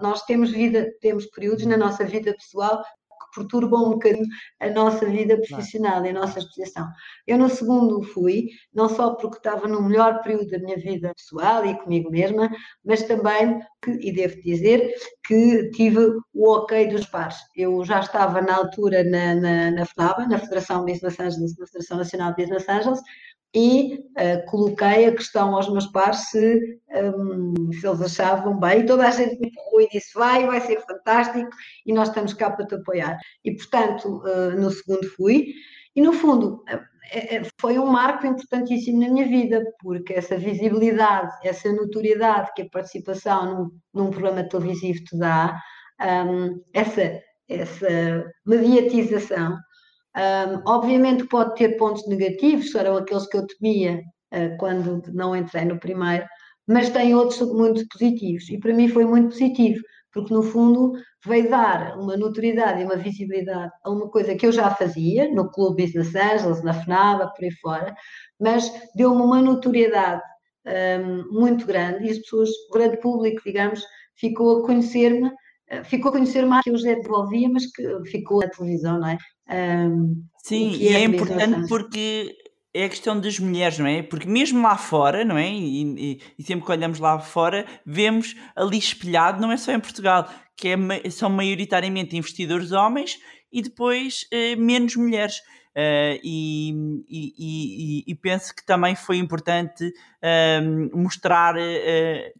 nós 0.00 0.22
temos 0.22 0.52
vida, 0.52 0.88
temos 1.00 1.26
períodos 1.26 1.66
na 1.66 1.76
nossa 1.76 2.04
vida 2.04 2.32
pessoal 2.32 2.80
que 2.80 3.40
perturbam 3.40 3.88
um 3.88 3.90
bocadinho 3.90 4.26
a 4.60 4.70
nossa 4.70 5.04
vida 5.04 5.36
profissional 5.36 6.04
e 6.04 6.10
a 6.10 6.12
nossa 6.12 6.38
exposição. 6.38 6.86
Eu 7.26 7.38
no 7.38 7.48
segundo 7.48 8.02
fui, 8.04 8.50
não 8.72 8.88
só 8.88 9.14
porque 9.16 9.38
estava 9.38 9.66
no 9.66 9.82
melhor 9.82 10.22
período 10.22 10.48
da 10.48 10.58
minha 10.60 10.76
vida 10.76 11.12
pessoal 11.14 11.66
e 11.66 11.76
comigo 11.76 12.08
mesma, 12.08 12.48
mas 12.84 13.02
também, 13.02 13.58
que, 13.82 13.90
e 13.90 14.12
devo 14.12 14.40
dizer, 14.42 14.94
que 15.26 15.70
tive 15.70 16.06
o 16.32 16.50
ok 16.50 16.86
dos 16.88 17.06
pares. 17.06 17.36
Eu 17.56 17.84
já 17.84 17.98
estava 17.98 18.40
na 18.40 18.56
altura 18.56 19.02
na, 19.02 19.34
na, 19.34 19.70
na 19.72 19.86
FNABA, 19.86 20.28
na 20.28 20.38
Federação 20.38 20.84
Business 20.84 21.18
Angels, 21.18 21.58
na 21.58 21.66
Federação 21.66 21.98
Nacional 21.98 22.34
de 22.34 22.42
Business 22.42 22.68
Angels, 22.68 23.00
e 23.54 23.94
uh, 23.94 24.46
coloquei 24.46 25.06
a 25.06 25.14
questão 25.14 25.54
aos 25.56 25.68
meus 25.68 25.86
pares 25.86 26.28
se, 26.28 26.80
um, 27.16 27.72
se 27.72 27.86
eles 27.86 28.00
achavam 28.00 28.58
bem. 28.58 28.86
Toda 28.86 29.08
a 29.08 29.10
gente 29.10 29.40
me 29.40 29.48
empurrou 29.48 29.80
e 29.80 29.88
disse: 29.88 30.14
vai, 30.14 30.46
vai 30.46 30.60
ser 30.60 30.80
fantástico 30.82 31.50
e 31.84 31.92
nós 31.92 32.08
estamos 32.08 32.32
cá 32.32 32.50
para 32.50 32.66
te 32.66 32.76
apoiar. 32.76 33.18
E, 33.44 33.56
portanto, 33.56 34.22
uh, 34.24 34.52
no 34.52 34.70
segundo 34.70 35.08
fui. 35.16 35.46
E, 35.96 36.00
no 36.00 36.12
fundo, 36.12 36.62
uh, 36.72 37.48
foi 37.60 37.76
um 37.76 37.86
marco 37.86 38.24
importantíssimo 38.24 39.00
na 39.00 39.08
minha 39.08 39.26
vida, 39.26 39.64
porque 39.80 40.14
essa 40.14 40.36
visibilidade, 40.36 41.32
essa 41.42 41.72
notoriedade 41.72 42.52
que 42.54 42.62
a 42.62 42.70
participação 42.70 43.70
num, 43.94 44.04
num 44.04 44.10
programa 44.10 44.48
televisivo 44.48 45.02
te 45.02 45.18
dá, 45.18 45.60
um, 46.00 46.62
essa, 46.72 47.20
essa 47.48 48.24
mediatização 48.46 49.58
um, 50.16 50.70
obviamente 50.70 51.26
pode 51.26 51.54
ter 51.54 51.76
pontos 51.76 52.06
negativos, 52.08 52.74
eram 52.74 52.96
aqueles 52.96 53.26
que 53.28 53.36
eu 53.36 53.46
temia 53.46 54.02
uh, 54.32 54.56
quando 54.58 55.02
não 55.12 55.36
entrei 55.36 55.64
no 55.64 55.78
primeiro, 55.78 56.26
mas 56.66 56.90
tem 56.90 57.14
outros 57.14 57.40
muito 57.52 57.86
positivos. 57.88 58.48
E 58.48 58.58
para 58.58 58.74
mim 58.74 58.88
foi 58.88 59.04
muito 59.04 59.30
positivo, 59.30 59.82
porque 60.12 60.34
no 60.34 60.42
fundo 60.42 60.92
veio 61.24 61.48
dar 61.50 61.98
uma 61.98 62.16
notoriedade 62.16 62.80
e 62.80 62.84
uma 62.84 62.96
visibilidade 62.96 63.72
a 63.84 63.90
uma 63.90 64.08
coisa 64.08 64.34
que 64.34 64.46
eu 64.46 64.52
já 64.52 64.70
fazia 64.74 65.32
no 65.32 65.50
Clube 65.50 65.84
Business 65.84 66.14
Angels, 66.14 66.62
na 66.62 66.72
FNABA, 66.72 67.32
por 67.34 67.44
aí 67.44 67.52
fora, 67.52 67.94
mas 68.40 68.72
deu-me 68.94 69.22
uma 69.22 69.40
notoriedade 69.40 70.22
um, 70.66 71.40
muito 71.40 71.66
grande 71.66 72.06
e 72.06 72.10
as 72.10 72.18
pessoas, 72.18 72.50
o 72.68 72.72
grande 72.72 72.98
público, 72.98 73.42
digamos, 73.44 73.82
ficou 74.16 74.62
a 74.62 74.66
conhecer-me 74.66 75.30
ficou 75.84 76.08
a 76.08 76.12
conhecer 76.12 76.44
mais 76.44 76.64
que 76.64 76.70
eu 76.70 76.76
já 76.76 76.94
desenvolvia, 76.94 77.48
mas 77.48 77.66
que 77.66 78.04
ficou 78.10 78.40
na 78.40 78.48
televisão, 78.48 78.98
não 78.98 79.08
é? 79.08 79.18
Um, 79.50 80.24
Sim, 80.42 80.70
e 80.72 80.88
é, 80.88 81.00
é 81.00 81.04
importante 81.04 81.68
porque 81.68 82.36
é 82.72 82.84
a 82.84 82.88
questão 82.88 83.20
das 83.20 83.38
mulheres, 83.38 83.78
não 83.78 83.86
é? 83.86 84.02
Porque 84.02 84.28
mesmo 84.28 84.62
lá 84.62 84.76
fora, 84.76 85.24
não 85.24 85.36
é? 85.36 85.50
E, 85.50 85.82
e, 85.82 86.20
e, 86.38 86.42
sempre 86.42 86.64
que 86.64 86.72
olhamos 86.72 86.98
lá 86.98 87.18
fora, 87.18 87.66
vemos 87.84 88.36
ali 88.54 88.78
espelhado, 88.78 89.40
não 89.40 89.50
é 89.50 89.56
só 89.56 89.72
em 89.72 89.80
Portugal, 89.80 90.28
que 90.56 90.68
é, 90.68 91.10
são 91.10 91.28
maioritariamente 91.28 92.16
investidores 92.16 92.70
homens 92.70 93.18
e 93.52 93.62
depois 93.62 94.26
eh, 94.30 94.54
menos 94.56 94.94
mulheres. 94.96 95.38
Uh, 95.70 96.18
e, 96.24 96.74
e, 97.08 98.04
e, 98.08 98.14
penso 98.16 98.52
que 98.54 98.66
também 98.66 98.96
foi 98.96 99.18
importante 99.18 99.86
uh, 99.86 100.98
mostrar, 100.98 101.54
uh, 101.54 101.60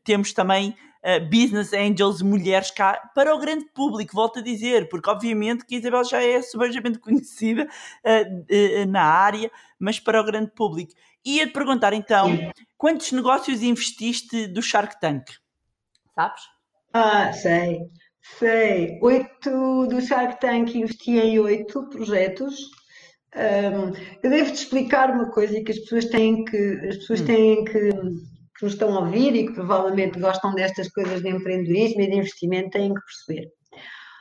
temos 0.03 0.33
também 0.33 0.75
uh, 1.05 1.25
business 1.29 1.73
angels, 1.73 2.23
mulheres 2.23 2.71
cá, 2.71 3.11
para 3.15 3.35
o 3.35 3.39
grande 3.39 3.67
público, 3.75 4.15
volto 4.15 4.39
a 4.39 4.43
dizer, 4.43 4.89
porque 4.89 5.11
obviamente 5.11 5.65
que 5.65 5.75
a 5.75 5.79
Isabel 5.79 6.05
já 6.05 6.23
é 6.23 6.43
subejamente 6.43 6.99
conhecida 7.01 7.67
uh, 8.05 8.87
na 8.89 9.03
área, 9.03 9.51
mas 9.79 9.99
para 10.01 10.21
o 10.21 10.25
grande 10.25 10.51
público. 10.53 10.93
Ia-te 11.25 11.53
perguntar 11.53 11.93
então, 11.93 12.39
quantos 12.79 13.13
negócios 13.13 13.63
investiste 13.63 14.47
do 14.47 14.63
Shark 14.63 14.99
Tank? 15.01 15.25
Sabes? 16.15 16.43
Ah, 16.93 17.33
sei. 17.33 17.91
Sei, 18.39 18.99
oito 19.03 19.87
do 19.87 20.01
Shark 20.01 20.41
Tank 20.41 20.75
investi 20.77 21.19
em 21.19 21.39
oito 21.39 21.89
projetos. 21.89 22.71
Um, 23.35 23.93
eu 24.23 24.31
devo-te 24.31 24.57
explicar 24.57 25.11
uma 25.11 25.31
coisa 25.31 25.63
que 25.63 25.73
as 25.73 25.79
pessoas 25.79 26.05
têm 26.07 26.45
que, 26.45 26.57
as 26.89 26.97
pessoas 26.97 27.21
hum. 27.21 27.25
têm 27.27 27.65
que, 27.65 27.91
que 28.61 28.67
nos 28.67 28.75
estão 28.75 28.95
a 28.95 29.01
ouvir 29.01 29.35
e 29.35 29.47
que 29.47 29.55
provavelmente 29.55 30.21
gostam 30.21 30.55
destas 30.55 30.89
coisas 30.91 31.23
de 31.23 31.31
empreendedorismo 31.31 32.03
e 32.03 32.11
de 32.11 32.17
investimento 32.17 32.71
têm 32.71 32.95
que 32.95 33.01
perceber. 33.01 33.51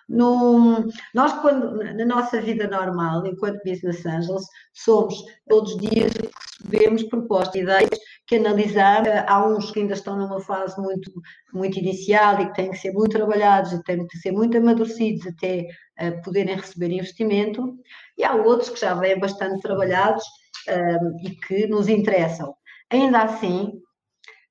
No, 0.07 0.87
nós, 1.13 1.33
quando, 1.33 1.75
na 1.77 2.05
nossa 2.05 2.41
vida 2.41 2.67
normal, 2.67 3.27
enquanto 3.27 3.63
business 3.63 4.03
angels, 4.07 4.45
somos 4.73 5.23
todos 5.47 5.73
os 5.73 5.77
dias 5.77 6.11
recebemos 6.59 7.03
propostas, 7.03 7.61
ideias 7.61 7.89
que 8.25 8.37
analisamos. 8.37 9.09
Há 9.27 9.47
uns 9.47 9.69
que 9.69 9.81
ainda 9.81 9.93
estão 9.93 10.17
numa 10.17 10.41
fase 10.41 10.81
muito, 10.81 11.11
muito 11.53 11.77
inicial 11.77 12.41
e 12.41 12.47
que 12.47 12.55
têm 12.55 12.71
que 12.71 12.77
ser 12.77 12.91
muito 12.91 13.11
trabalhados 13.11 13.71
e 13.71 13.83
têm 13.83 14.07
que 14.07 14.17
ser 14.17 14.31
muito 14.31 14.57
amadurecidos 14.57 15.27
até 15.27 15.67
uh, 16.01 16.21
poderem 16.23 16.55
receber 16.55 16.91
investimento, 16.91 17.75
e 18.17 18.23
há 18.23 18.33
outros 18.33 18.69
que 18.69 18.79
já 18.79 18.95
vêm 18.95 19.19
bastante 19.19 19.61
trabalhados 19.61 20.23
uh, 20.69 21.27
e 21.27 21.35
que 21.35 21.67
nos 21.67 21.87
interessam. 21.87 22.55
Ainda 22.89 23.21
assim, 23.21 23.79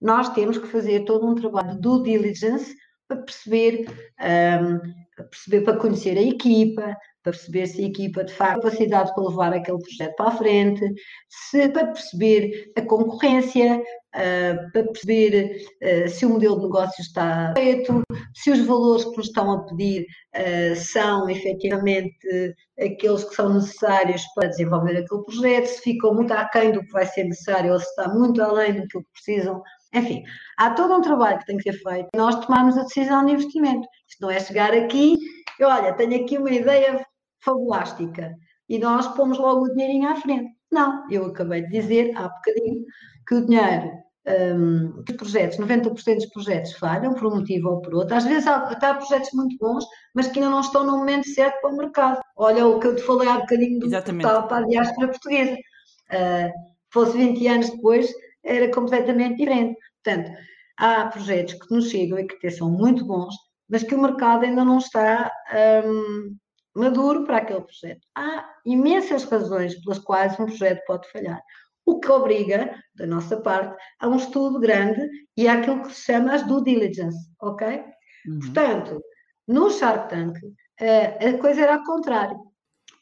nós 0.01 0.29
temos 0.31 0.59
que 0.59 0.67
fazer 0.67 1.05
todo 1.05 1.27
um 1.27 1.35
trabalho 1.35 1.75
de 1.75 1.81
due 1.81 2.03
diligence 2.03 2.75
para 3.07 3.23
perceber 3.23 3.87
um, 4.21 5.09
para 5.19 5.27
perceber, 5.27 5.61
para 5.63 5.77
conhecer 5.77 6.17
a 6.17 6.23
equipa, 6.23 6.97
para 7.23 7.33
perceber 7.33 7.67
se 7.67 7.83
a 7.83 7.89
equipa 7.89 8.23
de 8.23 8.33
facto 8.33 8.61
tem 8.61 8.71
capacidade 8.71 9.13
para 9.15 9.25
levar 9.25 9.53
aquele 9.53 9.79
projeto 9.79 10.15
para 10.15 10.29
a 10.29 10.37
frente, 10.37 10.95
se, 11.29 11.69
para 11.69 11.89
perceber 11.89 12.71
a 12.77 12.83
concorrência, 12.83 13.79
uh, 13.79 14.73
para 14.73 14.85
perceber 14.85 15.67
uh, 15.83 16.09
se 16.09 16.25
o 16.25 16.31
modelo 16.31 16.57
de 16.57 16.63
negócio 16.63 17.03
está 17.03 17.53
feito, 17.57 18.03
se 18.35 18.51
os 18.53 18.65
valores 18.65 19.05
que 19.05 19.17
nos 19.17 19.27
estão 19.27 19.51
a 19.51 19.65
pedir 19.67 20.07
uh, 20.37 20.77
são 20.77 21.29
efetivamente 21.29 22.55
aqueles 22.79 23.25
que 23.25 23.35
são 23.35 23.55
necessários 23.55 24.23
para 24.37 24.49
desenvolver 24.49 24.99
aquele 24.99 25.25
projeto, 25.25 25.67
se 25.67 25.83
ficam 25.83 26.15
muito 26.15 26.33
aquém 26.33 26.71
do 26.71 26.81
que 26.81 26.93
vai 26.93 27.07
ser 27.07 27.25
necessário 27.25 27.73
ou 27.73 27.81
se 27.81 27.87
está 27.87 28.09
muito 28.09 28.41
além 28.41 28.75
do 28.75 28.87
que 28.87 29.01
precisam 29.13 29.61
enfim, 29.95 30.23
há 30.57 30.71
todo 30.71 30.95
um 30.95 31.01
trabalho 31.01 31.39
que 31.39 31.47
tem 31.47 31.57
que 31.57 31.73
ser 31.73 31.79
feito. 31.79 32.09
Nós 32.15 32.45
tomamos 32.45 32.77
a 32.77 32.83
decisão 32.83 33.25
de 33.25 33.33
investimento. 33.33 33.89
Isto 34.09 34.21
não 34.21 34.31
é 34.31 34.39
chegar 34.39 34.73
aqui 34.73 35.17
e 35.59 35.65
olha, 35.65 35.95
tenho 35.95 36.23
aqui 36.23 36.39
uma 36.39 36.51
ideia 36.51 37.05
fabulástica 37.43 38.35
e 38.69 38.79
nós 38.79 39.09
pomos 39.09 39.39
logo 39.39 39.65
o 39.65 39.73
dinheirinho 39.73 40.09
à 40.09 40.17
frente. 40.17 40.51
Não, 40.71 41.11
eu 41.11 41.27
acabei 41.27 41.63
de 41.63 41.71
dizer 41.71 42.13
há 42.17 42.29
bocadinho 42.29 42.85
que 43.27 43.35
o 43.35 43.47
dinheiro, 43.47 43.91
um, 44.57 45.03
os 45.09 45.17
projetos, 45.17 45.59
90% 45.59 46.17
dos 46.17 46.27
projetos 46.27 46.73
falham 46.75 47.15
por 47.15 47.33
um 47.33 47.37
motivo 47.37 47.71
ou 47.71 47.81
por 47.81 47.95
outro. 47.95 48.15
Às 48.15 48.25
vezes 48.25 48.47
há, 48.47 48.69
há 48.69 48.95
projetos 48.95 49.31
muito 49.33 49.57
bons, 49.59 49.85
mas 50.15 50.29
que 50.29 50.39
ainda 50.39 50.51
não 50.51 50.61
estão 50.61 50.85
no 50.85 50.99
momento 50.99 51.27
certo 51.29 51.61
para 51.63 51.71
o 51.71 51.77
mercado. 51.77 52.21
Olha 52.37 52.67
o 52.67 52.79
que 52.79 52.87
eu 52.87 52.97
te 52.97 53.03
falei 53.03 53.29
há 53.29 53.39
bocadinho 53.39 53.79
do 53.81 53.87
Exatamente. 53.87 54.23
portal 54.23 54.47
para 54.49 54.65
a 54.65 54.69
diáspora 54.69 55.09
portuguesa. 55.09 55.57
Uh, 56.13 56.51
fosse 56.91 57.17
20 57.17 57.47
anos 57.49 57.71
depois, 57.71 58.11
era 58.49 58.71
completamente 58.73 59.37
diferente. 59.37 59.79
Portanto, 60.03 60.33
há 60.79 61.07
projetos 61.07 61.55
que 61.55 61.75
nos 61.75 61.91
chegam 61.91 62.19
e 62.19 62.27
que 62.27 62.51
são 62.51 62.71
muito 62.71 63.05
bons, 63.05 63.35
mas 63.69 63.83
que 63.83 63.95
o 63.95 64.01
mercado 64.01 64.45
ainda 64.45 64.65
não 64.65 64.79
está 64.79 65.31
um, 65.85 66.37
maduro 66.75 67.25
para 67.25 67.39
aquele 67.39 67.63
projeto. 67.63 68.01
Há 68.17 68.49
imensas 68.65 69.25
razões 69.25 69.75
pelas 69.83 69.99
quais 69.99 70.39
um 70.41 70.47
projeto 70.47 70.83
pode 70.87 71.11
falhar, 71.11 71.43
o 71.85 72.01
que 72.01 72.11
obriga, 72.11 72.75
da 72.95 73.07
nossa 73.07 73.41
parte, 73.41 73.77
a 74.01 74.09
um 74.09 74.17
estudo 74.17 74.61
grande 74.61 75.01
e 75.37 75.49
àquilo 75.49 75.83
que 75.83 75.95
se 75.95 76.03
chama 76.03 76.35
as 76.35 76.47
due 76.47 76.63
diligence, 76.63 77.19
ok? 77.41 77.83
Uhum. 78.27 78.41
Portanto, 78.41 79.01
no 79.47 79.71
Shark 79.71 80.09
Tank, 80.11 80.39
eh, 80.81 81.29
a 81.29 81.39
coisa 81.39 81.63
era 81.63 81.77
ao 81.77 81.85
contrário. 81.85 82.39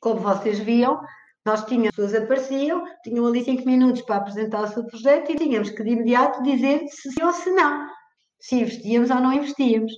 Como 0.00 0.20
vocês 0.20 0.60
viam, 0.60 1.00
nós 1.46 1.64
tínhamos, 1.64 1.90
as 1.90 1.94
pessoas 1.94 2.14
apareciam, 2.24 2.84
tinham 3.04 3.24
ali 3.24 3.44
cinco 3.44 3.64
minutos 3.64 4.02
para 4.02 4.16
apresentar 4.16 4.64
o 4.64 4.66
seu 4.66 4.84
projeto 4.84 5.30
e 5.30 5.36
tínhamos 5.36 5.70
que 5.70 5.84
de 5.84 5.90
imediato 5.90 6.42
dizer 6.42 6.88
se 6.88 7.12
sim 7.12 7.22
ou 7.22 7.32
se 7.32 7.50
não, 7.52 7.88
se 8.40 8.56
investíamos 8.56 9.10
ou 9.10 9.20
não 9.20 9.32
investíamos. 9.32 9.92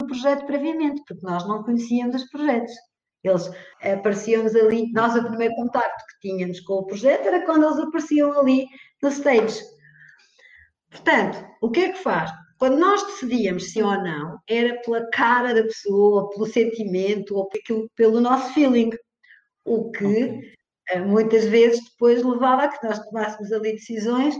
O 0.00 0.06
projeto 0.06 0.46
previamente, 0.46 1.02
porque 1.06 1.26
nós 1.26 1.46
não 1.46 1.62
conhecíamos 1.62 2.22
os 2.22 2.30
projetos. 2.30 2.72
Eles 3.22 3.50
apareciam-nos 3.82 4.54
ali, 4.56 4.90
nós 4.92 5.14
o 5.14 5.28
primeiro 5.28 5.54
contacto 5.56 6.04
que 6.06 6.28
tínhamos 6.28 6.60
com 6.60 6.74
o 6.74 6.86
projeto 6.86 7.26
era 7.26 7.44
quando 7.44 7.66
eles 7.66 7.78
apareciam 7.78 8.32
ali 8.40 8.66
no 9.02 9.10
stage. 9.10 9.60
Portanto, 10.90 11.44
o 11.60 11.70
que 11.70 11.80
é 11.80 11.92
que 11.92 11.98
faz? 11.98 12.30
Quando 12.58 12.78
nós 12.78 13.04
decidíamos 13.04 13.72
sim 13.72 13.82
ou 13.82 14.02
não, 14.02 14.38
era 14.48 14.80
pela 14.80 15.06
cara 15.10 15.52
da 15.52 15.62
pessoa, 15.64 16.30
pelo 16.30 16.46
sentimento, 16.46 17.36
ou 17.36 17.48
pelo, 17.48 17.90
pelo 17.94 18.20
nosso 18.20 18.54
feeling 18.54 18.90
o 19.68 19.90
que 19.90 20.04
okay. 20.04 20.52
Eh, 20.90 21.00
muitas 21.00 21.44
vezes 21.44 21.84
depois 21.84 22.24
levava 22.24 22.64
a 22.64 22.68
que 22.68 22.86
nós 22.86 22.98
tomássemos 23.00 23.52
ali 23.52 23.72
decisões 23.72 24.34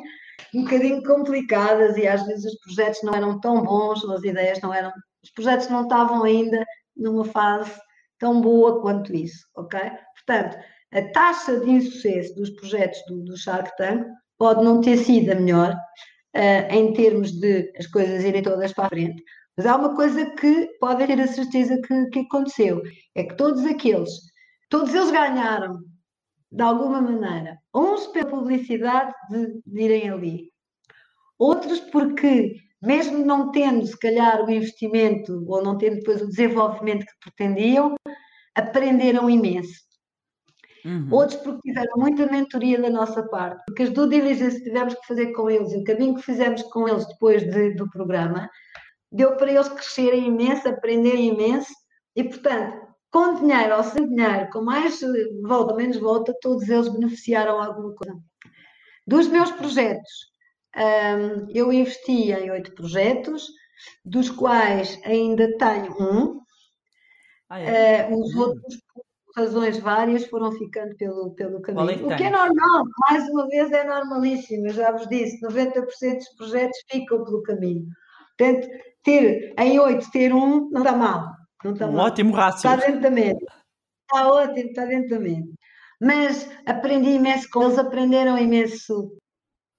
um 0.55 0.64
bocadinho 0.64 1.03
complicadas 1.03 1.97
e 1.97 2.07
às 2.07 2.24
vezes 2.26 2.45
os 2.53 2.61
projetos 2.61 3.03
não 3.03 3.14
eram 3.14 3.41
tão 3.41 3.62
bons, 3.62 4.05
as 4.09 4.24
ideias 4.24 4.61
não 4.61 4.72
eram, 4.72 4.93
os 5.22 5.31
projetos 5.31 5.68
não 5.68 5.83
estavam 5.83 6.24
ainda 6.24 6.64
numa 6.97 7.24
fase 7.24 7.72
tão 8.18 8.41
boa 8.41 8.81
quanto 8.81 9.14
isso, 9.14 9.45
ok? 9.57 9.79
Portanto, 10.14 10.59
a 10.93 11.03
taxa 11.12 11.61
de 11.61 11.70
insucesso 11.70 12.35
dos 12.35 12.51
projetos 12.51 12.99
do, 13.07 13.22
do 13.24 13.37
Shark 13.37 13.76
Tank 13.76 14.07
pode 14.39 14.64
não 14.64 14.81
ter 14.81 14.97
sido 14.97 15.33
a 15.33 15.35
melhor 15.35 15.74
uh, 15.74 16.74
em 16.74 16.93
termos 16.93 17.33
de 17.33 17.72
as 17.79 17.87
coisas 17.87 18.24
irem 18.24 18.43
todas 18.43 18.72
para 18.72 18.87
a 18.87 18.89
frente, 18.89 19.22
mas 19.57 19.66
há 19.66 19.76
uma 19.76 19.95
coisa 19.95 20.24
que 20.37 20.68
pode 20.81 21.07
ter 21.07 21.20
a 21.20 21.26
certeza 21.26 21.81
que, 21.83 22.07
que 22.07 22.20
aconteceu, 22.20 22.83
é 23.14 23.24
que 23.24 23.37
todos 23.37 23.64
aqueles 23.66 24.11
Todos 24.69 24.95
eles 24.95 25.11
ganharam, 25.11 25.81
de 26.51 26.62
alguma 26.62 27.01
maneira. 27.01 27.59
Uns 27.75 28.07
pela 28.09 28.29
publicidade 28.29 29.12
de, 29.31 29.62
de 29.66 29.81
irem 29.83 30.11
ali, 30.11 30.53
outros 31.39 31.81
porque, 31.81 32.57
mesmo 32.83 33.25
não 33.25 33.51
tendo, 33.51 33.87
se 33.87 33.99
calhar, 33.99 34.45
o 34.45 34.51
investimento 34.51 35.45
ou 35.47 35.62
não 35.62 35.79
tendo 35.79 35.97
depois 35.97 36.23
o 36.23 36.29
desenvolvimento 36.29 37.05
que 37.05 37.31
pretendiam, 37.31 37.95
aprenderam 38.55 39.31
imenso. 39.31 39.89
Uhum. 40.85 41.09
Outros 41.11 41.41
porque 41.41 41.61
tiveram 41.69 41.97
muita 41.97 42.27
mentoria 42.27 42.81
da 42.81 42.91
nossa 42.91 43.23
parte, 43.29 43.62
porque 43.66 43.83
as 43.83 43.91
due 43.91 44.09
diligence 44.09 44.59
que 44.59 44.64
tivemos 44.64 44.95
que 44.95 45.07
fazer 45.07 45.33
com 45.33 45.51
eles 45.51 45.73
e 45.73 45.79
o 45.79 45.85
caminho 45.85 46.14
que 46.14 46.23
fizemos 46.23 46.62
com 46.64 46.89
eles 46.89 47.07
depois 47.07 47.43
de, 47.43 47.75
do 47.75 47.91
programa 47.91 48.49
deu 49.11 49.37
para 49.37 49.51
eles 49.51 49.69
crescerem 49.69 50.27
imenso, 50.27 50.69
aprenderem 50.69 51.29
imenso 51.29 51.73
e, 52.14 52.25
portanto, 52.25 52.88
com 53.11 53.35
dinheiro 53.35 53.77
ou 53.77 53.85
sem 53.85 54.09
dinheiro, 54.09 54.49
com 54.51 54.63
mais 54.63 55.01
volta 55.43 55.73
ou 55.73 55.77
menos 55.77 55.97
volta, 55.97 56.35
todos 56.41 56.69
eles 56.69 56.89
beneficiaram 56.89 57.61
alguma 57.61 57.95
coisa. 57.95 58.19
Dos 59.07 59.27
meus 59.29 59.51
projetos, 59.51 60.11
um, 60.77 61.51
eu 61.55 61.73
investi 61.73 62.31
em 62.31 62.51
oito 62.51 62.75
projetos, 62.75 63.47
dos 64.05 64.29
quais 64.29 65.01
ainda 65.05 65.57
tenho 65.57 65.97
um. 65.99 66.41
Ah, 67.49 67.61
é? 67.61 68.09
uh, 68.11 68.21
os 68.21 68.35
outros, 68.37 68.77
por 68.93 69.05
razões 69.43 69.79
várias, 69.79 70.27
foram 70.27 70.53
ficando 70.53 70.95
pelo, 70.97 71.31
pelo 71.35 71.63
caminho. 71.63 72.11
É 72.11 72.15
o 72.15 72.17
que 72.17 72.25
é 72.25 72.31
normal, 72.31 72.85
mais 73.09 73.27
uma 73.31 73.49
vez 73.49 73.73
é 73.73 73.85
normalíssimo, 73.85 74.67
eu 74.67 74.75
já 74.75 74.93
vos 74.93 75.09
disse, 75.09 75.41
90% 75.41 76.17
dos 76.17 76.29
projetos 76.37 76.79
ficam 76.91 77.25
pelo 77.25 77.43
caminho. 77.43 77.87
Portanto, 78.37 78.69
ter 79.03 79.55
em 79.59 79.81
oito, 79.81 80.11
ter 80.11 80.35
um, 80.35 80.69
não 80.71 80.83
está 80.83 80.95
mal. 80.95 81.38
Não 81.65 81.73
está 81.73 81.87
um 81.87 81.93
mal. 81.93 82.07
ótimo 82.07 82.33
rácio. 82.33 82.71
Está 82.71 82.77
dentro 82.77 83.01
da 83.01 83.11
média. 83.11 83.47
Está 84.03 84.33
ótimo, 84.33 84.69
está 84.69 84.85
dentro 84.85 85.11
da 85.11 85.21
média. 85.21 85.53
Mas 86.01 86.49
aprendi 86.65 87.11
imenso 87.11 87.49
com 87.51 87.65
eles, 87.65 87.79
aprenderam 87.79 88.39
imenso 88.39 89.17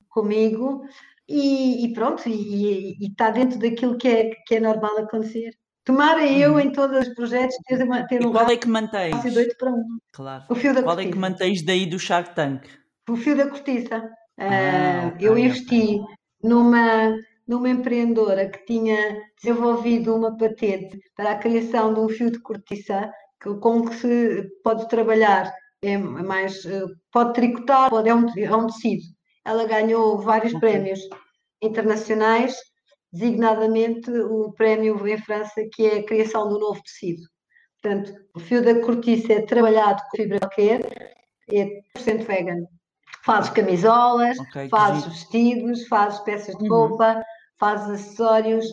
comigo 0.10 0.84
e, 1.28 1.86
e 1.86 1.94
pronto, 1.94 2.28
e, 2.28 2.98
e, 3.00 3.08
está 3.08 3.30
dentro 3.30 3.58
daquilo 3.60 3.98
que 3.98 4.08
é, 4.08 4.30
que 4.46 4.56
é 4.56 4.60
normal 4.60 4.98
acontecer. 4.98 5.52
Tomara 5.86 6.26
eu 6.28 6.54
uhum. 6.54 6.60
em 6.60 6.72
todos 6.72 7.08
os 7.08 7.14
projetos 7.16 7.56
ter, 7.66 8.08
ter 8.08 8.26
um 8.26 8.32
qual 8.32 8.50
é 8.50 8.58
que 8.58 8.68
mantens? 8.68 9.16
para 9.58 9.72
um. 9.72 9.98
Claro. 10.12 10.44
O 10.50 10.56
fio 10.56 10.74
da 10.74 10.84
qual 10.84 10.96
cortiça. 10.96 11.10
é 11.10 11.12
que 11.12 11.18
mantens 11.18 11.62
daí 11.64 11.86
do 11.86 11.98
Shark 11.98 12.36
Tank? 12.36 12.68
O 13.10 13.16
fio 13.16 13.36
da 13.36 13.48
cortiça. 13.48 14.10
Ah, 14.38 15.12
uh, 15.14 15.18
eu 15.20 15.38
investi 15.38 16.00
numa 16.44 17.16
numa 17.50 17.68
empreendedora 17.68 18.47
que 18.47 18.64
tinha 18.64 19.24
desenvolvido 19.41 20.16
uma 20.16 20.38
patente 20.38 21.00
para 21.16 21.32
a 21.32 21.38
criação 21.39 21.91
de 21.91 22.00
um 22.00 22.08
fio 22.08 22.30
de 22.30 22.39
cortiça 22.39 23.12
com 23.60 23.88
que 23.88 23.95
se 23.95 24.43
pode 24.64 24.88
trabalhar, 24.88 25.52
é 25.82 25.97
mais, 25.97 26.64
eh, 26.66 26.86
pode 27.12 27.34
tricotar, 27.34 27.89
pode, 27.89 28.08
é, 28.08 28.14
um, 28.14 28.28
é 28.38 28.56
um 28.56 28.68
tecido. 28.68 29.02
Ela 29.43 29.66
ganhou 29.66 30.20
vários 30.20 30.54
okay. 30.54 30.70
prémios 30.70 31.00
internacionais, 31.60 32.56
designadamente 33.12 34.12
o 34.12 34.54
prémio 34.54 35.08
em 35.08 35.18
França, 35.18 35.64
que 35.74 35.88
é 35.88 36.00
a 36.00 36.06
criação 36.06 36.50
do 36.50 36.60
novo 36.60 36.84
tecido. 36.84 37.24
Portanto, 37.82 38.14
o 38.36 38.39
fio 38.39 38.64
da 38.64 38.80
cortiça 38.80 39.34
é 39.34 39.41
trabalhado 39.41 40.04
com 40.04 40.18
fibra 40.18 40.39
qualquer, 40.39 40.82
é 41.52 41.82
100% 41.97 42.28
vegan. 42.28 42.64
Fazes 43.26 43.50
camisolas, 43.50 44.38
okay, 44.38 44.70
fazes 44.70 45.06
vestidos, 45.06 45.88
fazes 45.88 46.20
peças 46.20 46.56
de 46.56 46.70
uhum. 46.70 46.70
Roupa, 47.60 47.78
faz 47.78 47.89
acessórios, 47.89 48.66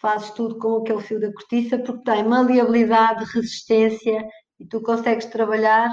fazes 0.00 0.30
tudo 0.30 0.58
com 0.58 0.78
aquele 0.78 1.02
fio 1.02 1.20
da 1.20 1.32
cortiça 1.32 1.78
porque 1.78 2.02
tem 2.04 2.24
maleabilidade, 2.24 3.24
resistência 3.32 4.26
e 4.58 4.66
tu 4.66 4.80
consegues 4.80 5.26
trabalhar 5.26 5.90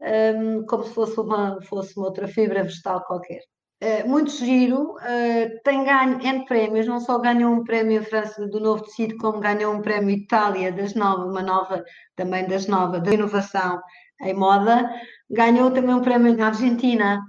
um, 0.00 0.64
como 0.66 0.84
se 0.84 0.94
fosse 0.94 1.20
uma, 1.20 1.60
fosse 1.62 1.96
uma 1.96 2.06
outra 2.06 2.26
fibra 2.26 2.64
vegetal 2.64 3.04
qualquer. 3.04 3.40
Uh, 3.82 4.08
muito 4.08 4.30
giro, 4.30 4.94
uh, 4.94 5.60
tem 5.62 5.84
ganho 5.84 6.18
N 6.22 6.46
prémios, 6.46 6.86
não 6.86 7.00
só 7.00 7.18
ganhou 7.18 7.52
um 7.52 7.64
prémio 7.64 8.00
em 8.00 8.04
França 8.04 8.46
do 8.48 8.58
novo 8.58 8.82
tecido, 8.84 9.16
como 9.18 9.40
ganhou 9.40 9.74
um 9.74 9.82
prémio 9.82 10.16
Itália 10.16 10.72
das 10.72 10.94
novas, 10.94 11.26
uma 11.26 11.42
nova, 11.42 11.84
também 12.16 12.46
das 12.46 12.66
novas, 12.66 13.02
da 13.02 13.12
inovação 13.12 13.80
em 14.22 14.32
moda, 14.32 14.90
ganhou 15.28 15.70
também 15.70 15.94
um 15.94 16.00
prémio 16.00 16.34
na 16.36 16.46
Argentina 16.46 17.20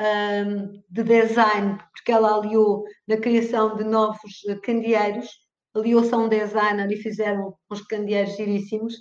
um, 0.00 0.82
de 0.90 1.02
design, 1.02 1.78
porque 1.92 2.12
ela 2.12 2.36
aliou 2.36 2.84
na 3.08 3.16
criação 3.16 3.76
de 3.76 3.84
novos 3.84 4.42
candeeiros, 4.62 5.28
aliou-se 5.74 6.12
a 6.14 6.18
um 6.18 6.28
designer 6.28 6.90
e 6.90 6.96
fizeram 6.96 7.54
uns 7.70 7.82
candeeiros 7.82 8.36
giríssimos, 8.36 8.94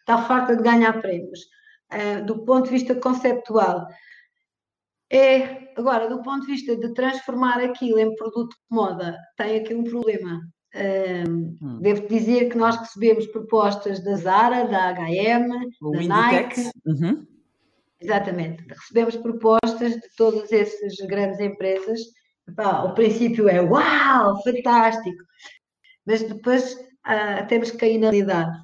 está 0.00 0.18
farta 0.18 0.56
de 0.56 0.62
ganhar 0.62 1.00
prémios. 1.00 1.40
Uh, 1.92 2.24
do 2.24 2.44
ponto 2.44 2.64
de 2.64 2.70
vista 2.70 2.94
conceptual, 2.94 3.86
é, 5.12 5.74
agora, 5.76 6.08
do 6.08 6.22
ponto 6.22 6.46
de 6.46 6.52
vista 6.52 6.74
de 6.74 6.94
transformar 6.94 7.60
aquilo 7.60 7.98
em 7.98 8.14
produto 8.14 8.54
de 8.54 8.74
moda, 8.74 9.18
tem 9.36 9.60
aqui 9.60 9.74
um 9.74 9.84
problema. 9.84 10.40
Um, 10.74 11.58
hum. 11.60 11.78
Devo 11.82 12.08
dizer 12.08 12.48
que 12.48 12.56
nós 12.56 12.76
recebemos 12.76 13.26
propostas 13.26 14.02
da 14.02 14.14
Zara, 14.14 14.66
da 14.66 14.88
H&M, 14.88 15.68
da 15.92 16.00
Nike. 16.00 16.70
Uhum. 16.86 17.26
Exatamente. 18.02 18.64
Recebemos 18.68 19.16
propostas 19.16 19.94
de 19.94 20.08
todas 20.16 20.50
essas 20.52 20.94
grandes 21.06 21.40
empresas. 21.40 22.00
O 22.84 22.94
princípio 22.94 23.48
é 23.48 23.60
uau, 23.60 24.42
fantástico 24.42 25.22
mas 26.06 26.22
depois 26.22 26.74
uh, 26.74 27.46
temos 27.48 27.70
que 27.70 27.78
cair 27.78 27.98
na 27.98 28.10
realidade. 28.10 28.56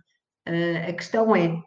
Uh, 0.49 0.89
a 0.89 0.93
questão 0.93 1.35
é, 1.35 1.63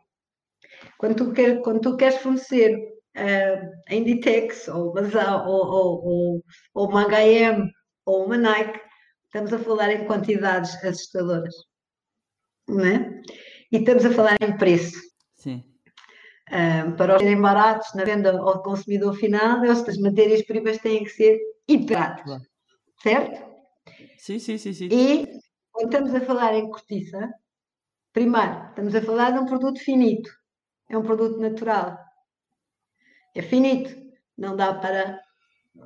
quando 0.97 1.15
tu, 1.15 1.33
quer, 1.33 1.61
quando 1.61 1.81
tu 1.81 1.97
queres 1.97 2.17
fornecer 2.17 2.75
uh, 3.17 3.71
a 3.89 3.95
Inditex, 3.95 4.67
ou 4.67 4.91
uma, 4.91 5.47
ou, 5.47 5.65
ou, 5.65 6.05
ou, 6.05 6.43
ou 6.73 6.89
uma 6.89 7.03
H&M, 7.03 7.71
ou 8.05 8.25
uma 8.25 8.37
Nike, 8.37 8.79
estamos 9.25 9.53
a 9.53 9.59
falar 9.59 9.91
em 9.91 10.05
quantidades 10.05 10.75
assustadoras. 10.83 11.55
Não 12.67 12.85
é? 12.85 13.21
E 13.71 13.77
estamos 13.77 14.05
a 14.05 14.11
falar 14.11 14.37
em 14.41 14.57
preço. 14.57 14.99
Sim. 15.35 15.63
Para 16.97 17.15
os 17.15 17.21
serem 17.21 17.39
baratos 17.39 17.93
na 17.95 18.03
venda 18.03 18.37
ao 18.37 18.61
consumidor 18.61 19.13
final, 19.15 19.63
estas 19.63 19.97
matérias-primas 19.97 20.77
têm 20.79 21.03
que 21.03 21.09
ser 21.09 21.39
hiper 21.67 21.97
baratas. 21.97 22.41
Certo? 23.01 23.51
Sim, 24.17 24.37
sim, 24.37 24.57
sim, 24.57 24.73
sim. 24.73 24.89
E 24.91 25.25
quando 25.71 25.93
estamos 25.93 26.13
a 26.13 26.21
falar 26.21 26.53
em 26.53 26.69
cortiça, 26.69 27.29
primeiro, 28.11 28.67
estamos 28.69 28.93
a 28.93 29.01
falar 29.01 29.31
de 29.31 29.39
um 29.39 29.45
produto 29.45 29.79
finito. 29.79 30.29
É 30.89 30.97
um 30.97 31.03
produto 31.03 31.39
natural. 31.39 31.97
É 33.33 33.41
finito. 33.41 33.95
Não 34.37 34.55
dá 34.55 34.73
para 34.73 35.19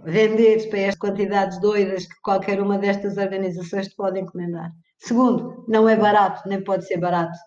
vender 0.03 0.67
para 0.69 0.79
estas 0.79 0.99
quantidades 0.99 1.59
doidas 1.61 2.07
que 2.07 2.19
qualquer 2.21 2.59
uma 2.59 2.77
destas 2.77 3.17
organizações 3.17 3.87
te 3.89 3.95
pode 3.95 4.19
encomendar. 4.19 4.71
Segundo, 4.97 5.63
não 5.67 5.87
é 5.87 5.95
barato, 5.95 6.47
nem 6.49 6.63
pode 6.63 6.87
ser 6.87 6.97
barato. 6.97 7.37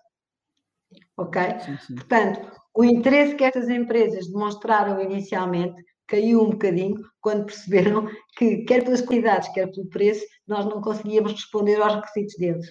Ok? 1.17 1.41
Sim, 1.59 1.77
sim. 1.79 1.95
Portanto, 1.95 2.58
o 2.79 2.83
interesse 2.85 3.35
que 3.35 3.43
estas 3.43 3.67
empresas 3.67 4.27
demonstraram 4.27 5.01
inicialmente 5.01 5.83
caiu 6.07 6.41
um 6.41 6.51
bocadinho 6.51 6.95
quando 7.19 7.45
perceberam 7.45 8.09
que, 8.37 8.59
quer 8.59 8.85
pelas 8.85 9.01
qualidades, 9.01 9.49
quer 9.49 9.69
pelo 9.69 9.89
preço, 9.89 10.25
nós 10.47 10.63
não 10.63 10.79
conseguíamos 10.79 11.33
responder 11.33 11.75
aos 11.81 11.95
requisitos 11.95 12.35
deles. 12.37 12.65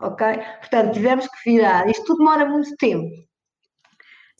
Ok? 0.00 0.24
Portanto, 0.60 0.94
tivemos 0.94 1.26
que 1.26 1.50
virar. 1.50 1.90
Isto 1.90 2.04
tudo 2.04 2.18
demora 2.18 2.48
muito 2.48 2.76
tempo. 2.76 3.10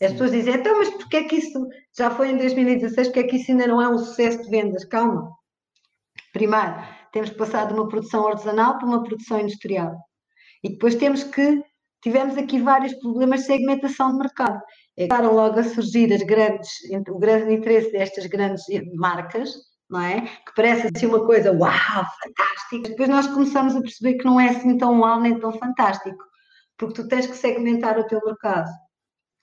As 0.01 0.13
pessoas 0.13 0.31
dizem, 0.31 0.53
então, 0.53 0.77
mas 0.77 0.89
porquê 0.89 1.17
é 1.17 1.23
que 1.25 1.35
isso 1.35 1.67
já 1.97 2.09
foi 2.09 2.29
em 2.29 2.37
2016, 2.37 3.09
porquê 3.09 3.19
é 3.19 3.23
que 3.23 3.35
isso 3.35 3.51
ainda 3.51 3.67
não 3.67 3.81
é 3.81 3.89
um 3.89 3.97
sucesso 3.97 4.41
de 4.41 4.49
vendas? 4.49 4.85
Calma. 4.85 5.29
Primeiro, 6.31 6.75
temos 7.11 7.29
que 7.31 7.37
passar 7.37 7.67
de 7.67 7.73
uma 7.73 7.89
produção 7.89 8.25
artesanal 8.25 8.77
para 8.77 8.87
uma 8.87 9.03
produção 9.03 9.37
industrial. 9.41 9.97
E 10.63 10.69
depois 10.69 10.95
temos 10.95 11.25
que, 11.25 11.61
tivemos 12.01 12.37
aqui 12.37 12.61
vários 12.61 12.93
problemas 12.95 13.41
de 13.41 13.47
segmentação 13.47 14.11
de 14.11 14.17
mercado 14.17 14.61
começaram 15.07 15.33
logo 15.33 15.59
a 15.59 15.63
surgir 15.63 16.13
as 16.13 16.21
grandes, 16.23 16.69
o 17.07 17.17
grande 17.17 17.53
interesse 17.53 17.91
destas 17.91 18.25
grandes 18.25 18.63
marcas, 18.95 19.49
não 19.89 20.01
é? 20.01 20.21
Que 20.21 20.53
parece 20.55 20.87
assim 20.93 21.05
uma 21.05 21.25
coisa, 21.25 21.51
uau, 21.53 21.71
fantástica. 21.71 22.89
Depois 22.89 23.09
nós 23.09 23.27
começamos 23.27 23.75
a 23.75 23.81
perceber 23.81 24.17
que 24.17 24.25
não 24.25 24.39
é 24.39 24.49
assim 24.49 24.77
tão 24.77 24.99
uau 24.99 25.21
nem 25.21 25.39
tão 25.39 25.53
fantástico, 25.53 26.17
porque 26.77 26.95
tu 26.95 27.07
tens 27.07 27.27
que 27.27 27.35
segmentar 27.35 27.97
o 27.97 28.07
teu 28.07 28.19
mercado, 28.25 28.69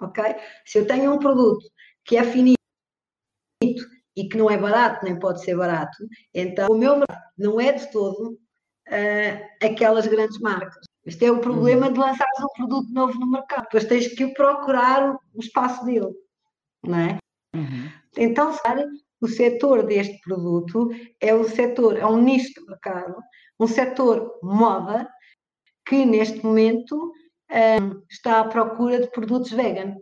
ok? 0.00 0.36
Se 0.66 0.78
eu 0.78 0.86
tenho 0.86 1.12
um 1.12 1.18
produto 1.18 1.64
que 2.04 2.16
é 2.16 2.24
finito 2.24 2.56
e 4.14 4.28
que 4.28 4.36
não 4.36 4.50
é 4.50 4.58
barato, 4.58 5.04
nem 5.04 5.18
pode 5.18 5.42
ser 5.42 5.56
barato, 5.56 5.96
então 6.34 6.68
o 6.70 6.78
meu 6.78 6.98
mercado 6.98 7.24
não 7.38 7.60
é 7.60 7.72
de 7.72 7.90
todo 7.90 8.32
uh, 8.32 9.66
aquelas 9.66 10.06
grandes 10.06 10.38
marcas. 10.38 10.84
Este 11.06 11.26
é 11.26 11.30
o 11.30 11.40
problema 11.40 11.86
uhum. 11.86 11.92
de 11.92 12.00
lançares 12.00 12.40
um 12.40 12.48
produto 12.56 12.92
novo 12.92 13.18
no 13.20 13.30
mercado. 13.30 13.62
Depois 13.62 13.84
tens 13.84 14.08
que 14.08 14.26
procurar 14.34 15.14
o 15.14 15.40
espaço 15.40 15.84
dele, 15.84 16.12
não 16.84 16.98
é? 16.98 17.18
Uhum. 17.54 17.88
Então, 18.16 18.52
o 19.20 19.28
setor 19.28 19.84
deste 19.84 20.18
produto 20.20 20.90
é 21.20 21.32
o 21.32 21.44
setor, 21.44 21.96
é 21.96 22.04
um 22.04 22.20
nicho 22.20 22.52
de 22.60 22.66
mercado, 22.66 23.14
um 23.58 23.68
setor 23.68 24.38
moda 24.42 25.08
que 25.86 26.04
neste 26.04 26.44
momento 26.44 27.12
um, 27.50 28.02
está 28.10 28.40
à 28.40 28.44
procura 28.44 29.00
de 29.00 29.10
produtos 29.10 29.52
vegan. 29.52 29.94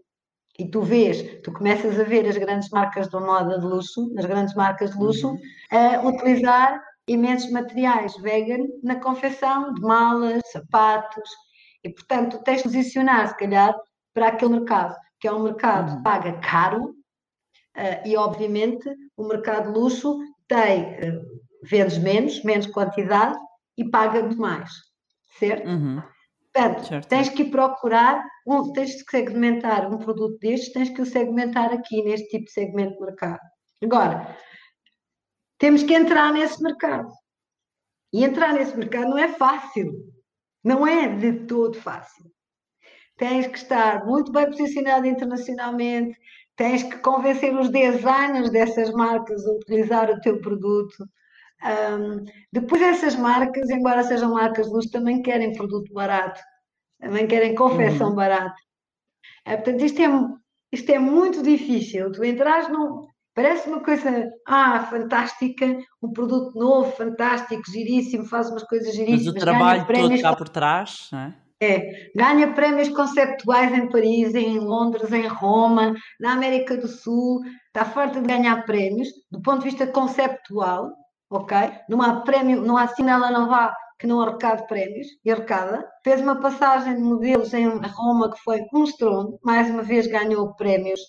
E 0.59 0.71
tu 0.71 0.83
vês, 0.83 1.41
tu 1.43 1.53
começas 1.53 1.99
a 1.99 2.05
ver 2.05 2.27
as 2.27 2.37
grandes 2.37 2.71
marcas 2.71 3.09
de 3.09 3.17
moda 3.19 3.59
de 3.59 3.67
luxo, 3.67 4.11
as 4.17 4.25
grandes 4.25 4.55
marcas 4.55 4.93
de 4.93 4.99
luxo, 4.99 5.33
uhum. 5.33 5.39
a 5.71 6.09
utilizar 6.09 6.81
imensos 7.07 7.51
materiais 7.51 8.17
vegan 8.19 8.67
na 8.83 8.97
confecção 8.97 9.75
de 9.75 9.81
malas, 9.83 10.43
sapatos, 10.51 11.29
e 11.83 11.91
portanto 11.91 12.43
tens 12.43 12.59
de 12.59 12.65
posicionar, 12.65 13.29
se 13.29 13.37
calhar, 13.37 13.75
para 14.15 14.29
aquele 14.29 14.53
mercado, 14.53 14.97
que 15.21 15.29
é 15.29 15.33
um 15.33 15.43
mercado 15.43 15.91
que 15.91 15.97
uhum. 15.97 16.03
paga 16.03 16.33
caro, 16.41 16.85
uh, 16.85 18.07
e 18.07 18.17
obviamente 18.17 18.89
o 19.17 19.27
mercado 19.27 19.71
luxo 19.71 20.19
tem, 20.49 20.95
uh, 20.95 21.23
vendes 21.63 21.99
menos, 21.99 22.43
menos 22.43 22.67
quantidade 22.69 23.37
e 23.77 23.85
paga 23.85 24.23
muito 24.23 24.41
mais, 24.41 24.71
certo? 25.39 25.69
Uhum. 25.69 26.03
Portanto, 26.53 26.87
certo. 26.87 27.09
tens 27.09 27.29
que 27.29 27.45
procurar, 27.47 28.25
um, 28.47 28.73
tens 28.73 29.03
que 29.03 29.11
segmentar 29.11 29.93
um 29.93 29.99
produto 29.99 30.39
destes, 30.39 30.73
tens 30.73 30.89
que 30.91 31.03
o 31.03 31.07
segmentar 31.07 31.73
aqui 31.73 32.03
neste 32.03 32.29
tipo 32.29 32.45
de 32.45 32.53
segmento 32.53 32.95
de 32.95 33.01
mercado. 33.01 33.41
Agora, 33.83 34.37
temos 35.59 35.83
que 35.83 35.95
entrar 35.95 36.33
nesse 36.33 36.63
mercado. 36.63 37.11
E 38.13 38.25
entrar 38.25 38.53
nesse 38.53 38.77
mercado 38.77 39.11
não 39.11 39.19
é 39.19 39.29
fácil. 39.29 39.93
Não 40.63 40.87
é 40.87 41.09
de 41.09 41.47
todo 41.47 41.81
fácil. 41.81 42.25
Tens 43.17 43.47
que 43.47 43.59
estar 43.59 44.05
muito 44.07 44.33
bem 44.33 44.47
posicionado 44.47 45.07
internacionalmente, 45.07 46.19
tens 46.57 46.83
que 46.83 46.99
convencer 46.99 47.57
os 47.57 47.69
designers 47.69 48.51
dessas 48.51 48.91
marcas 48.93 49.47
a 49.47 49.53
utilizar 49.53 50.11
o 50.11 50.21
teu 50.21 50.41
produto. 50.41 51.05
Um, 51.63 52.25
depois, 52.53 52.83
essas 52.83 53.15
marcas, 53.15 53.69
embora 53.71 54.03
sejam 54.03 54.33
marcas 54.33 54.67
de 54.67 54.73
luz, 54.73 54.87
também 54.91 55.23
querem 55.23 55.55
produto 55.55 55.93
barato, 55.93 56.41
também 57.01 57.27
querem 57.27 57.55
confecção 57.55 58.11
uhum. 58.11 58.15
barata. 58.15 58.57
É, 59.45 59.57
portanto, 59.57 59.85
isto 59.85 60.01
é, 60.01 60.09
isto 60.73 60.91
é 60.91 60.99
muito 60.99 61.43
difícil. 61.43 62.11
Tu 62.11 62.25
entras 62.25 62.69
num, 62.69 63.07
Parece 63.35 63.68
uma 63.68 63.80
coisa, 63.80 64.30
ah, 64.47 64.87
fantástica, 64.89 65.76
um 66.01 66.12
produto 66.12 66.57
novo, 66.57 66.93
fantástico, 66.93 67.62
giríssimo, 67.68 68.24
faz 68.24 68.49
umas 68.49 68.62
coisas 68.62 68.95
giríssimas. 68.95 69.24
Mas 69.24 69.35
o 69.35 69.39
trabalho 69.39 69.87
todo 69.87 70.12
está 70.12 70.37
por 70.37 70.49
trás, 70.49 71.09
não 71.11 71.18
é? 71.18 71.35
É, 71.61 72.11
ganha 72.14 72.53
prémios 72.53 72.91
conceptuais 72.91 73.72
em 73.72 73.89
Paris, 73.89 74.35
em 74.35 74.59
Londres, 74.59 75.11
em 75.12 75.26
Roma, 75.26 75.95
na 76.20 76.32
América 76.32 76.76
do 76.76 76.87
Sul, 76.87 77.41
está 77.66 77.85
farta 77.85 78.20
de 78.20 78.26
ganhar 78.26 78.64
prémios, 78.66 79.09
do 79.30 79.41
ponto 79.41 79.61
de 79.61 79.70
vista 79.70 79.87
conceptual, 79.87 80.93
ok? 81.30 81.57
Não 81.89 82.03
há 82.03 82.20
prémio, 82.20 82.61
não 82.61 82.76
há 82.76 82.82
assim 82.82 83.09
ela 83.09 83.30
não 83.30 83.49
vá 83.49 83.74
que 83.99 84.07
não 84.07 84.20
arrecade 84.20 84.66
prémios, 84.66 85.07
e 85.24 85.30
arrecada. 85.30 85.89
Fez 86.03 86.20
uma 86.20 86.37
passagem 86.37 86.97
de 86.97 87.01
modelos 87.01 87.55
em 87.55 87.68
Roma 87.68 88.30
que 88.30 88.41
foi 88.43 88.61
um 88.72 88.85
estrondo, 88.85 89.39
mais 89.43 89.70
uma 89.70 89.82
vez 89.82 90.07
ganhou 90.07 90.55
prémios 90.55 91.01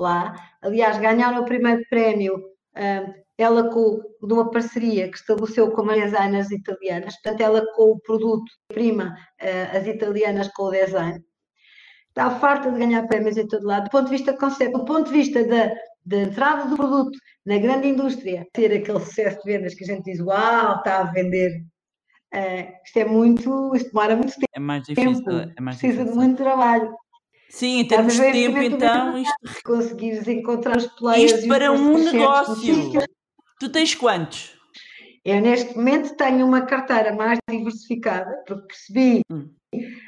lá. 0.00 0.34
Aliás, 0.62 0.98
ganharam 0.98 1.42
o 1.42 1.44
primeiro 1.44 1.82
prémio 1.88 2.36
uh, 2.36 3.14
ela 3.38 3.70
com 3.70 4.00
de 4.22 4.32
uma 4.34 4.50
parceria 4.50 5.10
que 5.10 5.16
estabeleceu 5.16 5.70
com 5.70 5.88
as 5.90 6.02
designers 6.02 6.50
italianas, 6.50 7.14
portanto, 7.14 7.40
ela 7.40 7.64
com 7.74 7.92
o 7.92 8.00
produto 8.00 8.50
prima 8.68 9.16
uh, 9.40 9.76
as 9.76 9.86
italianas 9.86 10.48
com 10.48 10.64
o 10.64 10.70
design. 10.70 11.24
Está 12.08 12.30
farta 12.30 12.70
de 12.70 12.78
ganhar 12.78 13.06
prémios 13.06 13.36
em 13.36 13.46
todo 13.46 13.66
lado. 13.66 13.84
Do 13.84 13.90
ponto 13.90 14.04
de 14.06 14.10
vista 14.10 14.36
conceito, 14.36 14.78
do 14.78 14.84
ponto 14.84 15.06
de 15.06 15.12
vista 15.12 15.46
da, 15.46 15.72
da 16.04 16.16
entrada 16.18 16.68
do 16.68 16.76
produto 16.76 17.16
na 17.46 17.58
grande 17.58 17.88
indústria, 17.88 18.46
ter 18.52 18.72
aquele 18.74 19.00
sucesso 19.00 19.38
de 19.42 19.52
vendas 19.52 19.74
que 19.74 19.84
a 19.84 19.86
gente 19.86 20.04
diz, 20.04 20.20
uau, 20.20 20.76
está 20.76 20.98
a 20.98 21.04
vender 21.04 21.62
Uh, 22.32 22.62
isto 22.84 22.96
é 22.96 23.04
muito, 23.04 23.74
isto 23.74 23.88
demora 23.88 24.14
muito 24.14 24.32
tempo. 24.34 24.46
É 24.52 24.60
mais 24.60 24.84
difícil. 24.84 25.24
É 25.56 25.60
mais 25.60 25.78
precisa 25.78 26.04
difícil. 26.04 26.04
de 26.04 26.12
muito 26.12 26.36
trabalho. 26.36 26.94
Sim, 27.50 27.80
em 27.80 27.84
termos 27.86 28.14
de 28.14 28.32
tempo, 28.32 28.58
então, 28.58 29.18
isto... 29.18 29.62
Conseguires 29.64 30.26
encontrar 30.28 30.76
os 30.76 30.86
players... 30.86 31.32
Isto 31.32 31.48
para 31.48 31.72
um 31.72 31.98
negócio. 31.98 32.92
Tu 33.58 33.68
tens 33.68 33.94
quantos? 33.94 34.56
Eu, 35.24 35.40
neste 35.40 35.76
momento, 35.76 36.16
tenho 36.16 36.46
uma 36.46 36.62
carteira 36.62 37.14
mais 37.14 37.38
diversificada, 37.48 38.42
porque 38.46 38.68
percebi 38.68 39.20
hum. 39.30 39.50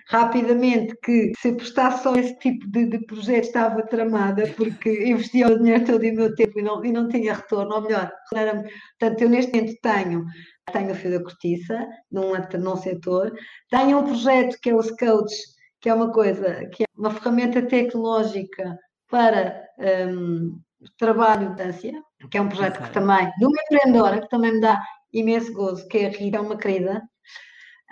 rapidamente 0.09 0.97
que 1.05 1.32
se 1.36 1.53
prestasse 1.53 2.03
só 2.05 2.14
esse 2.14 2.38
tipo 2.38 2.66
de, 2.70 2.86
de 2.86 3.05
projeto 3.05 3.45
estava 3.45 3.82
tramada, 3.86 4.47
porque 4.57 5.05
investia 5.07 5.49
o 5.49 5.59
dinheiro 5.59 5.84
todo 5.84 6.03
e 6.03 6.12
o 6.12 6.14
meu 6.14 6.34
tempo 6.34 6.59
e 6.59 6.62
não, 6.62 6.82
e 6.82 6.93
não 6.93 7.09
tinha 7.09 7.34
retorno, 7.34 7.74
ou 7.74 7.82
melhor, 7.82 8.11
era, 8.34 8.62
portanto, 8.99 9.22
eu 9.22 9.28
neste 9.28 9.53
momento 9.53 9.76
tenho 9.82 10.24
tenho 10.72 10.93
o 10.93 10.95
fio 10.95 11.11
da 11.11 11.22
cortiça 11.22 11.86
num, 12.11 12.32
num 12.61 12.76
setor, 12.76 13.32
tenho 13.68 13.99
um 13.99 14.05
projeto 14.05 14.59
que 14.62 14.70
é 14.70 14.74
o 14.74 14.82
Scouts, 14.82 15.34
que 15.83 15.89
é 15.89 15.95
uma 15.95 16.12
coisa, 16.12 16.64
que 16.66 16.85
é 16.85 16.87
uma 16.97 17.11
ferramenta 17.11 17.61
tecnológica 17.61 18.78
para 19.11 19.66
um, 20.09 20.61
trabalho 20.97 21.55
de 21.55 21.57
distância, 21.57 22.03
que 22.30 22.39
é 22.39 22.41
um 22.41 22.49
projeto 22.49 22.80
que 22.80 22.93
também, 22.93 23.30
de 23.37 23.45
uma 23.45 23.61
empreendedora, 23.62 24.20
que 24.20 24.28
também 24.28 24.53
me 24.53 24.61
dá 24.61 24.80
imenso 25.12 25.53
gozo, 25.53 25.87
que 25.89 25.99
é 25.99 26.07
a 26.07 26.11
Rita, 26.11 26.39
é 26.39 26.41
uma 26.41 26.57
querida. 26.57 27.03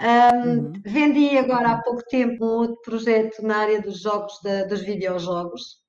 Um, 0.01 0.49
uhum. 0.49 0.73
Vendi 0.87 1.37
agora 1.37 1.73
há 1.73 1.83
pouco 1.83 2.03
tempo 2.09 2.45
um 2.45 2.49
outro 2.49 2.81
projeto 2.83 3.43
na 3.43 3.59
área 3.59 3.83
dos 3.83 4.01
jogos, 4.01 4.41
da, 4.43 4.65
dos 4.65 4.81
videojogos. 4.81 5.81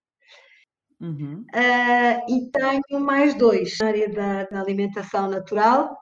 Uhum. 1.00 1.46
Uh, 1.54 2.32
e 2.32 2.52
tenho 2.52 3.00
mais 3.00 3.36
dois 3.36 3.78
na 3.80 3.88
área 3.88 4.10
da, 4.10 4.44
da 4.46 4.60
alimentação 4.60 5.30
natural 5.30 5.96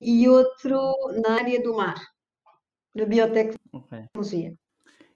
e 0.00 0.28
outro 0.28 0.78
na 1.24 1.34
área 1.36 1.62
do 1.62 1.74
mar, 1.74 2.00
da 2.94 3.04
biotecnologia. 3.04 3.58
Okay. 3.72 4.56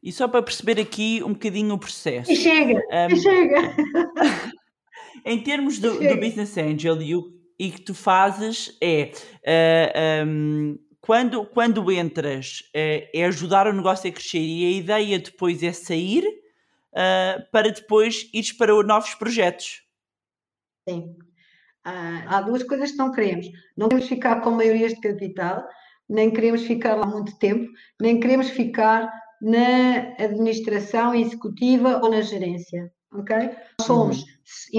E 0.05 0.13
só 0.13 0.29
para 0.29 0.43
perceber 0.43 0.79
aqui 0.79 1.23
um 1.25 1.33
bocadinho 1.33 1.75
o 1.75 1.79
processo. 1.79 2.31
E 2.31 2.37
chega, 2.37 2.75
um, 2.75 3.15
e 3.15 3.17
chega. 3.17 3.75
em 5.25 5.43
termos 5.43 5.79
do, 5.79 5.99
do, 5.99 6.17
Business 6.21 6.59
Angel 6.59 7.01
e 7.01 7.17
o 7.17 7.33
e 7.59 7.71
que 7.71 7.81
tu 7.81 7.95
fazes 7.95 8.77
é 8.83 9.13
uh, 9.15 9.19
eh, 9.45 10.25
um, 10.27 10.77
quando, 11.01 11.47
quando 11.47 11.91
entras 11.91 12.61
uh, 12.75 13.09
é 13.15 13.25
ajudar 13.25 13.69
o 13.69 13.73
negócio 13.73 14.11
a 14.11 14.13
crescer 14.13 14.41
e 14.41 14.67
a 14.67 14.71
ideia 14.77 15.19
depois 15.21 15.63
é 15.63 15.73
sair 15.73 16.25
uh, 16.27 17.51
para 17.53 17.71
depois 17.71 18.29
ires 18.35 18.53
para 18.53 18.75
novos 18.83 19.15
projetos. 19.15 19.83
Sim. 20.87 21.17
há 21.85 22.43
duas 22.43 22.63
coisas 22.65 22.91
que 22.91 22.99
não 22.99 23.13
queremos. 23.13 23.47
Não 23.77 23.89
queremos 23.89 24.09
ficar 24.09 24.41
com 24.43 24.51
maiorias 24.51 24.93
de 24.93 25.01
capital, 25.01 25.65
nem 26.09 26.31
queremos 26.31 26.63
ficar 26.67 26.97
lá 26.97 27.07
muito 27.07 27.39
tempo, 27.39 27.71
nem 28.01 28.21
queremos 28.21 28.51
ficar 28.51 29.09
na 29.45 30.15
administração 30.19 31.15
executiva 31.15 32.01
ou 32.03 32.11
na 32.11 32.23
gerência. 32.23 32.91
Ok? 33.13 33.37
Somos 33.83 34.23
uhum. 34.23 34.25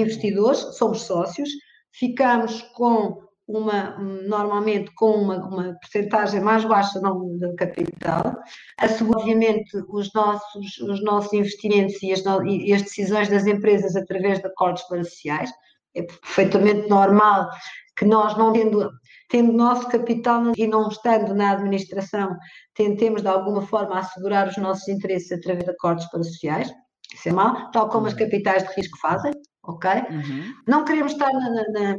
investidores, 0.02 0.58
somos 0.76 1.02
sócios, 1.02 1.48
ficamos 1.92 2.62
com 2.74 3.24
uma, 3.46 3.96
normalmente 3.98 4.90
com 4.96 5.12
uma, 5.12 5.36
uma 5.46 5.74
porcentagem 5.80 6.40
mais 6.40 6.64
baixa 6.64 6.98
do 6.98 7.54
capital, 7.56 8.36
assegura 8.76 9.20
obviamente 9.20 9.70
os 9.88 10.12
nossos, 10.12 10.78
os 10.78 11.02
nossos 11.04 11.32
investimentos 11.32 12.02
e 12.02 12.12
as, 12.12 12.24
e 12.44 12.72
as 12.72 12.82
decisões 12.82 13.28
das 13.28 13.46
empresas 13.46 13.94
através 13.94 14.40
de 14.40 14.46
acordos 14.46 14.82
parciais, 14.82 15.50
é 15.94 16.02
perfeitamente 16.02 16.88
normal 16.88 17.48
que 17.96 18.04
nós 18.04 18.36
não 18.36 18.52
tendo, 18.52 18.90
tendo 19.28 19.52
nosso 19.52 19.88
capital 19.88 20.52
e 20.56 20.66
não 20.66 20.88
estando 20.88 21.34
na 21.34 21.52
administração, 21.52 22.36
tentemos 22.74 23.22
de 23.22 23.28
alguma 23.28 23.62
forma 23.62 23.98
assegurar 23.98 24.48
os 24.48 24.56
nossos 24.56 24.86
interesses 24.88 25.32
através 25.32 25.64
de 25.64 25.70
acordos 25.70 26.06
parciais, 26.06 26.72
isso 27.14 27.28
é 27.28 27.32
mal, 27.32 27.70
tal 27.70 27.88
como 27.88 28.06
as 28.06 28.12
uhum. 28.12 28.18
capitais 28.18 28.62
de 28.66 28.74
risco 28.74 28.98
fazem, 28.98 29.32
ok? 29.64 29.90
Uhum. 30.10 30.54
Não 30.66 30.84
queremos 30.84 31.12
estar 31.12 31.32
na, 31.32 31.50
na, 31.70 31.98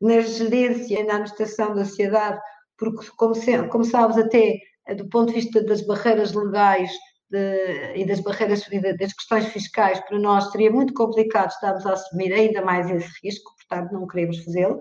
na 0.00 0.20
gerência 0.20 1.00
e 1.00 1.04
na 1.04 1.14
administração 1.14 1.74
da 1.74 1.84
sociedade, 1.84 2.38
porque, 2.76 3.06
como, 3.16 3.34
se, 3.34 3.62
como 3.68 3.84
sabes, 3.84 4.16
até 4.16 4.58
eh, 4.86 4.94
do 4.94 5.08
ponto 5.08 5.28
de 5.28 5.40
vista 5.40 5.62
das 5.62 5.82
barreiras 5.82 6.32
legais 6.32 6.90
de, 7.30 7.94
e 7.96 8.06
das 8.06 8.20
barreiras 8.20 8.64
das 8.98 9.12
questões 9.12 9.46
fiscais, 9.46 10.00
para 10.00 10.18
nós 10.18 10.50
seria 10.50 10.70
muito 10.70 10.94
complicado 10.94 11.50
estarmos 11.50 11.86
a 11.86 11.92
assumir 11.92 12.32
ainda 12.32 12.62
mais 12.62 12.90
esse 12.90 13.10
risco, 13.22 13.52
portanto, 13.56 13.92
não 13.92 14.06
queremos 14.06 14.38
fazê-lo. 14.44 14.80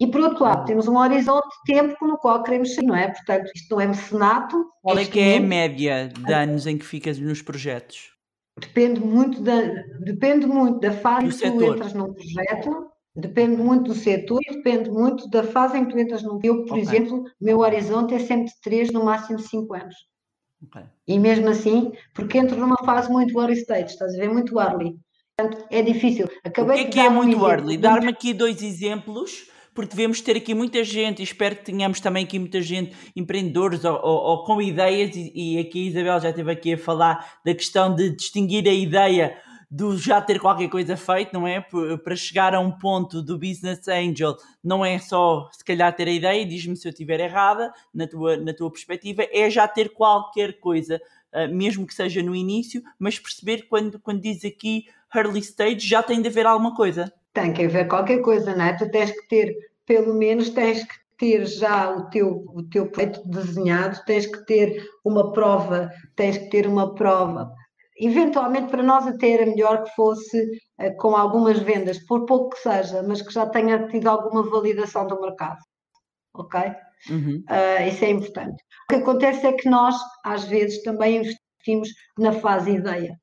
E, 0.00 0.06
por 0.06 0.20
outro 0.20 0.44
lado, 0.44 0.64
temos 0.64 0.86
um 0.86 0.96
horizonte 0.96 1.48
de 1.48 1.74
tempo 1.74 2.06
no 2.06 2.18
qual 2.18 2.42
queremos 2.42 2.74
sair, 2.74 2.86
não 2.86 2.94
é? 2.94 3.08
Portanto, 3.08 3.50
isto 3.54 3.74
não 3.74 3.80
é 3.80 3.86
mecenato. 3.88 4.64
Qual 4.80 4.96
é 4.96 5.04
que 5.04 5.18
é 5.18 5.38
a 5.38 5.40
média 5.40 6.08
de 6.08 6.32
anos 6.32 6.66
em 6.66 6.78
que 6.78 6.84
ficas 6.84 7.18
nos 7.18 7.42
projetos? 7.42 8.12
Depende 8.60 9.00
muito 9.00 9.40
da, 9.42 9.60
depende 10.00 10.46
muito 10.46 10.80
da 10.80 10.92
fase 10.92 11.26
em 11.26 11.30
que 11.30 11.58
tu 11.58 11.72
entras 11.72 11.94
num 11.94 12.12
projeto, 12.12 12.86
depende 13.14 13.56
muito 13.56 13.92
do 13.92 13.94
setor 13.94 14.40
e 14.48 14.56
depende 14.56 14.90
muito 14.90 15.28
da 15.28 15.42
fase 15.42 15.78
em 15.78 15.84
que 15.84 15.92
tu 15.92 15.98
entras 15.98 16.22
num. 16.22 16.38
Eu, 16.42 16.64
por 16.64 16.78
okay. 16.78 16.82
exemplo, 16.82 17.24
meu 17.40 17.58
horizonte 17.58 18.14
é 18.14 18.18
sempre 18.18 18.46
de 18.46 18.60
3, 18.60 18.92
no 18.92 19.04
máximo 19.04 19.38
5 19.38 19.74
anos. 19.74 19.94
Okay. 20.64 20.82
E 21.06 21.18
mesmo 21.18 21.48
assim, 21.48 21.92
porque 22.14 22.38
entro 22.38 22.56
numa 22.56 22.78
fase 22.84 23.10
muito 23.10 23.38
early 23.40 23.54
stage, 23.54 23.92
estás 23.92 24.14
a 24.14 24.18
ver? 24.18 24.28
Muito 24.28 24.60
early. 24.60 24.96
Portanto, 25.36 25.66
é 25.70 25.82
difícil. 25.82 26.28
Acabei 26.44 26.76
o 26.76 26.80
que 26.80 26.86
é 26.86 26.90
que 26.90 27.00
é 27.00 27.08
muito 27.08 27.38
um 27.38 27.48
early? 27.48 27.76
Dar-me 27.76 28.08
aqui 28.08 28.34
dois 28.34 28.60
exemplos 28.60 29.48
porque 29.78 29.94
devemos 29.94 30.20
ter 30.20 30.36
aqui 30.36 30.54
muita 30.54 30.82
gente 30.82 31.20
e 31.20 31.22
espero 31.22 31.54
que 31.54 31.66
tenhamos 31.66 32.00
também 32.00 32.24
aqui 32.24 32.36
muita 32.36 32.60
gente, 32.60 32.96
empreendedores 33.14 33.84
ou, 33.84 33.94
ou, 33.94 34.16
ou 34.24 34.44
com 34.44 34.60
ideias, 34.60 35.14
e, 35.14 35.30
e, 35.32 35.58
aqui 35.60 35.86
a 35.86 35.90
Isabel 35.90 36.20
já 36.20 36.30
esteve 36.30 36.50
aqui 36.50 36.72
a 36.74 36.78
falar 36.78 37.34
da 37.44 37.54
questão 37.54 37.94
de 37.94 38.10
distinguir 38.10 38.66
a 38.66 38.72
ideia 38.72 39.38
do 39.70 39.96
já 39.96 40.20
ter 40.20 40.40
qualquer 40.40 40.68
coisa 40.68 40.96
feito, 40.96 41.32
não 41.32 41.46
é? 41.46 41.64
Para 42.02 42.16
chegar 42.16 42.56
a 42.56 42.58
um 42.58 42.72
ponto 42.72 43.22
do 43.22 43.38
Business 43.38 43.86
Angel, 43.86 44.34
não 44.64 44.84
é 44.84 44.98
só 44.98 45.48
se 45.52 45.64
calhar 45.64 45.94
ter 45.94 46.08
a 46.08 46.12
ideia, 46.12 46.44
diz-me 46.44 46.76
se 46.76 46.88
eu 46.88 46.90
estiver 46.90 47.20
errada, 47.20 47.72
na 47.94 48.08
tua, 48.08 48.36
na 48.36 48.52
tua 48.52 48.72
perspectiva, 48.72 49.28
é 49.30 49.48
já 49.48 49.68
ter 49.68 49.90
qualquer 49.90 50.58
coisa, 50.58 51.00
ah, 51.32 51.46
mesmo 51.46 51.86
que 51.86 51.94
seja 51.94 52.20
no 52.20 52.34
início, 52.34 52.82
mas 52.98 53.16
perceber 53.16 53.68
quando, 53.68 54.00
quando 54.00 54.20
diz 54.20 54.44
aqui 54.44 54.86
early 55.14 55.38
stage, 55.38 55.86
já 55.86 56.02
tem 56.02 56.20
de 56.20 56.26
haver 56.26 56.46
alguma 56.46 56.74
coisa. 56.74 57.12
Tem 57.32 57.52
que 57.52 57.64
haver 57.64 57.86
qualquer 57.86 58.20
coisa, 58.20 58.56
não 58.56 58.64
é? 58.64 58.72
Tu 58.72 58.90
tens 58.90 59.12
que 59.12 59.28
ter 59.28 59.67
pelo 59.88 60.14
menos 60.14 60.50
tens 60.50 60.84
que 60.84 60.94
ter 61.18 61.46
já 61.46 61.90
o 61.90 62.08
teu, 62.10 62.44
o 62.54 62.62
teu 62.62 62.90
projeto 62.90 63.26
desenhado, 63.26 63.98
tens 64.04 64.26
que 64.26 64.44
ter 64.44 64.84
uma 65.04 65.32
prova, 65.32 65.90
tens 66.14 66.36
que 66.36 66.50
ter 66.50 66.66
uma 66.66 66.94
prova. 66.94 67.50
Eventualmente, 67.98 68.70
para 68.70 68.82
nós 68.82 69.06
até 69.06 69.30
era 69.30 69.46
melhor 69.46 69.82
que 69.82 69.90
fosse 69.96 70.40
uh, 70.80 70.96
com 70.98 71.16
algumas 71.16 71.58
vendas, 71.58 71.98
por 72.06 72.26
pouco 72.26 72.50
que 72.50 72.62
seja, 72.62 73.02
mas 73.02 73.22
que 73.22 73.32
já 73.32 73.46
tenha 73.46 73.88
tido 73.88 74.06
alguma 74.06 74.48
validação 74.48 75.06
do 75.06 75.20
mercado. 75.20 75.58
Ok? 76.34 76.60
Uhum. 77.10 77.42
Uh, 77.48 77.88
isso 77.88 78.04
é 78.04 78.10
importante. 78.10 78.62
O 78.84 78.94
que 78.94 78.96
acontece 78.96 79.46
é 79.46 79.52
que 79.52 79.68
nós, 79.68 79.96
às 80.24 80.44
vezes, 80.44 80.82
também 80.82 81.16
investimos 81.16 81.88
na 82.16 82.32
fase 82.32 82.70
ideia. 82.70 83.18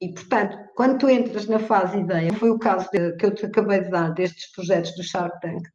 E, 0.00 0.12
portanto, 0.12 0.56
quando 0.76 0.98
tu 0.98 1.10
entras 1.10 1.48
na 1.48 1.58
fase 1.58 1.98
ideia, 1.98 2.32
foi 2.34 2.50
o 2.50 2.58
caso 2.58 2.88
de, 2.92 3.16
que 3.16 3.26
eu 3.26 3.34
te 3.34 3.46
acabei 3.46 3.80
de 3.80 3.90
dar 3.90 4.14
destes 4.14 4.52
projetos 4.52 4.94
do 4.94 5.02
Shark 5.02 5.40
Tank, 5.40 5.66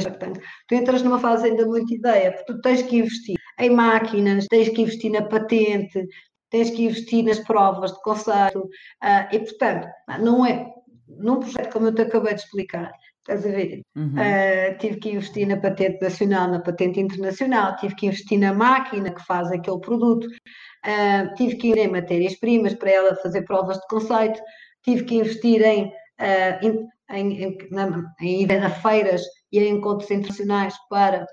Portanto, 0.00 0.40
tu 0.66 0.74
entras 0.74 1.02
numa 1.02 1.18
fase 1.18 1.48
ainda 1.48 1.66
muito 1.66 1.94
ideia, 1.94 2.32
porque 2.32 2.52
tu 2.52 2.60
tens 2.60 2.82
que 2.82 2.96
investir 2.96 3.36
em 3.58 3.70
máquinas, 3.70 4.46
tens 4.48 4.68
que 4.68 4.82
investir 4.82 5.10
na 5.10 5.22
patente, 5.22 6.06
tens 6.52 6.70
que 6.70 6.84
investir 6.84 7.24
nas 7.24 7.40
provas 7.40 7.92
de 7.92 8.02
conceito, 8.02 8.60
uh, 8.60 9.34
e 9.34 9.38
portanto, 9.40 9.88
não 10.20 10.44
é, 10.44 10.70
num 11.08 11.40
projeto 11.40 11.72
como 11.72 11.86
eu 11.86 11.94
te 11.94 12.02
acabei 12.02 12.34
de 12.34 12.42
explicar, 12.42 12.92
estás 13.18 13.46
a 13.46 13.50
ver, 13.50 13.80
uhum. 13.96 14.14
uh, 14.14 14.78
tive 14.78 15.00
que 15.00 15.10
investir 15.10 15.46
na 15.46 15.56
patente 15.56 16.02
nacional, 16.02 16.50
na 16.50 16.60
patente 16.60 17.00
internacional, 17.00 17.76
tive 17.76 17.94
que 17.94 18.06
investir 18.06 18.38
na 18.38 18.52
máquina 18.52 19.14
que 19.14 19.24
faz 19.24 19.50
aquele 19.50 19.80
produto, 19.80 20.26
uh, 20.26 21.34
tive 21.36 21.56
que 21.56 21.68
ir 21.68 21.78
em 21.78 21.88
matérias-primas 21.88 22.74
para 22.74 22.90
ela 22.90 23.16
fazer 23.16 23.42
provas 23.42 23.78
de 23.78 23.86
conceito, 23.88 24.40
tive 24.82 25.04
que 25.04 25.14
investir 25.14 25.62
em, 25.62 25.90
em, 26.62 26.86
em, 27.12 27.42
em, 27.42 27.58
na, 27.70 28.02
em 28.20 28.46
a 28.50 28.70
feiras 28.70 29.22
e 29.50 29.58
a 29.58 29.68
encontros 29.68 30.10
internacionais 30.10 30.74
para 30.88 31.26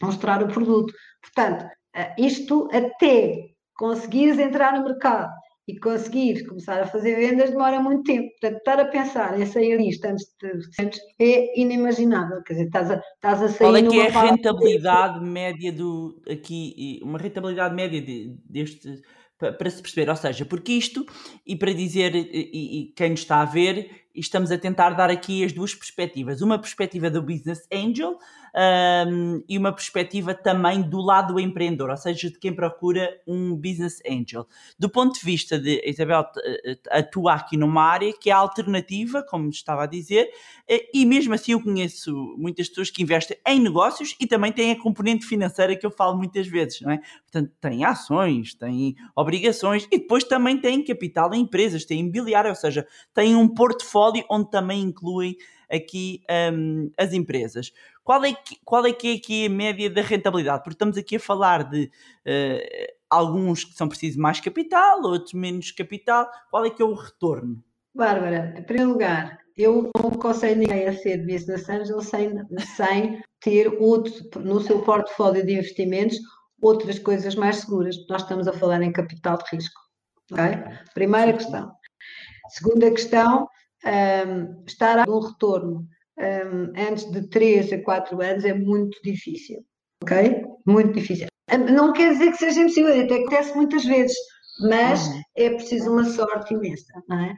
mostrar 0.00 0.42
o 0.42 0.48
produto. 0.48 0.92
Portanto, 1.22 1.66
eh, 1.94 2.14
isto 2.18 2.68
até 2.72 3.50
conseguires 3.74 4.38
entrar 4.38 4.78
no 4.78 4.84
mercado 4.84 5.32
e 5.66 5.78
conseguires 5.78 6.46
começar 6.46 6.80
a 6.82 6.86
fazer 6.86 7.16
vendas 7.16 7.50
demora 7.50 7.80
muito 7.80 8.02
tempo. 8.02 8.28
Portanto, 8.32 8.58
estar 8.58 8.80
a 8.80 8.84
pensar 8.84 9.40
em 9.40 9.46
sair 9.46 9.78
disto 9.78 10.04
antes 10.04 10.26
de 10.40 11.00
é 11.18 11.60
inimaginável. 11.60 12.42
Quer 12.42 12.54
dizer, 12.54 12.66
estás 12.66 12.90
a, 12.90 13.00
estás 13.14 13.42
a 13.42 13.48
sair. 13.48 13.58
Qual 13.58 13.76
é 13.76 13.82
que 13.82 14.00
é 14.00 14.08
a 14.08 14.20
rentabilidade 14.20 15.20
de... 15.20 15.26
média 15.26 15.72
do 15.72 16.22
aqui, 16.30 17.00
uma 17.02 17.18
rentabilidade 17.18 17.74
média 17.74 18.00
de, 18.00 18.36
deste 18.48 19.02
para 19.36 19.68
se 19.68 19.82
perceber, 19.82 20.08
ou 20.08 20.16
seja, 20.16 20.44
porque 20.44 20.72
isto, 20.72 21.04
e 21.46 21.56
para 21.56 21.72
dizer, 21.72 22.14
e, 22.14 22.80
e 22.80 22.92
quem 22.94 23.10
nos 23.10 23.20
está 23.20 23.42
a 23.42 23.44
ver, 23.44 24.03
estamos 24.14 24.50
a 24.52 24.58
tentar 24.58 24.90
dar 24.90 25.10
aqui 25.10 25.44
as 25.44 25.52
duas 25.52 25.74
perspectivas. 25.74 26.40
Uma 26.40 26.58
perspectiva 26.58 27.10
do 27.10 27.20
business 27.20 27.66
angel 27.72 28.18
um, 28.54 29.42
e 29.48 29.58
uma 29.58 29.72
perspectiva 29.72 30.32
também 30.32 30.80
do 30.82 31.00
lado 31.00 31.34
do 31.34 31.40
empreendedor, 31.40 31.90
ou 31.90 31.96
seja, 31.96 32.30
de 32.30 32.38
quem 32.38 32.54
procura 32.54 33.10
um 33.26 33.56
business 33.56 34.00
angel. 34.08 34.46
Do 34.78 34.88
ponto 34.88 35.18
de 35.18 35.24
vista 35.24 35.58
de 35.58 35.82
Isabel 35.84 36.24
eh, 36.44 36.78
atuar 36.90 37.40
aqui 37.40 37.56
numa 37.56 37.82
área 37.82 38.12
que 38.12 38.30
é 38.30 38.32
alternativa, 38.32 39.24
como 39.28 39.48
estava 39.48 39.82
a 39.82 39.86
dizer, 39.86 40.30
eh, 40.68 40.88
e 40.94 41.04
mesmo 41.04 41.34
assim 41.34 41.52
eu 41.52 41.60
conheço 41.60 42.12
muitas 42.38 42.68
pessoas 42.68 42.90
que 42.90 43.02
investem 43.02 43.36
em 43.46 43.58
negócios 43.58 44.14
e 44.20 44.26
também 44.26 44.52
têm 44.52 44.70
a 44.70 44.80
componente 44.80 45.26
financeira 45.26 45.74
que 45.74 45.84
eu 45.84 45.90
falo 45.90 46.16
muitas 46.16 46.46
vezes, 46.46 46.80
não 46.80 46.92
é? 46.92 47.00
Portanto, 47.22 47.52
têm 47.60 47.84
ações, 47.84 48.54
têm 48.54 48.94
obrigações 49.16 49.88
e 49.90 49.98
depois 49.98 50.22
também 50.22 50.60
têm 50.60 50.84
capital 50.84 51.34
em 51.34 51.40
empresas, 51.40 51.84
têm 51.84 52.00
imobiliário, 52.00 52.50
ou 52.50 52.56
seja, 52.56 52.86
têm 53.12 53.34
um 53.34 53.48
portfólio 53.48 54.03
onde 54.30 54.50
também 54.50 54.82
incluem 54.82 55.36
aqui 55.70 56.22
um, 56.52 56.90
as 56.98 57.12
empresas. 57.12 57.72
Qual 58.02 58.22
é, 58.24 58.32
que, 58.32 58.58
qual 58.64 58.84
é 58.86 58.92
que 58.92 59.12
é 59.12 59.14
aqui 59.14 59.46
a 59.46 59.50
média 59.50 59.88
da 59.90 60.02
rentabilidade? 60.02 60.62
Porque 60.62 60.74
estamos 60.74 60.96
aqui 60.96 61.16
a 61.16 61.20
falar 61.20 61.64
de 61.68 61.84
uh, 62.26 62.94
alguns 63.08 63.64
que 63.64 63.74
são 63.74 63.88
precisos 63.88 64.16
mais 64.16 64.40
capital, 64.40 65.02
outros 65.02 65.32
menos 65.32 65.70
capital. 65.70 66.30
Qual 66.50 66.64
é 66.64 66.70
que 66.70 66.82
é 66.82 66.84
o 66.84 66.94
retorno? 66.94 67.62
Bárbara, 67.94 68.54
em 68.58 68.62
primeiro 68.62 68.92
lugar, 68.92 69.38
eu 69.56 69.90
não 69.96 70.10
aconselho 70.10 70.58
ninguém 70.58 70.86
a 70.86 70.92
ser 70.92 71.18
business 71.24 71.68
angel 71.68 72.00
sem, 72.02 72.30
sem 72.76 73.22
ter 73.40 73.68
outro, 73.80 74.12
no 74.40 74.60
seu 74.60 74.82
portfólio 74.82 75.44
de 75.46 75.54
investimentos 75.54 76.18
outras 76.60 76.98
coisas 76.98 77.34
mais 77.34 77.56
seguras. 77.56 77.96
Nós 78.08 78.22
estamos 78.22 78.48
a 78.48 78.52
falar 78.52 78.82
em 78.82 78.92
capital 78.92 79.38
de 79.38 79.56
risco. 79.56 79.80
Okay? 80.32 80.76
Primeira 80.94 81.32
questão. 81.34 81.72
Segunda 82.48 82.90
questão, 82.90 83.48
um, 83.84 84.64
estar 84.66 84.98
a 84.98 85.10
um 85.10 85.20
retorno 85.20 85.86
um, 86.18 86.72
antes 86.90 87.10
de 87.10 87.28
3 87.28 87.72
a 87.72 87.82
4 87.82 88.22
anos 88.22 88.44
é 88.44 88.54
muito 88.54 89.00
difícil, 89.02 89.64
ok? 90.02 90.44
Muito 90.66 90.92
difícil. 90.92 91.26
Não 91.70 91.92
quer 91.92 92.12
dizer 92.12 92.30
que 92.32 92.38
seja 92.38 92.60
impossível, 92.60 93.04
até 93.04 93.16
acontece 93.16 93.54
muitas 93.54 93.84
vezes, 93.84 94.16
mas 94.60 95.06
uhum. 95.06 95.22
é 95.36 95.50
preciso 95.50 95.92
uma 95.92 96.04
sorte 96.04 96.54
imensa, 96.54 96.92
não 97.08 97.20
é? 97.20 97.34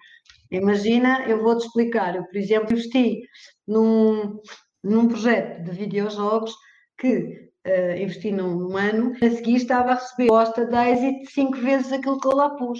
Imagina, 0.50 1.24
eu 1.26 1.42
vou-te 1.42 1.66
explicar, 1.66 2.14
eu, 2.14 2.24
por 2.24 2.36
exemplo, 2.36 2.72
investi 2.72 3.20
num, 3.66 4.40
num 4.84 5.08
projeto 5.08 5.64
de 5.64 5.72
videojogos 5.72 6.54
que 6.98 7.50
uh, 7.66 7.96
investi 8.00 8.30
num, 8.30 8.54
num, 8.56 8.76
ano, 8.76 9.12
a 9.16 9.30
seguir 9.30 9.56
estava 9.56 9.92
a 9.92 9.94
receber 9.94 10.28
posta 10.28 10.64
de 10.64 10.76
êxito 10.76 11.30
5 11.32 11.56
vezes 11.58 11.92
aquilo 11.92 12.20
que 12.20 12.28
eu 12.28 12.36
lá 12.36 12.50
pus. 12.50 12.78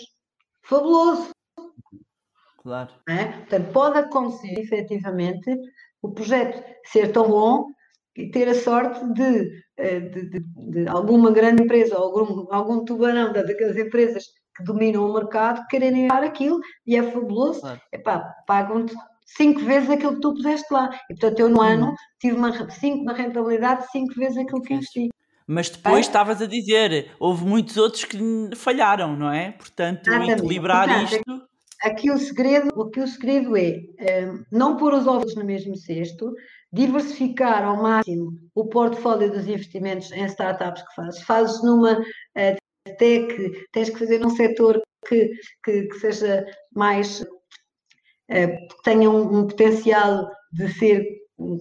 Fabuloso! 0.63 1.36
Claro. 2.67 2.91
É? 3.09 3.27
Portanto, 3.27 3.73
pode 3.73 3.99
acontecer, 3.99 4.59
efetivamente, 4.59 5.57
o 6.03 6.11
projeto 6.11 6.65
ser 6.87 7.13
tão 7.13 7.29
bom 7.29 7.67
e 8.17 8.29
ter 8.29 8.49
a 8.49 8.55
sorte 8.57 9.07
de, 9.13 9.63
eh, 9.77 10.01
de, 10.01 10.31
de, 10.31 10.41
de 10.71 10.89
alguma 10.89 11.31
grande 11.31 11.63
empresa 11.63 11.97
ou 11.97 12.19
algum, 12.19 12.53
algum 12.53 12.85
tubarão 12.85 13.33
daquelas 13.33 13.77
empresas 13.77 14.25
que 14.57 14.65
dominam 14.65 15.09
o 15.09 15.15
mercado 15.15 15.65
quererem 15.69 16.09
dar 16.09 16.25
aquilo 16.25 16.59
e 16.85 16.97
é 16.97 17.05
fabuloso. 17.05 17.61
Claro. 17.61 17.81
Epá, 17.93 18.35
pagam-te 18.49 18.97
cinco 19.25 19.61
vezes 19.61 19.89
aquilo 19.89 20.15
que 20.15 20.21
tu 20.23 20.35
puseste 20.35 20.67
lá. 20.75 20.91
E 21.09 21.15
portanto, 21.15 21.39
eu 21.39 21.49
no 21.49 21.61
hum. 21.61 21.63
ano 21.63 21.95
tive 22.19 22.37
uma, 22.37 22.69
cinco, 22.69 23.03
uma 23.03 23.13
rentabilidade 23.13 23.83
de 23.83 23.93
cinco 23.93 24.13
vezes 24.15 24.39
aquilo 24.39 24.63
que 24.63 24.75
investi. 24.75 25.09
Mas 25.47 25.71
depois 25.71 25.99
é? 25.99 26.01
estavas 26.01 26.43
a 26.43 26.47
dizer, 26.47 27.13
houve 27.21 27.45
muitos 27.45 27.77
outros 27.77 28.05
que 28.05 28.19
falharam, 28.57 29.17
não 29.17 29.31
é? 29.31 29.53
Portanto, 29.53 30.09
Exatamente. 30.09 30.41
equilibrar 30.41 30.89
portanto, 30.89 31.13
isto 31.13 31.56
Aqui 31.83 32.11
o 32.11 32.19
segredo, 32.19 32.83
aqui 32.83 33.01
o 33.01 33.07
segredo 33.07 33.57
é 33.57 34.27
um, 34.27 34.43
não 34.51 34.77
pôr 34.77 34.95
os 34.95 35.07
ovos 35.07 35.35
no 35.35 35.45
mesmo 35.45 35.77
cesto, 35.77 36.33
diversificar 36.73 37.65
ao 37.65 37.83
máximo 37.83 38.33
o 38.55 38.67
portfólio 38.67 39.31
dos 39.31 39.47
investimentos 39.47 40.11
em 40.13 40.25
startups 40.25 40.83
que 40.83 40.95
fazes. 40.95 41.23
Fazes 41.23 41.63
numa 41.63 41.99
tech, 42.99 43.67
tens 43.73 43.91
que 43.91 43.99
fazer 43.99 44.19
num 44.19 44.31
setor 44.31 44.81
que, 45.07 45.31
que, 45.65 45.83
que 45.83 45.99
seja 45.99 46.45
mais. 46.75 47.21
Uh, 48.29 48.83
tenha 48.83 49.09
um, 49.09 49.39
um 49.39 49.47
potencial 49.47 50.29
de 50.53 50.69
ser 50.75 51.05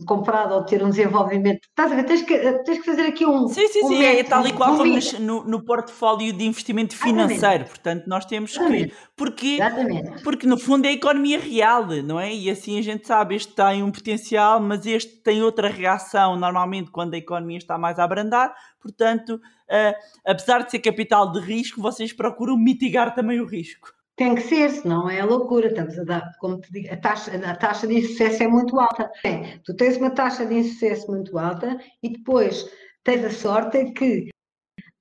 comprado 0.05 0.53
ou 0.53 0.63
ter 0.63 0.81
um 0.81 0.89
desenvolvimento. 0.89 1.67
Estás 1.67 1.91
a 1.91 1.95
ver? 1.95 2.05
Tens 2.05 2.21
que, 2.21 2.37
tens 2.63 2.79
que 2.79 2.85
fazer 2.85 3.01
aqui 3.03 3.25
um. 3.25 3.47
Sim, 3.49 3.67
sim, 3.67 3.83
um 3.83 3.87
sim, 3.89 4.03
é 4.03 4.23
tal 4.23 4.47
e 4.47 4.53
qual 4.53 4.73
um 4.73 4.77
como 4.77 4.99
no, 5.19 5.43
no, 5.43 5.65
portfólio 5.65 6.31
de 6.31 6.45
investimento 6.45 6.95
financeiro. 6.95 7.35
Exatamente. 7.35 7.69
Portanto, 7.69 8.03
nós 8.07 8.25
temos 8.25 8.51
Exatamente. 8.51 8.87
que. 8.87 8.95
Porque, 9.15 9.47
Exatamente. 9.55 10.23
porque 10.23 10.47
no 10.47 10.57
fundo 10.57 10.85
é 10.85 10.89
a 10.89 10.93
economia 10.93 11.39
real, 11.39 11.87
não 12.03 12.19
é? 12.19 12.33
E 12.33 12.49
assim 12.49 12.79
a 12.79 12.81
gente 12.81 13.05
sabe, 13.05 13.35
este 13.35 13.53
tem 13.53 13.83
um 13.83 13.91
potencial, 13.91 14.61
mas 14.61 14.85
este 14.85 15.17
tem 15.17 15.43
outra 15.43 15.67
reação 15.67 16.37
normalmente 16.37 16.89
quando 16.89 17.13
a 17.13 17.17
economia 17.17 17.57
está 17.57 17.77
mais 17.77 17.99
a 17.99 18.05
abrandar. 18.05 18.55
Portanto, 18.81 19.35
uh, 19.35 19.93
apesar 20.25 20.63
de 20.63 20.71
ser 20.71 20.79
capital 20.79 21.31
de 21.31 21.39
risco, 21.41 21.81
vocês 21.81 22.13
procuram 22.13 22.57
mitigar 22.57 23.13
também 23.13 23.41
o 23.41 23.45
risco. 23.45 23.94
Tem 24.15 24.33
que 24.33 24.41
ser, 24.41 24.69
senão 24.69 25.09
é 25.09 25.23
loucura. 25.23 25.67
Estamos 25.67 25.99
a 25.99 26.03
dar, 26.03 26.31
como 26.39 26.59
te 26.59 26.71
digo, 26.71 26.93
a 26.93 26.97
taxa, 26.97 27.31
a 27.35 27.55
taxa 27.55 27.85
de 27.85 27.95
insucesso 27.95 28.43
é 28.43 28.47
muito 28.47 28.79
alta. 28.79 29.11
É, 29.25 29.59
tu 29.63 29.75
tens 29.75 29.97
uma 29.97 30.09
taxa 30.09 30.45
de 30.45 30.55
insucesso 30.55 31.11
muito 31.11 31.37
alta 31.37 31.77
e 32.01 32.09
depois 32.09 32.65
tens 33.03 33.25
a 33.25 33.29
sorte 33.29 33.91
que 33.91 34.29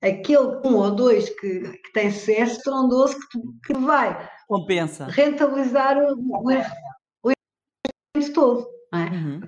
aquele 0.01 0.59
um 0.65 0.75
ou 0.75 0.91
dois 0.91 1.29
que, 1.29 1.59
que 1.61 1.93
tem 1.93 2.11
sucesso 2.11 2.57
estrondoso 2.57 3.17
que, 3.31 3.39
que 3.65 3.79
vai 3.79 4.29
Compensa. 4.47 5.05
rentabilizar 5.05 5.97
o, 5.97 6.13
o, 6.13 7.29
o, 7.29 8.33
todo 8.33 8.74
é? 8.95 9.09
Uhum. 9.09 9.41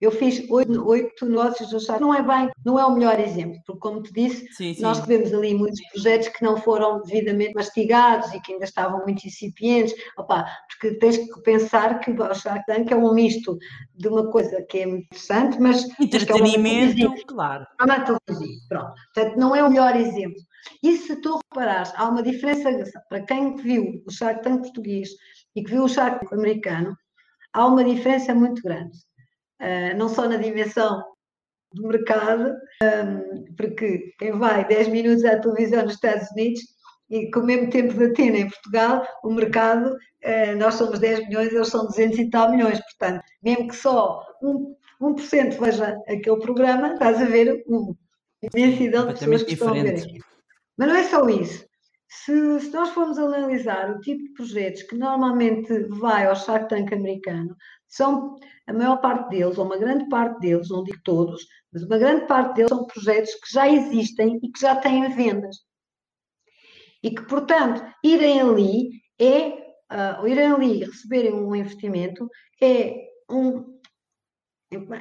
Eu 0.00 0.10
fiz 0.10 0.48
oito, 0.50 0.86
oito 0.86 1.26
negócios 1.26 1.70
do 1.70 1.78
Estado, 1.78 2.00
não 2.02 2.14
é 2.14 2.22
bem, 2.22 2.50
não 2.64 2.78
é 2.78 2.84
o 2.84 2.94
melhor 2.94 3.18
exemplo, 3.18 3.58
porque 3.66 3.80
como 3.80 4.02
te 4.02 4.12
disse, 4.12 4.46
sim, 4.52 4.74
sim. 4.74 4.82
nós 4.82 5.00
tivemos 5.00 5.32
ali 5.32 5.54
muitos 5.54 5.80
projetos 5.92 6.28
que 6.28 6.44
não 6.44 6.56
foram 6.58 7.00
devidamente 7.02 7.54
mastigados 7.54 8.32
e 8.34 8.40
que 8.40 8.52
ainda 8.52 8.64
estavam 8.64 9.02
muito 9.04 9.26
incipientes, 9.26 9.94
Opa, 10.18 10.46
porque 10.68 10.98
tens 10.98 11.16
que 11.16 11.42
pensar 11.42 12.00
que 12.00 12.10
o 12.10 12.34
Shark 12.34 12.64
Tank 12.66 12.90
é 12.90 12.96
um 12.96 13.14
misto 13.14 13.56
de 13.94 14.08
uma 14.08 14.30
coisa 14.30 14.62
que 14.68 14.80
é 14.80 14.86
muito 14.86 15.04
interessante, 15.06 15.58
mas... 15.58 15.86
Entretenimento, 15.98 17.06
é 17.06 17.22
claro. 17.26 17.66
É 17.80 17.84
uma 17.84 18.00
televisão, 18.00 18.48
pronto. 18.68 18.94
Portanto, 19.14 19.38
não 19.38 19.56
é 19.56 19.62
o 19.62 19.70
melhor 19.70 19.96
exemplo. 19.96 20.40
E 20.82 20.96
se 20.96 21.16
tu 21.16 21.38
reparares, 21.50 21.92
há 21.96 22.08
uma 22.08 22.22
diferença 22.22 22.70
para 23.08 23.24
quem 23.24 23.56
viu 23.56 24.02
o 24.06 24.10
Shark 24.10 24.42
Tank 24.42 24.62
português 24.62 25.10
e 25.54 25.62
que 25.62 25.70
viu 25.70 25.84
o 25.84 25.88
Shark 25.88 26.20
Tank 26.20 26.32
americano, 26.34 26.96
há 27.54 27.66
uma 27.66 27.84
diferença 27.84 28.34
muito 28.34 28.60
grande, 28.62 28.98
uh, 29.62 29.96
não 29.96 30.08
só 30.08 30.28
na 30.28 30.36
dimensão 30.36 31.02
do 31.72 31.88
mercado, 31.88 32.54
um, 32.82 33.54
porque 33.56 34.12
quem 34.18 34.32
vai 34.32 34.66
10 34.66 34.88
minutos 34.88 35.24
à 35.24 35.38
televisão 35.38 35.84
nos 35.84 35.94
Estados 35.94 36.30
Unidos 36.32 36.60
e 37.10 37.30
com 37.30 37.40
o 37.40 37.46
mesmo 37.46 37.70
tempo 37.70 37.94
de 37.94 38.04
Atena 38.06 38.38
em 38.38 38.48
Portugal, 38.48 39.06
o 39.22 39.32
mercado, 39.32 39.90
uh, 39.90 40.56
nós 40.58 40.74
somos 40.74 40.98
10 40.98 41.28
milhões, 41.28 41.52
eles 41.52 41.68
são 41.68 41.86
200 41.86 42.18
e 42.18 42.30
tal 42.30 42.50
milhões, 42.50 42.80
portanto, 42.80 43.22
mesmo 43.42 43.68
que 43.68 43.76
só 43.76 44.20
1%, 44.42 44.76
1 45.00 45.60
veja 45.60 45.96
aquele 46.08 46.38
programa, 46.40 46.92
estás 46.92 47.20
a 47.20 47.24
ver 47.24 47.64
uma 47.66 47.94
imensidão 48.54 49.06
de 49.06 49.14
pessoas 49.14 49.42
que 49.42 49.52
estão 49.52 49.68
a 49.68 49.72
ver 49.72 49.90
aqui. 49.90 50.18
Mas 50.76 50.88
não 50.88 50.96
é 50.96 51.04
só 51.04 51.28
isso. 51.28 51.64
Se, 52.22 52.60
se, 52.60 52.70
nós 52.70 52.90
formos 52.90 53.18
analisar 53.18 53.90
o 53.90 54.00
tipo 54.00 54.22
de 54.22 54.32
projetos 54.34 54.82
que 54.84 54.96
normalmente 54.96 55.84
vai 55.88 56.26
ao 56.26 56.36
Shark 56.36 56.68
Tank 56.68 56.92
americano, 56.92 57.56
são 57.88 58.36
a 58.66 58.72
maior 58.72 59.00
parte 59.00 59.30
deles, 59.30 59.58
ou 59.58 59.66
uma 59.66 59.76
grande 59.76 60.08
parte 60.08 60.38
deles, 60.40 60.68
não 60.68 60.84
digo 60.84 61.00
todos, 61.02 61.44
mas 61.72 61.82
uma 61.82 61.98
grande 61.98 62.26
parte 62.26 62.54
deles 62.54 62.70
são 62.70 62.86
projetos 62.86 63.34
que 63.34 63.52
já 63.52 63.68
existem 63.68 64.38
e 64.42 64.50
que 64.50 64.60
já 64.60 64.76
têm 64.76 65.08
vendas. 65.14 65.56
E 67.02 67.10
que, 67.10 67.22
portanto, 67.22 67.84
irem 68.02 68.40
ali 68.40 68.90
é, 69.18 69.48
uh, 69.92 70.26
irem 70.26 70.52
ali 70.52 70.80
e 70.80 70.84
receberem 70.84 71.34
um 71.34 71.54
investimento 71.54 72.28
é 72.62 73.08
um, 73.28 73.80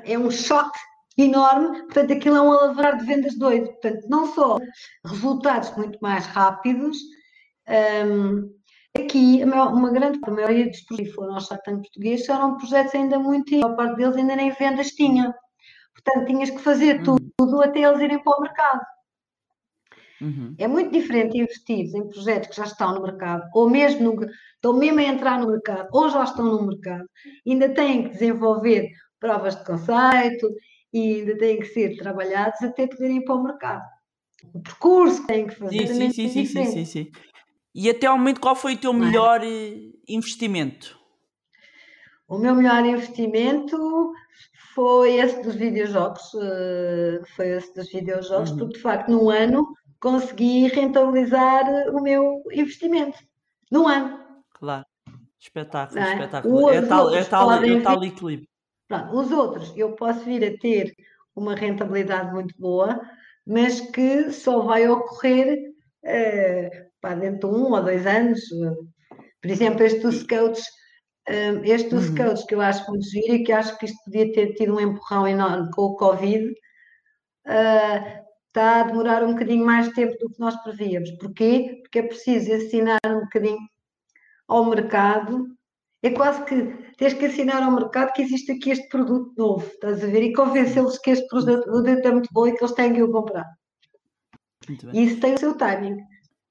é 0.04 0.18
um 0.18 0.32
choque 0.32 0.80
enorme, 1.18 1.84
portanto, 1.84 2.14
aquilo 2.14 2.38
é 2.38 2.42
um 2.42 2.52
alavar 2.52 2.98
de 2.98 3.06
vendas 3.06 3.38
doido. 3.38 3.68
Portanto, 3.68 4.08
não 4.10 4.34
só 4.34 4.58
resultados 5.06 5.76
muito 5.78 5.98
mais 6.02 6.26
rápidos, 6.26 6.98
um, 8.08 8.50
aqui 8.98 9.44
uma 9.44 9.92
grande 9.92 10.20
a 10.24 10.32
maioria 10.32 10.70
dos 10.70 10.82
projetos 10.82 11.10
que 11.10 11.16
foram 11.16 11.36
ao 11.36 11.42
Chartan 11.42 11.82
português 11.82 12.28
eram 12.28 12.58
projetos 12.58 12.96
ainda 12.96 13.20
muito, 13.20 13.56
a 13.56 13.60
maior 13.60 13.76
parte 13.76 13.98
deles 13.98 14.16
ainda 14.16 14.36
nem 14.36 14.52
vendas 14.52 14.88
tinha. 14.90 15.34
Portanto, 15.94 16.28
tinhas 16.28 16.50
que 16.50 16.60
fazer 16.60 17.08
uhum. 17.08 17.18
tudo 17.38 17.62
até 17.62 17.82
eles 17.82 18.02
irem 18.02 18.22
para 18.22 18.38
o 18.38 18.42
mercado. 18.42 18.82
Uhum. 20.22 20.56
É 20.58 20.68
muito 20.68 20.92
diferente 20.92 21.38
investir 21.38 21.94
em 21.94 22.08
projetos 22.08 22.50
que 22.50 22.56
já 22.56 22.64
estão 22.64 22.94
no 22.96 23.02
mercado, 23.02 23.44
ou 23.54 23.70
mesmo 23.70 24.16
no, 24.16 24.26
estão 24.56 24.74
mesmo 24.74 25.00
a 25.00 25.04
entrar 25.04 25.40
no 25.40 25.52
mercado, 25.52 25.90
ou 25.92 26.10
já 26.10 26.24
estão 26.24 26.46
no 26.46 26.66
mercado, 26.66 27.06
ainda 27.46 27.70
têm 27.74 28.04
que 28.04 28.10
desenvolver 28.10 28.90
provas 29.20 29.56
de 29.56 29.66
conceito, 29.66 30.50
e 30.94 31.16
ainda 31.16 31.38
têm 31.38 31.60
que 31.60 31.66
ser 31.66 31.98
trabalhados 31.98 32.62
até 32.62 32.86
poderem 32.88 33.18
ir 33.18 33.26
para 33.26 33.36
o 33.36 33.44
mercado. 33.44 33.84
O 34.54 34.62
percurso 34.62 35.22
que 35.22 35.28
têm 35.28 35.48
que 35.48 35.56
fazer 35.56 35.88
sim, 35.88 36.12
sim, 36.12 36.30
sim, 36.30 36.46
sim, 36.46 36.66
sim, 36.66 36.86
sim, 36.86 37.12
E 37.74 37.90
até 37.90 38.08
ao 38.08 38.18
momento, 38.18 38.40
qual 38.40 38.56
foi 38.56 38.76
o 38.76 38.78
teu 38.78 38.94
melhor 38.94 39.42
é? 39.44 39.74
investimento? 40.08 41.00
O 42.28 42.38
meu 42.38 42.54
melhor 42.56 42.86
investimento 42.86 44.14
foi 44.74 45.16
esse 45.16 45.42
dos 45.42 45.56
videojogos, 45.56 46.34
eh, 46.36 47.22
foi 47.36 47.50
esse 47.50 47.74
dos 47.74 47.92
videojogos, 47.92 48.52
uhum. 48.52 48.58
porque 48.58 48.74
de 48.74 48.82
facto 48.82 49.10
num 49.10 49.30
ano 49.30 49.74
consegui 50.00 50.68
rentabilizar 50.68 51.64
o 51.94 52.02
meu 52.02 52.44
investimento. 52.52 53.18
Num 53.72 53.88
ano. 53.88 54.20
Claro. 54.54 54.86
Espetáculo, 55.40 56.00
é? 56.00 56.14
espetáculo. 56.14 56.70
é 56.70 56.82
tal, 56.82 57.14
é 57.14 57.24
tal, 57.24 57.52
é 57.52 57.82
tal 57.82 58.04
equilíbrio. 58.04 58.48
Pronto, 58.94 59.18
os 59.18 59.32
outros, 59.32 59.74
eu 59.76 59.94
posso 59.96 60.24
vir 60.24 60.44
a 60.44 60.58
ter 60.60 60.94
uma 61.36 61.56
rentabilidade 61.56 62.32
muito 62.32 62.54
boa, 62.60 63.02
mas 63.46 63.82
que 63.82 64.32
só 64.32 64.62
vai 64.62 64.88
ocorrer 64.88 65.58
uh, 66.06 66.70
pá, 67.02 67.16
dentro 67.16 67.50
de 67.50 67.56
um 67.56 67.72
ou 67.72 67.82
dois 67.82 68.06
anos. 68.06 68.40
Por 69.42 69.50
exemplo, 69.50 69.84
este 69.84 70.00
dos 70.00 70.20
scouts, 70.20 70.62
uh, 71.28 71.64
este 71.64 71.90
dos 71.90 72.08
uhum. 72.10 72.16
scouts 72.16 72.44
que 72.46 72.54
eu 72.54 72.62
acho 72.62 72.88
muito 72.88 73.10
giro 73.10 73.34
e 73.34 73.44
que 73.44 73.52
acho 73.52 73.76
que 73.80 73.86
isto 73.86 73.98
podia 74.06 74.32
ter 74.32 74.54
tido 74.54 74.76
um 74.76 74.80
empurrão 74.80 75.28
enorme 75.28 75.72
com 75.72 75.82
o 75.82 75.96
Covid, 75.96 76.52
uh, 77.48 78.24
está 78.48 78.82
a 78.82 78.84
demorar 78.84 79.24
um 79.24 79.34
bocadinho 79.34 79.66
mais 79.66 79.90
tempo 79.94 80.16
do 80.20 80.30
que 80.30 80.40
nós 80.40 80.56
prevíamos. 80.62 81.10
Porquê? 81.18 81.80
Porque 81.82 81.98
é 81.98 82.04
preciso 82.04 82.54
ensinar 82.54 83.00
um 83.08 83.22
bocadinho 83.22 83.58
ao 84.48 84.64
mercado. 84.70 85.48
É 86.04 86.10
quase 86.10 86.44
que 86.44 86.56
tens 86.98 87.14
que 87.14 87.26
ensinar 87.26 87.64
ao 87.64 87.72
mercado 87.72 88.12
que 88.12 88.22
existe 88.22 88.52
aqui 88.52 88.72
este 88.72 88.90
produto 88.90 89.34
novo, 89.38 89.66
estás 89.66 90.04
a 90.04 90.08
ver? 90.08 90.22
E 90.22 90.34
convencê-los 90.34 91.00
que 91.00 91.12
este 91.12 91.26
produto 91.28 91.88
é 91.88 92.12
muito 92.12 92.30
bom 92.34 92.46
e 92.46 92.52
que 92.52 92.62
eles 92.62 92.76
têm 92.76 92.94
que 92.94 93.02
o 93.02 93.10
comprar. 93.10 93.46
E 94.94 95.04
isso 95.04 95.22
tem 95.22 95.34
o 95.34 95.40
seu 95.40 95.58
timing. 95.58 95.98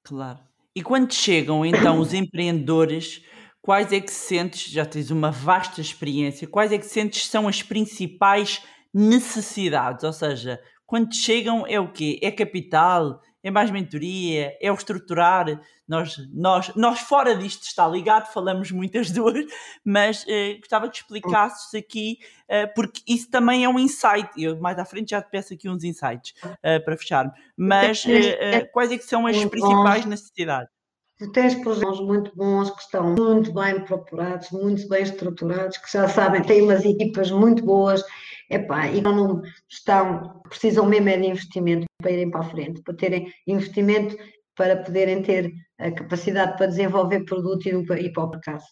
Claro. 0.02 0.38
E 0.74 0.82
quando 0.82 1.12
chegam 1.12 1.66
então 1.66 2.00
os 2.00 2.14
empreendedores, 2.14 3.22
quais 3.60 3.92
é 3.92 4.00
que 4.00 4.10
sentes, 4.10 4.70
já 4.70 4.86
tens 4.86 5.10
uma 5.10 5.30
vasta 5.30 5.82
experiência, 5.82 6.48
quais 6.48 6.72
é 6.72 6.78
que 6.78 6.86
sentes 6.86 7.26
são 7.26 7.46
as 7.46 7.62
principais 7.62 8.62
necessidades? 8.92 10.02
Ou 10.02 10.14
seja, 10.14 10.58
quando 10.86 11.14
chegam 11.14 11.66
é 11.66 11.78
o 11.78 11.92
quê? 11.92 12.18
É 12.22 12.30
capital? 12.30 13.20
É 13.42 13.50
mais 13.50 13.70
mentoria? 13.70 14.56
É 14.60 14.70
o 14.70 14.74
estruturar? 14.74 15.60
Nós, 15.86 16.16
nós, 16.32 16.74
nós 16.76 17.00
fora 17.00 17.36
disto 17.36 17.64
está 17.64 17.86
ligado, 17.88 18.32
falamos 18.32 18.70
muitas 18.70 19.10
duas, 19.12 19.44
mas 19.84 20.24
eh, 20.28 20.56
gostava 20.58 20.88
que 20.88 20.96
explicasses 20.96 21.74
aqui, 21.74 22.18
eh, 22.48 22.66
porque 22.66 23.00
isso 23.06 23.28
também 23.30 23.64
é 23.64 23.68
um 23.68 23.78
insight. 23.78 24.30
Eu 24.36 24.58
mais 24.60 24.78
à 24.78 24.84
frente 24.84 25.10
já 25.10 25.20
te 25.20 25.30
peço 25.30 25.52
aqui 25.54 25.68
uns 25.68 25.82
insights 25.84 26.34
eh, 26.62 26.78
para 26.78 26.96
fechar. 26.96 27.32
Mas 27.56 28.04
eh, 28.06 28.64
quais 28.72 28.92
é 28.92 28.98
que 28.98 29.04
são 29.04 29.26
as 29.26 29.44
principais 29.44 30.04
necessidades? 30.06 30.72
Tu 31.18 31.30
tens 31.30 31.54
projetos 31.54 32.00
muito 32.00 32.34
bons 32.34 32.70
que 32.70 32.82
estão 32.82 33.14
muito 33.14 33.52
bem 33.52 33.80
procurados, 33.84 34.50
muito 34.50 34.88
bem 34.88 35.02
estruturados, 35.02 35.78
que 35.78 35.92
já 35.92 36.08
sabem, 36.08 36.42
têm 36.42 36.62
umas 36.62 36.84
equipas 36.84 37.30
muito 37.30 37.64
boas 37.64 38.02
Epá, 38.50 38.88
e 38.88 39.00
não 39.00 39.40
estão, 39.68 40.40
precisam 40.48 40.86
mesmo 40.86 41.08
é 41.08 41.16
de 41.16 41.26
investimento 41.26 41.86
para 42.00 42.10
irem 42.10 42.30
para 42.30 42.40
a 42.40 42.50
frente, 42.50 42.82
para 42.82 42.94
terem 42.94 43.32
investimento 43.46 44.16
para 44.54 44.82
poderem 44.82 45.22
ter 45.22 45.52
a 45.78 45.90
capacidade 45.90 46.56
para 46.56 46.66
desenvolver 46.66 47.24
produto 47.24 47.66
e 47.66 47.70
ir 47.70 48.12
para 48.12 48.24
o 48.24 48.30
mercado. 48.30 48.62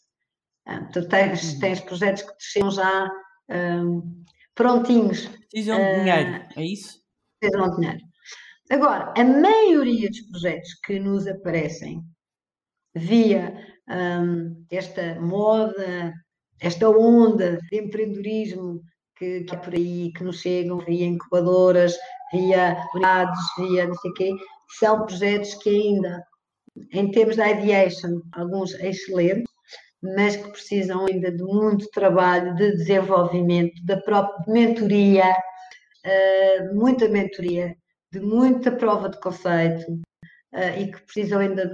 Ah, 0.66 0.84
tu 0.92 1.08
tens, 1.08 1.54
uhum. 1.54 1.60
tens 1.60 1.80
projetos 1.80 2.22
que 2.22 2.36
te 2.36 2.70
já 2.70 3.10
um, 3.50 4.24
prontinhos. 4.54 5.26
Precisam 5.50 5.78
de 5.78 6.00
dinheiro, 6.00 6.30
uh, 6.30 6.60
é 6.60 6.64
isso? 6.64 7.00
Precisam 7.40 7.70
de 7.70 7.76
dinheiro. 7.76 8.00
Agora, 8.70 9.12
a 9.16 9.24
maioria 9.24 10.08
dos 10.08 10.20
projetos 10.30 10.74
que 10.84 11.00
nos 11.00 11.26
aparecem 11.26 12.04
via 12.94 13.54
um, 13.88 14.64
esta 14.70 15.20
moda, 15.20 16.12
esta 16.60 16.88
onda 16.88 17.58
de 17.70 17.78
empreendedorismo 17.78 18.80
que, 19.20 19.44
que 19.44 19.54
há 19.54 19.58
por 19.58 19.74
aí, 19.74 20.10
que 20.16 20.24
nos 20.24 20.40
chegam 20.40 20.78
via 20.78 21.06
incubadoras, 21.06 21.94
via 22.32 22.82
unidades, 22.94 23.40
via 23.58 23.86
não 23.86 23.94
sei 23.94 24.10
o 24.10 24.14
quê, 24.14 24.32
são 24.78 25.04
projetos 25.04 25.54
que 25.56 25.68
ainda, 25.68 26.24
em 26.92 27.10
termos 27.10 27.36
de 27.36 27.42
ideation, 27.42 28.22
alguns 28.32 28.72
excelentes, 28.74 29.52
mas 30.02 30.36
que 30.36 30.50
precisam 30.50 31.06
ainda 31.06 31.30
de 31.30 31.42
muito 31.42 31.90
trabalho 31.90 32.54
de 32.54 32.72
desenvolvimento, 32.72 33.84
da 33.84 34.00
própria 34.00 34.50
mentoria, 34.50 35.30
uh, 35.30 36.74
muita 36.74 37.06
mentoria, 37.06 37.76
de 38.10 38.20
muita 38.20 38.72
prova 38.72 39.10
de 39.10 39.20
conceito, 39.20 39.92
uh, 40.54 40.78
e 40.80 40.90
que 40.90 41.02
precisam 41.02 41.40
ainda 41.40 41.66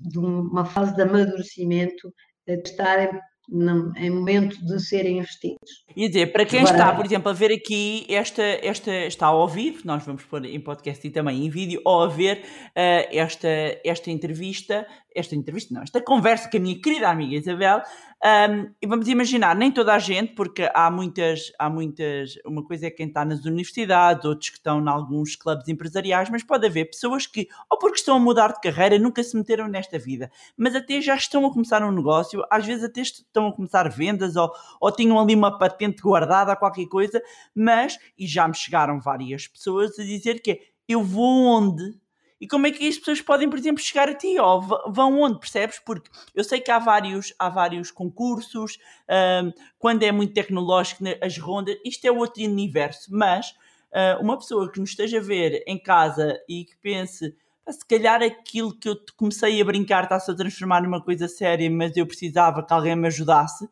de, 0.00 0.18
uma 0.18 0.64
fase 0.64 0.96
de 0.96 1.02
amadurecimento, 1.02 2.08
uh, 2.08 2.56
de 2.56 2.68
estarem 2.68 3.10
não, 3.48 3.92
em 3.96 4.10
momento 4.10 4.62
de 4.64 4.80
serem 4.80 5.18
investidos. 5.18 5.84
E 5.96 6.06
dizer, 6.06 6.32
para 6.32 6.44
quem 6.44 6.60
Agora, 6.60 6.76
está, 6.76 6.94
por 6.94 7.04
exemplo, 7.04 7.30
a 7.30 7.32
ver 7.32 7.52
aqui, 7.52 8.04
esta, 8.08 8.42
esta 8.42 8.92
está 9.06 9.26
ao 9.26 9.48
vivo, 9.48 9.80
nós 9.84 10.04
vamos 10.04 10.24
pôr 10.24 10.44
em 10.44 10.60
podcast 10.60 11.06
e 11.06 11.10
também 11.10 11.44
em 11.44 11.50
vídeo, 11.50 11.80
ou 11.84 12.02
a 12.02 12.08
ver 12.08 12.38
uh, 12.38 13.08
esta, 13.10 13.48
esta 13.84 14.10
entrevista, 14.10 14.86
esta 15.14 15.34
entrevista, 15.34 15.74
não, 15.74 15.82
esta 15.82 16.00
conversa 16.00 16.50
com 16.50 16.56
a 16.58 16.60
minha 16.60 16.80
querida 16.80 17.08
amiga 17.08 17.36
Isabel, 17.36 17.82
um, 18.24 18.74
e 18.82 18.86
vamos 18.86 19.06
imaginar, 19.06 19.54
nem 19.54 19.70
toda 19.70 19.94
a 19.94 19.98
gente, 19.98 20.34
porque 20.34 20.68
há 20.74 20.90
muitas, 20.90 21.52
há 21.56 21.70
muitas, 21.70 22.34
uma 22.44 22.64
coisa 22.64 22.88
é 22.88 22.90
quem 22.90 23.06
está 23.06 23.24
nas 23.24 23.44
universidades, 23.44 24.24
outros 24.24 24.50
que 24.50 24.56
estão 24.56 24.82
em 24.82 24.88
alguns 24.88 25.36
clubes 25.36 25.68
empresariais, 25.68 26.28
mas 26.28 26.42
pode 26.42 26.66
haver 26.66 26.86
pessoas 26.86 27.28
que, 27.28 27.48
ou 27.70 27.78
porque 27.78 27.98
estão 27.98 28.16
a 28.16 28.18
mudar 28.18 28.52
de 28.52 28.60
carreira, 28.60 28.98
nunca 28.98 29.22
se 29.22 29.36
meteram 29.36 29.68
nesta 29.68 29.98
vida, 30.00 30.30
mas 30.56 30.74
até 30.74 31.00
já 31.00 31.14
estão 31.14 31.46
a 31.46 31.52
começar 31.52 31.80
um 31.84 31.92
negócio, 31.92 32.44
às 32.50 32.66
vezes 32.66 32.82
até 32.82 33.02
estão 33.02 33.46
a 33.46 33.52
começar 33.52 33.88
vendas, 33.88 34.34
ou, 34.34 34.50
ou 34.80 34.90
tinham 34.90 35.18
ali 35.18 35.36
uma 35.36 35.56
patente 35.56 36.02
guardada, 36.02 36.56
qualquer 36.56 36.86
coisa, 36.86 37.22
mas, 37.54 37.98
e 38.18 38.26
já 38.26 38.48
me 38.48 38.54
chegaram 38.54 39.00
várias 39.00 39.46
pessoas 39.46 39.96
a 39.96 40.02
dizer 40.02 40.40
que 40.40 40.60
eu 40.88 41.04
vou 41.04 41.44
onde? 41.44 41.96
E 42.40 42.46
como 42.46 42.66
é 42.66 42.70
que 42.70 42.86
as 42.86 42.96
pessoas 42.96 43.20
podem, 43.20 43.50
por 43.50 43.58
exemplo, 43.58 43.82
chegar 43.82 44.08
a 44.08 44.14
ti? 44.14 44.38
Ou 44.38 44.60
vão 44.92 45.20
onde, 45.20 45.40
percebes? 45.40 45.80
Porque 45.80 46.08
eu 46.34 46.44
sei 46.44 46.60
que 46.60 46.70
há 46.70 46.78
vários, 46.78 47.34
há 47.38 47.48
vários 47.48 47.90
concursos, 47.90 48.78
um, 49.08 49.52
quando 49.78 50.04
é 50.04 50.12
muito 50.12 50.34
tecnológico, 50.34 51.02
né, 51.02 51.18
as 51.20 51.36
rondas, 51.38 51.76
isto 51.84 52.04
é 52.04 52.12
outro 52.12 52.42
universo, 52.42 53.08
mas 53.10 53.50
uh, 53.92 54.22
uma 54.22 54.38
pessoa 54.38 54.70
que 54.70 54.78
nos 54.78 54.90
esteja 54.90 55.18
a 55.18 55.22
ver 55.22 55.64
em 55.66 55.78
casa 55.78 56.38
e 56.48 56.64
que 56.64 56.76
pense, 56.76 57.34
se 57.68 57.86
calhar 57.86 58.22
aquilo 58.22 58.76
que 58.78 58.88
eu 58.88 58.96
comecei 59.16 59.60
a 59.60 59.64
brincar 59.64 60.04
está-se 60.04 60.30
a 60.30 60.34
transformar 60.34 60.82
numa 60.82 61.02
coisa 61.02 61.26
séria, 61.26 61.68
mas 61.70 61.96
eu 61.96 62.06
precisava 62.06 62.64
que 62.64 62.72
alguém 62.72 62.94
me 62.94 63.08
ajudasse, 63.08 63.68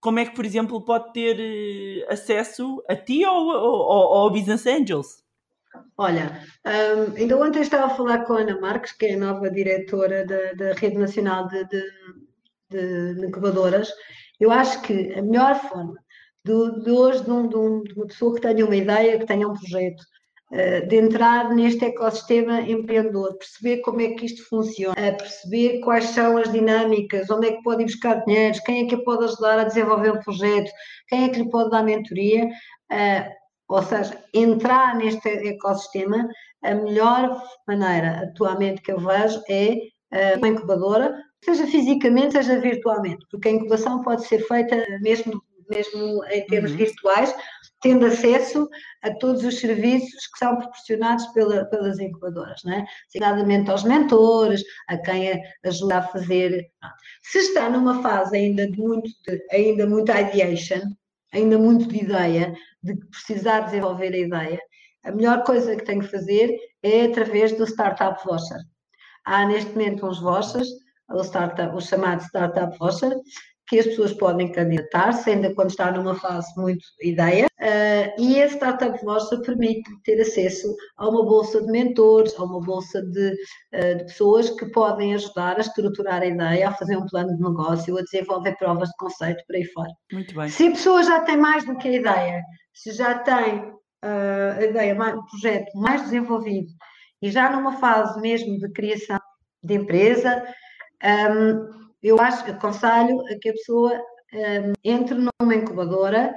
como 0.00 0.20
é 0.20 0.24
que, 0.24 0.36
por 0.36 0.44
exemplo, 0.44 0.80
pode 0.84 1.12
ter 1.12 1.36
eh, 1.40 2.06
acesso 2.12 2.80
a 2.88 2.94
ti 2.94 3.24
ou, 3.26 3.48
ou, 3.48 3.80
ou 3.80 4.18
ao 4.18 4.30
Business 4.30 4.64
Angels? 4.66 5.25
Olha, 5.98 6.40
um, 6.66 7.16
ainda 7.16 7.38
ontem 7.38 7.62
estava 7.62 7.86
a 7.86 7.96
falar 7.96 8.24
com 8.24 8.34
a 8.34 8.40
Ana 8.40 8.60
Marques, 8.60 8.92
que 8.92 9.06
é 9.06 9.14
a 9.14 9.18
nova 9.18 9.50
diretora 9.50 10.26
da, 10.26 10.52
da 10.52 10.72
Rede 10.74 10.98
Nacional 10.98 11.48
de, 11.48 11.64
de, 11.64 13.14
de, 13.14 13.26
Incubadoras. 13.26 13.90
Eu 14.38 14.50
acho 14.50 14.82
que 14.82 15.12
a 15.14 15.22
melhor 15.22 15.58
forma 15.68 15.94
de, 16.44 16.84
de 16.84 16.90
hoje, 16.90 17.24
de, 17.24 17.30
um, 17.30 17.48
de, 17.48 17.56
um, 17.56 17.82
uma 17.96 18.06
pessoa 18.06 18.34
que 18.34 18.40
tenha 18.40 18.64
uma 18.64 18.76
ideia, 18.76 19.18
que 19.18 19.26
tenha 19.26 19.48
um 19.48 19.54
projeto, 19.54 20.02
uh, 20.52 20.86
de 20.86 20.96
entrar 20.96 21.54
neste 21.54 21.84
ecossistema 21.86 22.60
empreendedor, 22.60 23.36
perceber 23.38 23.80
como 23.80 24.02
é 24.02 24.08
que 24.08 24.26
isto 24.26 24.46
funciona, 24.48 25.16
perceber 25.16 25.80
quais 25.80 26.04
são 26.06 26.36
as 26.36 26.52
dinâmicas, 26.52 27.30
onde 27.30 27.48
é 27.48 27.52
que 27.52 27.62
pode 27.62 27.82
ir 27.82 27.86
buscar 27.86 28.22
dinheiro, 28.24 28.58
quem 28.66 28.84
é 28.84 28.88
que 28.88 28.98
pode 28.98 29.24
ajudar 29.24 29.58
a 29.58 29.64
desenvolver 29.64 30.10
o 30.10 30.20
projeto, 30.22 30.70
quem 31.08 31.24
é 31.24 31.28
que 31.30 31.42
lhe 31.42 31.50
pode 31.50 31.70
dar 31.70 31.82
mentoria. 31.82 32.46
Uh, 32.92 33.45
ou 33.68 33.82
seja, 33.82 34.22
entrar 34.32 34.96
neste 34.96 35.28
ecossistema, 35.28 36.28
a 36.62 36.74
melhor 36.74 37.42
maneira 37.66 38.22
atualmente 38.22 38.82
que 38.82 38.92
eu 38.92 38.98
vejo 38.98 39.42
é 39.48 39.76
eh, 40.12 40.36
uma 40.36 40.48
incubadora, 40.48 41.16
seja 41.44 41.66
fisicamente, 41.66 42.32
seja 42.32 42.60
virtualmente, 42.60 43.24
porque 43.30 43.48
a 43.48 43.52
incubação 43.52 44.02
pode 44.02 44.26
ser 44.26 44.40
feita 44.46 44.84
mesmo, 45.00 45.42
mesmo 45.68 46.24
em 46.26 46.46
termos 46.46 46.70
uhum. 46.72 46.76
virtuais, 46.76 47.34
tendo 47.82 48.06
acesso 48.06 48.68
a 49.02 49.12
todos 49.14 49.44
os 49.44 49.58
serviços 49.58 50.26
que 50.28 50.38
são 50.38 50.56
proporcionados 50.56 51.26
pela, 51.28 51.64
pelas 51.66 51.98
incubadoras, 51.98 52.60
não 52.64 52.72
é? 52.72 52.86
Designadamente 53.06 53.70
aos 53.70 53.84
mentores, 53.84 54.62
a 54.88 54.96
quem 54.96 55.40
ajuda 55.64 55.98
a 55.98 56.02
fazer. 56.02 56.66
Se 57.22 57.38
está 57.38 57.68
numa 57.68 58.02
fase 58.02 58.36
ainda 58.36 58.68
de 58.70 58.78
muito, 58.78 59.08
de, 59.26 59.46
ainda 59.52 59.86
muito 59.86 60.10
ideation, 60.10 60.80
ainda 61.32 61.58
muito 61.58 61.86
de 61.88 62.02
ideia, 62.02 62.54
de 62.82 62.96
precisar 63.08 63.60
desenvolver 63.60 64.12
a 64.14 64.18
ideia, 64.18 64.60
a 65.04 65.12
melhor 65.12 65.44
coisa 65.44 65.76
que 65.76 65.84
tem 65.84 66.00
que 66.00 66.08
fazer 66.08 66.50
é 66.82 67.04
através 67.04 67.52
do 67.52 67.64
Startup 67.64 68.20
Voucher. 68.24 68.58
Há 69.24 69.46
neste 69.46 69.70
momento 69.70 70.06
uns 70.06 70.20
vouchers, 70.20 70.68
o, 71.08 71.22
startup, 71.22 71.74
o 71.76 71.80
chamado 71.80 72.22
Startup 72.22 72.76
Voucher, 72.78 73.12
que 73.68 73.78
as 73.78 73.86
pessoas 73.86 74.12
podem 74.12 74.50
candidatar-se, 74.52 75.30
ainda 75.30 75.54
quando 75.54 75.70
está 75.70 75.90
numa 75.90 76.14
fase 76.14 76.48
muito 76.56 76.84
ideia, 77.02 77.46
uh, 77.46 78.20
e 78.20 78.40
a 78.40 78.46
Startup 78.46 79.04
Vossa 79.04 79.40
permite 79.40 79.90
ter 80.04 80.20
acesso 80.20 80.74
a 80.96 81.08
uma 81.08 81.24
bolsa 81.24 81.60
de 81.60 81.70
mentores, 81.72 82.38
a 82.38 82.44
uma 82.44 82.60
bolsa 82.60 83.02
de, 83.02 83.32
uh, 83.74 83.96
de, 83.98 84.04
pessoas 84.04 84.50
que 84.50 84.66
podem 84.66 85.14
ajudar 85.14 85.56
a 85.56 85.60
estruturar 85.60 86.22
a 86.22 86.26
ideia, 86.26 86.68
a 86.68 86.74
fazer 86.74 86.96
um 86.96 87.06
plano 87.06 87.36
de 87.36 87.42
negócio, 87.42 87.98
a 87.98 88.02
desenvolver 88.02 88.56
provas 88.56 88.88
de 88.88 88.94
conceito 88.98 89.42
por 89.46 89.56
aí 89.56 89.64
fora. 89.64 89.90
Muito 90.12 90.34
bem. 90.34 90.48
Se 90.48 90.68
a 90.68 90.70
pessoa 90.70 91.02
já 91.02 91.20
tem 91.20 91.36
mais 91.36 91.64
do 91.64 91.76
que 91.76 91.88
a 91.88 91.92
ideia, 91.92 92.42
se 92.72 92.92
já 92.92 93.18
tem 93.18 93.60
uh, 94.04 94.58
a 94.58 94.64
ideia, 94.64 94.94
o 94.94 95.26
projeto 95.26 95.76
mais 95.76 96.02
desenvolvido 96.02 96.68
e 97.20 97.30
já 97.30 97.50
numa 97.50 97.78
fase 97.78 98.20
mesmo 98.20 98.58
de 98.58 98.70
criação 98.70 99.18
de 99.62 99.74
empresa, 99.74 100.44
um, 101.02 101.85
eu 102.06 102.20
acho, 102.20 102.48
aconselho 102.50 103.20
a 103.26 103.38
que 103.40 103.48
a 103.48 103.52
pessoa 103.52 104.00
um, 104.32 104.72
entre 104.84 105.14
numa 105.14 105.54
incubadora, 105.54 106.32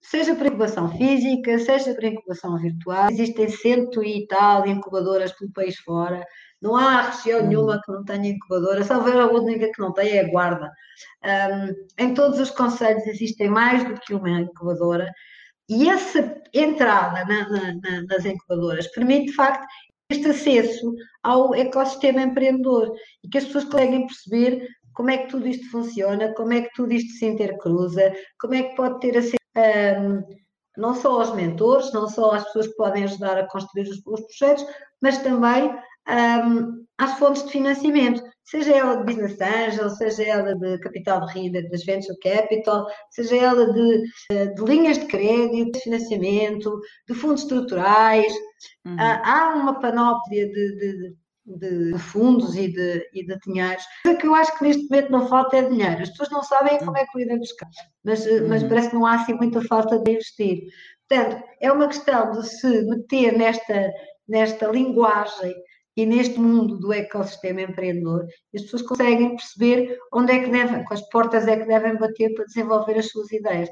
seja 0.00 0.34
para 0.34 0.48
incubação 0.48 0.90
física, 0.96 1.58
seja 1.58 1.94
para 1.94 2.08
incubação 2.08 2.56
virtual. 2.58 3.10
Existem 3.10 3.48
cento 3.48 4.02
e 4.02 4.26
tal 4.26 4.66
incubadoras 4.66 5.32
pelo 5.32 5.52
país 5.52 5.76
fora. 5.78 6.24
Não 6.62 6.76
há 6.76 7.02
região 7.02 7.40
hum. 7.40 7.46
nenhuma 7.48 7.80
que 7.84 7.92
não 7.92 8.04
tenha 8.04 8.30
incubadora, 8.30 8.84
só 8.84 9.00
ver 9.00 9.18
a 9.18 9.26
única 9.26 9.70
que 9.72 9.80
não 9.80 9.92
tem 9.92 10.10
é 10.10 10.20
a 10.20 10.30
guarda. 10.30 10.70
Um, 11.24 12.04
em 12.04 12.14
todos 12.14 12.38
os 12.38 12.50
conselhos 12.50 13.06
existem 13.06 13.48
mais 13.48 13.84
do 13.84 13.94
que 14.00 14.14
uma 14.14 14.30
incubadora 14.30 15.10
e 15.68 15.88
essa 15.88 16.42
entrada 16.52 17.24
na, 17.24 17.48
na, 17.48 18.02
nas 18.08 18.24
incubadoras 18.24 18.88
permite, 18.88 19.26
de 19.26 19.32
facto, 19.32 19.64
este 20.10 20.28
acesso 20.28 20.92
ao 21.22 21.54
ecossistema 21.54 22.22
empreendedor 22.22 22.92
e 23.22 23.28
que 23.28 23.38
as 23.38 23.44
pessoas 23.44 23.64
conseguem 23.64 24.06
perceber 24.06 24.66
como 24.94 25.10
é 25.10 25.18
que 25.18 25.28
tudo 25.28 25.46
isto 25.46 25.70
funciona, 25.70 26.32
como 26.34 26.52
é 26.52 26.62
que 26.62 26.72
tudo 26.74 26.92
isto 26.92 27.12
se 27.18 27.26
intercruza, 27.26 28.12
como 28.40 28.54
é 28.54 28.62
que 28.62 28.76
pode 28.76 29.00
ter 29.00 29.16
acesso 29.16 29.36
um, 29.56 30.22
não 30.76 30.94
só 30.94 31.20
aos 31.20 31.34
mentores, 31.34 31.92
não 31.92 32.08
só 32.08 32.32
às 32.32 32.44
pessoas 32.44 32.68
que 32.68 32.76
podem 32.76 33.04
ajudar 33.04 33.38
a 33.38 33.46
construir 33.46 33.88
os, 33.88 34.00
os 34.06 34.20
projetos, 34.38 34.64
mas 35.00 35.18
também 35.18 35.70
um, 36.08 36.84
às 36.98 37.18
fontes 37.18 37.44
de 37.44 37.52
financiamento, 37.52 38.22
seja 38.44 38.74
ela 38.74 38.96
de 38.96 39.04
business 39.04 39.40
angel, 39.40 39.90
seja 39.90 40.22
ela 40.24 40.54
de 40.54 40.78
capital 40.78 41.26
de 41.26 41.32
renda, 41.32 41.62
de 41.62 41.84
venture 41.84 42.18
capital, 42.18 42.86
seja 43.10 43.36
ela 43.36 43.72
de, 43.72 44.02
de 44.54 44.64
linhas 44.64 44.98
de 44.98 45.06
crédito, 45.06 45.72
de 45.72 45.80
financiamento, 45.80 46.80
de 47.08 47.14
fundos 47.14 47.42
estruturais. 47.42 48.32
Uhum. 48.84 48.94
Uh, 48.94 49.20
há 49.24 49.54
uma 49.54 49.80
panóplia 49.80 50.46
de, 50.46 50.76
de, 50.76 51.16
de 51.46 51.98
fundos 51.98 52.54
e 52.54 52.72
de, 52.72 53.08
e 53.12 53.26
de 53.26 53.38
dinheiros. 53.46 53.84
O 54.06 54.16
que 54.16 54.26
eu 54.26 54.34
acho 54.34 54.56
que 54.58 54.64
neste 54.64 54.88
momento 54.88 55.10
não 55.10 55.28
falta 55.28 55.56
é 55.56 55.68
dinheiro. 55.68 56.02
As 56.02 56.10
pessoas 56.10 56.30
não 56.30 56.42
sabem 56.42 56.78
como 56.78 56.96
é 56.96 57.06
que 57.06 57.16
o 57.16 57.20
irem 57.20 57.38
buscar, 57.38 57.68
mas, 58.04 58.26
eh, 58.26 58.40
mas 58.42 58.62
uhum. 58.62 58.68
parece 58.68 58.90
que 58.90 58.94
não 58.94 59.06
há 59.06 59.14
assim 59.14 59.34
muita 59.34 59.62
falta 59.62 59.98
de 59.98 60.12
investir. 60.12 60.62
Portanto, 61.08 61.42
é 61.60 61.72
uma 61.72 61.88
questão 61.88 62.30
de 62.30 62.48
se 62.48 62.82
meter 62.86 63.36
nesta, 63.36 63.90
nesta 64.28 64.68
linguagem 64.68 65.54
e 65.96 66.06
neste 66.06 66.38
mundo 66.38 66.78
do 66.78 66.92
ecossistema 66.92 67.62
empreendedor, 67.62 68.26
as 68.54 68.62
pessoas 68.62 68.82
conseguem 68.82 69.36
perceber 69.36 69.98
onde 70.12 70.32
é 70.32 70.44
que 70.44 70.50
devem, 70.50 70.84
as 70.88 71.02
portas 71.10 71.46
é 71.48 71.56
que 71.56 71.66
devem 71.66 71.96
bater 71.98 72.32
para 72.34 72.44
desenvolver 72.44 72.98
as 72.98 73.10
suas 73.10 73.30
ideias. 73.32 73.68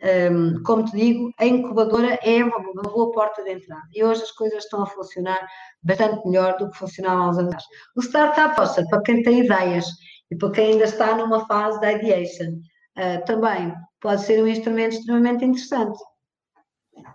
Um, 0.00 0.62
como 0.62 0.84
te 0.84 0.96
digo, 0.96 1.32
a 1.38 1.44
incubadora 1.44 2.20
é 2.22 2.44
uma, 2.44 2.56
uma, 2.58 2.82
boa 2.82 3.10
porta 3.10 3.42
de 3.42 3.50
entrada 3.50 3.82
e 3.92 4.04
hoje 4.04 4.22
as 4.22 4.30
coisas 4.30 4.62
estão 4.62 4.82
a 4.82 4.86
funcionar 4.86 5.44
bastante 5.82 6.24
melhor 6.24 6.56
do 6.56 6.70
que 6.70 6.78
funcionavam 6.78 7.30
uns 7.30 7.38
anos. 7.38 7.64
O 7.96 8.00
Startup 8.00 8.54
Foster, 8.54 8.86
para 8.88 9.02
quem 9.02 9.24
tem 9.24 9.40
ideias 9.40 9.86
e 10.30 10.36
para 10.36 10.52
quem 10.52 10.72
ainda 10.72 10.84
está 10.84 11.16
numa 11.16 11.44
fase 11.46 11.80
de 11.80 11.96
ideation, 11.96 12.60
uh, 12.96 13.24
também 13.26 13.74
pode 14.00 14.22
ser 14.22 14.40
um 14.40 14.46
instrumento 14.46 14.92
extremamente 14.92 15.44
interessante. 15.44 15.98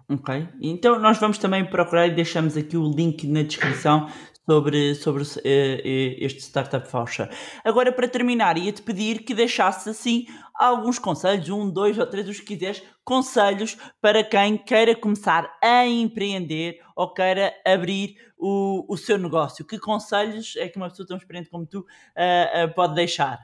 Ok, 0.09 0.49
então 0.61 0.99
nós 0.99 1.17
vamos 1.17 1.37
também 1.37 1.65
procurar 1.65 2.07
e 2.07 2.15
deixamos 2.15 2.57
aqui 2.57 2.75
o 2.75 2.91
link 2.91 3.25
na 3.27 3.43
descrição 3.43 4.09
sobre, 4.45 4.95
sobre 4.95 5.23
uh, 5.23 5.27
este 5.45 6.41
Startup 6.41 6.87
Voucher. 6.89 7.29
Agora, 7.63 7.91
para 7.91 8.07
terminar, 8.07 8.57
ia-te 8.57 8.81
pedir 8.81 9.23
que 9.23 9.33
deixasse 9.33 9.89
assim 9.89 10.25
alguns 10.53 10.99
conselhos, 10.99 11.49
um, 11.49 11.69
dois 11.69 11.97
ou 11.97 12.05
três, 12.05 12.27
os 12.27 12.39
que 12.39 12.55
quiseres, 12.55 12.83
conselhos 13.03 13.77
para 14.01 14.23
quem 14.23 14.57
queira 14.57 14.95
começar 14.95 15.51
a 15.61 15.85
empreender 15.85 16.79
ou 16.95 17.13
queira 17.13 17.53
abrir 17.65 18.15
o, 18.37 18.85
o 18.87 18.97
seu 18.97 19.17
negócio. 19.17 19.65
Que 19.65 19.79
conselhos 19.79 20.55
é 20.57 20.67
que 20.67 20.77
uma 20.77 20.89
pessoa 20.89 21.07
tão 21.07 21.17
experiente 21.17 21.49
como 21.49 21.65
tu 21.65 21.79
uh, 21.79 22.65
uh, 22.65 22.73
pode 22.73 22.95
deixar? 22.95 23.39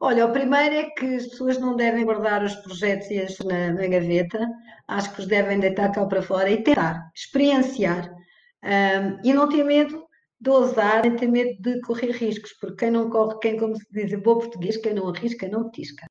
Olha, 0.00 0.26
o 0.26 0.32
primeiro 0.32 0.74
é 0.74 0.82
que 0.90 1.16
as 1.16 1.26
pessoas 1.28 1.58
não 1.58 1.76
devem 1.76 2.04
guardar 2.04 2.42
os 2.42 2.54
projetos 2.56 3.10
e 3.10 3.20
as 3.20 3.38
na, 3.38 3.72
na 3.72 3.86
gaveta, 3.86 4.38
acho 4.88 5.14
que 5.14 5.20
os 5.20 5.26
devem 5.26 5.60
deitar 5.60 5.92
cá 5.92 6.04
para 6.04 6.20
fora 6.20 6.50
e 6.50 6.62
tentar, 6.62 7.10
experienciar 7.14 8.10
um, 8.62 9.20
e 9.22 9.32
não 9.32 9.48
ter 9.48 9.64
medo 9.64 10.03
de 10.44 10.50
ousar 10.50 11.06
e 11.06 11.16
ter 11.16 11.26
medo 11.26 11.60
de 11.60 11.80
correr 11.80 12.12
riscos, 12.12 12.52
porque 12.60 12.76
quem 12.76 12.90
não 12.90 13.08
corre, 13.08 13.38
quem, 13.40 13.58
como 13.58 13.74
se 13.74 13.84
diz 13.90 14.12
em 14.12 14.18
bom 14.18 14.38
português, 14.38 14.76
quem 14.76 14.94
não 14.94 15.08
arrisca, 15.08 15.48
não 15.48 15.64
petisca. 15.64 16.06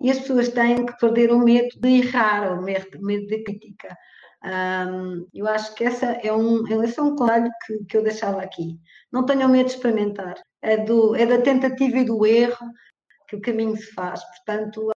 E 0.00 0.10
as 0.10 0.20
pessoas 0.20 0.48
têm 0.48 0.86
que 0.86 0.96
perder 0.98 1.32
o 1.32 1.40
medo 1.40 1.68
de 1.76 1.88
errar, 1.88 2.56
o 2.56 2.62
medo, 2.62 2.88
de 3.26 3.42
crítica. 3.42 3.96
Um, 4.44 5.26
eu 5.34 5.48
acho 5.48 5.74
que 5.74 5.82
essa 5.82 6.06
é 6.06 6.32
um, 6.32 6.64
esse 6.84 7.00
é 7.00 7.02
um 7.02 7.16
conselho 7.16 7.50
que, 7.66 7.84
que 7.86 7.96
eu 7.96 8.04
deixava 8.04 8.40
aqui. 8.40 8.78
Não 9.10 9.26
tenham 9.26 9.48
medo 9.48 9.66
de 9.66 9.74
experimentar. 9.74 10.36
É, 10.62 10.76
do, 10.76 11.16
é 11.16 11.26
da 11.26 11.38
tentativa 11.40 11.98
e 11.98 12.04
do 12.04 12.24
erro 12.24 12.66
que 13.28 13.34
o 13.34 13.40
caminho 13.40 13.76
se 13.76 13.92
faz. 13.92 14.22
Portanto, 14.24 14.88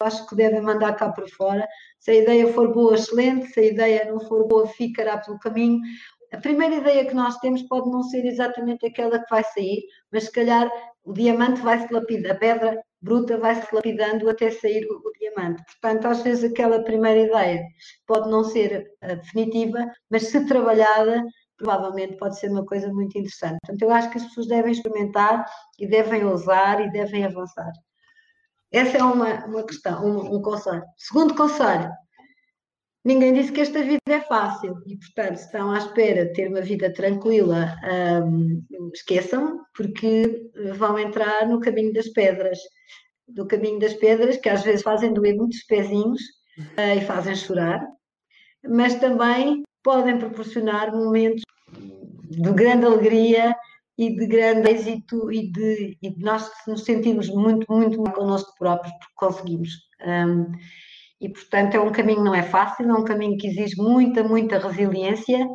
acho 0.00 0.26
que 0.26 0.36
devem 0.36 0.60
mandar 0.60 0.94
cá 0.94 1.10
para 1.10 1.26
fora. 1.28 1.66
Se 1.98 2.10
a 2.12 2.14
ideia 2.14 2.52
for 2.52 2.72
boa, 2.72 2.94
excelente. 2.94 3.46
Se 3.48 3.60
a 3.60 3.64
ideia 3.64 4.04
não 4.04 4.20
for 4.20 4.46
boa, 4.46 4.68
ficará 4.68 5.18
pelo 5.18 5.38
caminho. 5.38 5.80
A 6.34 6.40
primeira 6.40 6.74
ideia 6.74 7.06
que 7.06 7.14
nós 7.14 7.38
temos 7.38 7.62
pode 7.62 7.88
não 7.88 8.02
ser 8.02 8.24
exatamente 8.26 8.84
aquela 8.84 9.20
que 9.20 9.30
vai 9.30 9.44
sair, 9.44 9.84
mas 10.12 10.24
se 10.24 10.32
calhar 10.32 10.68
o 11.04 11.12
diamante 11.12 11.60
vai-se 11.60 11.92
lapidando, 11.92 12.32
a 12.32 12.34
pedra 12.34 12.82
bruta 13.00 13.38
vai-se 13.38 13.72
lapidando 13.72 14.28
até 14.28 14.50
sair 14.50 14.84
o, 14.90 14.96
o, 14.96 15.12
diamante. 15.12 15.62
Portanto, 15.80 16.08
às 16.08 16.22
vezes 16.22 16.50
aquela 16.50 16.82
primeira 16.82 17.20
ideia 17.20 17.62
pode 18.04 18.28
não 18.28 18.42
ser 18.42 18.84
uh, 19.04 19.14
definitiva, 19.14 19.86
mas 20.10 20.24
se 20.24 20.44
trabalhada, 20.46 21.22
provavelmente 21.56 22.16
pode 22.16 22.36
ser 22.36 22.50
uma 22.50 22.66
coisa 22.66 22.92
muito 22.92 23.16
interessante. 23.16 23.58
Portanto, 23.64 23.82
eu 23.82 23.92
acho 23.92 24.10
que 24.10 24.18
as 24.18 24.24
pessoas 24.24 24.48
devem 24.48 24.72
experimentar 24.72 25.46
e 25.78 25.86
devem 25.86 26.24
ousar 26.24 26.80
e 26.80 26.90
devem 26.90 27.24
avançar. 27.24 27.70
Essa 28.72 28.98
é 28.98 29.04
uma, 29.04 29.46
uma 29.46 29.62
questão, 29.62 30.04
um, 30.04 30.34
um 30.34 30.42
conselho. 30.42 30.82
Segundo 30.96 31.36
conselho, 31.36 31.92
Ninguém 33.04 33.34
disse 33.34 33.52
que 33.52 33.60
esta 33.60 33.82
vida 33.82 34.00
é 34.08 34.20
fácil 34.20 34.82
e, 34.86 34.96
portanto, 34.96 35.36
se 35.36 35.44
estão 35.44 35.70
à 35.70 35.78
espera 35.78 36.24
de 36.24 36.32
ter 36.32 36.48
uma 36.48 36.62
vida 36.62 36.90
tranquila, 36.90 37.76
um, 38.24 38.62
esqueçam, 38.94 39.60
porque 39.76 40.50
vão 40.76 40.98
entrar 40.98 41.46
no 41.46 41.60
caminho 41.60 41.92
das 41.92 42.08
pedras. 42.08 42.58
Do 43.28 43.46
caminho 43.46 43.78
das 43.78 43.92
pedras, 43.94 44.38
que 44.38 44.48
às 44.48 44.62
vezes 44.62 44.82
fazem 44.82 45.12
doer 45.12 45.36
muitos 45.36 45.62
pezinhos 45.64 46.20
uh, 46.78 46.98
e 46.98 47.00
fazem 47.02 47.34
chorar, 47.34 47.86
mas 48.66 48.94
também 48.94 49.62
podem 49.82 50.18
proporcionar 50.18 50.90
momentos 50.94 51.42
de 52.30 52.52
grande 52.52 52.86
alegria 52.86 53.54
e 53.98 54.16
de 54.16 54.26
grande 54.26 54.70
êxito 54.70 55.30
e 55.30 55.52
de, 55.52 55.98
e 56.02 56.10
de 56.10 56.24
nós 56.24 56.50
nos 56.66 56.84
sentimos 56.84 57.28
muito, 57.28 57.70
muito 57.70 58.02
connosco 58.12 58.52
próprios 58.58 58.92
porque 58.94 59.14
conseguimos. 59.14 59.70
Um, 60.06 60.52
e, 61.24 61.28
portanto, 61.30 61.74
é 61.74 61.80
um 61.80 61.90
caminho 61.90 62.22
não 62.22 62.34
é 62.34 62.42
fácil, 62.42 62.86
é 62.86 62.92
um 62.92 63.02
caminho 63.02 63.38
que 63.38 63.46
exige 63.46 63.80
muita, 63.80 64.22
muita 64.22 64.58
resiliência. 64.58 65.48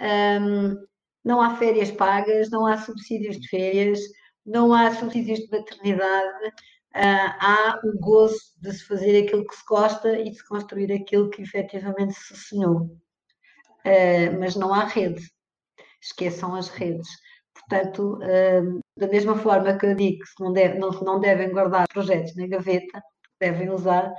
Um, 0.00 0.76
não 1.24 1.40
há 1.40 1.56
férias 1.56 1.92
pagas, 1.92 2.50
não 2.50 2.66
há 2.66 2.76
subsídios 2.78 3.38
de 3.38 3.48
férias, 3.48 4.00
não 4.44 4.74
há 4.74 4.92
subsídios 4.92 5.38
de 5.38 5.56
maternidade, 5.56 6.46
uh, 6.48 7.30
há 7.38 7.80
o 7.84 7.96
gozo 8.00 8.40
de 8.60 8.72
se 8.72 8.84
fazer 8.84 9.22
aquilo 9.22 9.46
que 9.46 9.54
se 9.54 9.64
gosta 9.68 10.18
e 10.18 10.30
de 10.30 10.36
se 10.36 10.48
construir 10.48 10.92
aquilo 10.92 11.30
que 11.30 11.42
efetivamente 11.42 12.14
se 12.14 12.36
sonhou. 12.36 12.80
Uh, 13.86 14.36
mas 14.40 14.56
não 14.56 14.74
há 14.74 14.82
rede, 14.82 15.22
esqueçam 16.02 16.56
as 16.56 16.70
redes. 16.70 17.08
Portanto, 17.54 18.18
uh, 18.18 18.80
da 18.98 19.06
mesma 19.06 19.36
forma 19.36 19.78
que 19.78 19.86
eu 19.86 19.94
digo 19.94 20.18
que 20.18 20.42
não, 20.42 20.52
deve, 20.52 20.76
não, 20.76 20.90
não 20.90 21.20
devem 21.20 21.52
guardar 21.52 21.86
projetos 21.86 22.34
na 22.34 22.48
gaveta, 22.48 23.00
devem 23.40 23.70
usar 23.70 24.12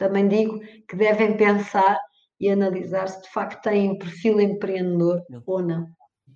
também 0.00 0.26
digo 0.26 0.58
que 0.88 0.96
devem 0.96 1.36
pensar 1.36 2.00
e 2.40 2.48
analisar 2.48 3.06
se 3.06 3.20
de 3.20 3.28
facto 3.28 3.62
têm 3.62 3.90
um 3.90 3.98
perfil 3.98 4.40
empreendedor 4.40 5.22
ou 5.46 5.62
não. 5.62 5.86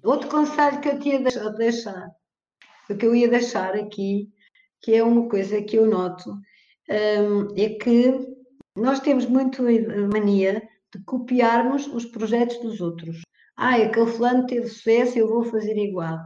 Outro 0.04 0.28
conselho 0.28 0.80
que 0.82 0.88
eu 0.90 0.98
tinha 1.00 1.18
deixar, 1.56 2.10
o 2.90 2.94
que 2.94 3.06
eu 3.06 3.16
ia 3.16 3.26
deixar 3.26 3.74
aqui, 3.74 4.28
que 4.82 4.94
é 4.94 5.02
uma 5.02 5.30
coisa 5.30 5.62
que 5.62 5.76
eu 5.76 5.86
noto, 5.86 6.30
um, 6.30 7.58
é 7.58 7.70
que 7.70 8.20
nós 8.76 9.00
temos 9.00 9.24
muito 9.24 9.62
a 9.62 10.08
mania 10.12 10.62
de 10.94 11.02
copiarmos 11.04 11.86
os 11.86 12.04
projetos 12.04 12.58
dos 12.58 12.82
outros. 12.82 13.22
Ah, 13.56 13.76
aquele 13.76 14.10
fulano 14.10 14.46
teve 14.46 14.68
sucesso, 14.68 15.18
eu 15.18 15.26
vou 15.26 15.44
fazer 15.44 15.78
igual. 15.78 16.18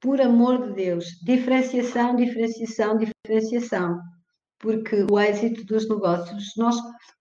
Por 0.00 0.22
amor 0.22 0.68
de 0.68 0.72
Deus, 0.72 1.04
diferenciação, 1.22 2.16
diferenciação, 2.16 2.96
diferenciação 2.96 4.00
porque 4.62 5.04
o 5.10 5.20
êxito 5.20 5.64
dos 5.64 5.88
negócios, 5.88 6.54
nós, 6.56 6.76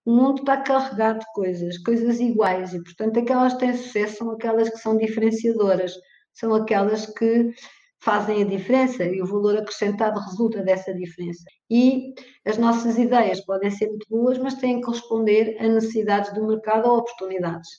o 0.05 0.15
mundo 0.15 0.39
está 0.39 0.57
carregado 0.57 1.19
de 1.19 1.25
coisas, 1.33 1.77
coisas 1.79 2.19
iguais, 2.19 2.73
e 2.73 2.81
portanto 2.81 3.19
aquelas 3.19 3.53
que 3.53 3.59
têm 3.59 3.75
sucesso 3.75 4.17
são 4.17 4.31
aquelas 4.31 4.69
que 4.69 4.77
são 4.77 4.95
diferenciadoras, 4.95 5.93
são 6.33 6.53
aquelas 6.53 7.07
que 7.07 7.51
fazem 7.99 8.43
a 8.43 8.45
diferença 8.45 9.03
e 9.03 9.21
o 9.21 9.25
valor 9.25 9.57
acrescentado 9.57 10.19
resulta 10.19 10.63
dessa 10.63 10.93
diferença. 10.93 11.43
E 11.69 12.13
as 12.45 12.57
nossas 12.57 12.97
ideias 12.97 13.41
podem 13.41 13.69
ser 13.69 13.87
muito 13.87 14.07
boas, 14.09 14.37
mas 14.37 14.55
têm 14.55 14.81
que 14.81 14.89
responder 14.89 15.57
a 15.59 15.67
necessidades 15.67 16.33
do 16.33 16.47
mercado 16.47 16.87
ou 16.87 16.97
oportunidades. 16.97 17.69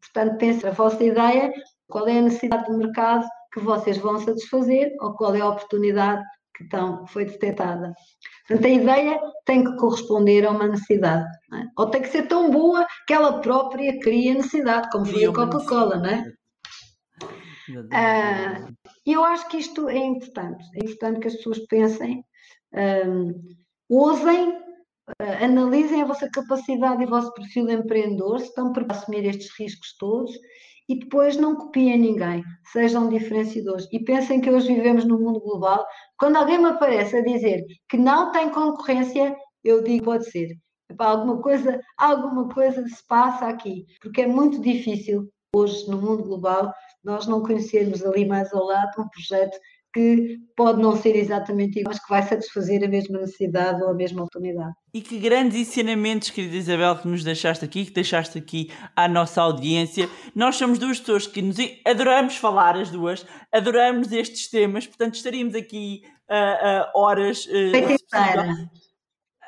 Portanto, 0.00 0.38
pense 0.38 0.66
a 0.66 0.72
vossa 0.72 1.02
ideia, 1.04 1.52
qual 1.88 2.08
é 2.08 2.18
a 2.18 2.22
necessidade 2.22 2.66
do 2.66 2.78
mercado 2.78 3.26
que 3.52 3.60
vocês 3.60 3.98
vão 3.98 4.18
satisfazer 4.18 4.92
ou 5.00 5.14
qual 5.14 5.34
é 5.34 5.40
a 5.40 5.48
oportunidade 5.48 6.22
que 6.60 6.64
então 6.64 7.06
foi 7.06 7.24
detectada. 7.24 7.94
Portanto, 8.46 8.66
a 8.66 8.68
ideia 8.68 9.20
tem 9.46 9.64
que 9.64 9.76
corresponder 9.76 10.44
a 10.46 10.50
uma 10.50 10.68
necessidade, 10.68 11.26
é? 11.54 11.64
ou 11.78 11.86
tem 11.86 12.02
que 12.02 12.08
ser 12.08 12.28
tão 12.28 12.50
boa 12.50 12.86
que 13.06 13.14
ela 13.14 13.40
própria 13.40 13.98
cria 14.00 14.34
necessidade, 14.34 14.90
como 14.90 15.06
foi 15.06 15.24
a 15.24 15.32
Coca-Cola, 15.32 15.96
não 15.96 16.10
é? 16.10 16.24
Ah, 17.92 18.68
e 19.06 19.12
eu 19.12 19.24
acho 19.24 19.48
que 19.48 19.58
isto 19.58 19.88
é 19.88 19.98
importante. 19.98 20.64
É 20.74 20.84
importante 20.84 21.20
que 21.20 21.28
as 21.28 21.36
pessoas 21.36 21.60
pensem, 21.66 22.24
um, 23.06 23.40
ousem, 23.88 24.50
uh, 24.50 25.44
analisem 25.44 26.02
a 26.02 26.06
vossa 26.06 26.28
capacidade 26.28 27.02
e 27.02 27.06
o 27.06 27.10
vosso 27.10 27.32
perfil 27.32 27.70
empreendedor, 27.70 28.40
se 28.40 28.46
estão 28.46 28.72
para 28.72 28.86
assumir 28.90 29.24
estes 29.24 29.50
riscos 29.56 29.96
todos 29.98 30.32
e 30.90 30.98
depois 30.98 31.36
não 31.36 31.54
copiem 31.54 31.96
ninguém, 31.96 32.42
sejam 32.72 33.08
diferenciadores. 33.08 33.86
E 33.92 34.00
pensem 34.00 34.40
que 34.40 34.50
hoje 34.50 34.74
vivemos 34.74 35.04
num 35.04 35.20
mundo 35.20 35.38
global. 35.38 35.86
Quando 36.18 36.34
alguém 36.34 36.58
me 36.58 36.64
aparece 36.64 37.16
a 37.16 37.22
dizer 37.22 37.64
que 37.88 37.96
não 37.96 38.32
tem 38.32 38.50
concorrência, 38.50 39.36
eu 39.62 39.84
digo 39.84 40.04
pode 40.04 40.28
ser. 40.28 40.58
Epá, 40.90 41.06
alguma 41.06 41.40
coisa, 41.40 41.80
alguma 41.96 42.48
coisa 42.48 42.84
se 42.88 43.06
passa 43.06 43.46
aqui, 43.46 43.86
porque 44.02 44.22
é 44.22 44.26
muito 44.26 44.60
difícil 44.60 45.30
hoje 45.54 45.88
no 45.88 46.02
mundo 46.02 46.24
global 46.24 46.74
nós 47.04 47.24
não 47.28 47.40
conhecermos 47.40 48.04
ali 48.04 48.26
mais 48.26 48.52
ao 48.52 48.64
lado 48.64 49.00
um 49.00 49.08
projeto 49.08 49.56
que 49.92 50.38
pode 50.56 50.80
não 50.80 50.96
ser 50.96 51.16
exatamente 51.16 51.80
igual, 51.80 51.92
mas 51.92 52.02
que 52.02 52.08
vai 52.08 52.22
satisfazer 52.22 52.84
a 52.84 52.88
mesma 52.88 53.18
necessidade 53.18 53.82
ou 53.82 53.90
a 53.90 53.94
mesma 53.94 54.22
oportunidade. 54.22 54.72
E 54.94 55.00
que 55.00 55.18
grandes 55.18 55.56
ensinamentos, 55.56 56.30
querida 56.30 56.56
Isabel, 56.56 56.96
que 56.96 57.08
nos 57.08 57.24
deixaste 57.24 57.64
aqui, 57.64 57.84
que 57.84 57.92
deixaste 57.92 58.38
aqui 58.38 58.70
à 58.94 59.08
nossa 59.08 59.42
audiência. 59.42 60.08
Nós 60.34 60.56
somos 60.56 60.78
duas 60.78 61.00
pessoas 61.00 61.26
que 61.26 61.42
nos 61.42 61.56
adoramos 61.84 62.36
falar, 62.36 62.76
as 62.76 62.90
duas, 62.90 63.26
adoramos 63.52 64.12
estes 64.12 64.48
temas, 64.48 64.86
portanto 64.86 65.14
estaríamos 65.14 65.54
aqui 65.54 66.02
uh, 66.30 66.34
uh, 66.34 67.00
horas. 67.00 67.46
Uh, 67.46 68.70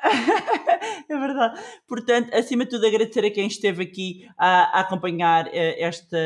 é 1.09 1.17
verdade. 1.17 1.61
Portanto, 1.87 2.33
acima 2.35 2.65
de 2.65 2.71
tudo, 2.71 2.85
agradecer 2.85 3.25
a 3.25 3.31
quem 3.31 3.47
esteve 3.47 3.83
aqui 3.83 4.27
a, 4.37 4.77
a 4.77 4.81
acompanhar 4.81 5.47
uh, 5.47 5.51
esta, 5.53 6.17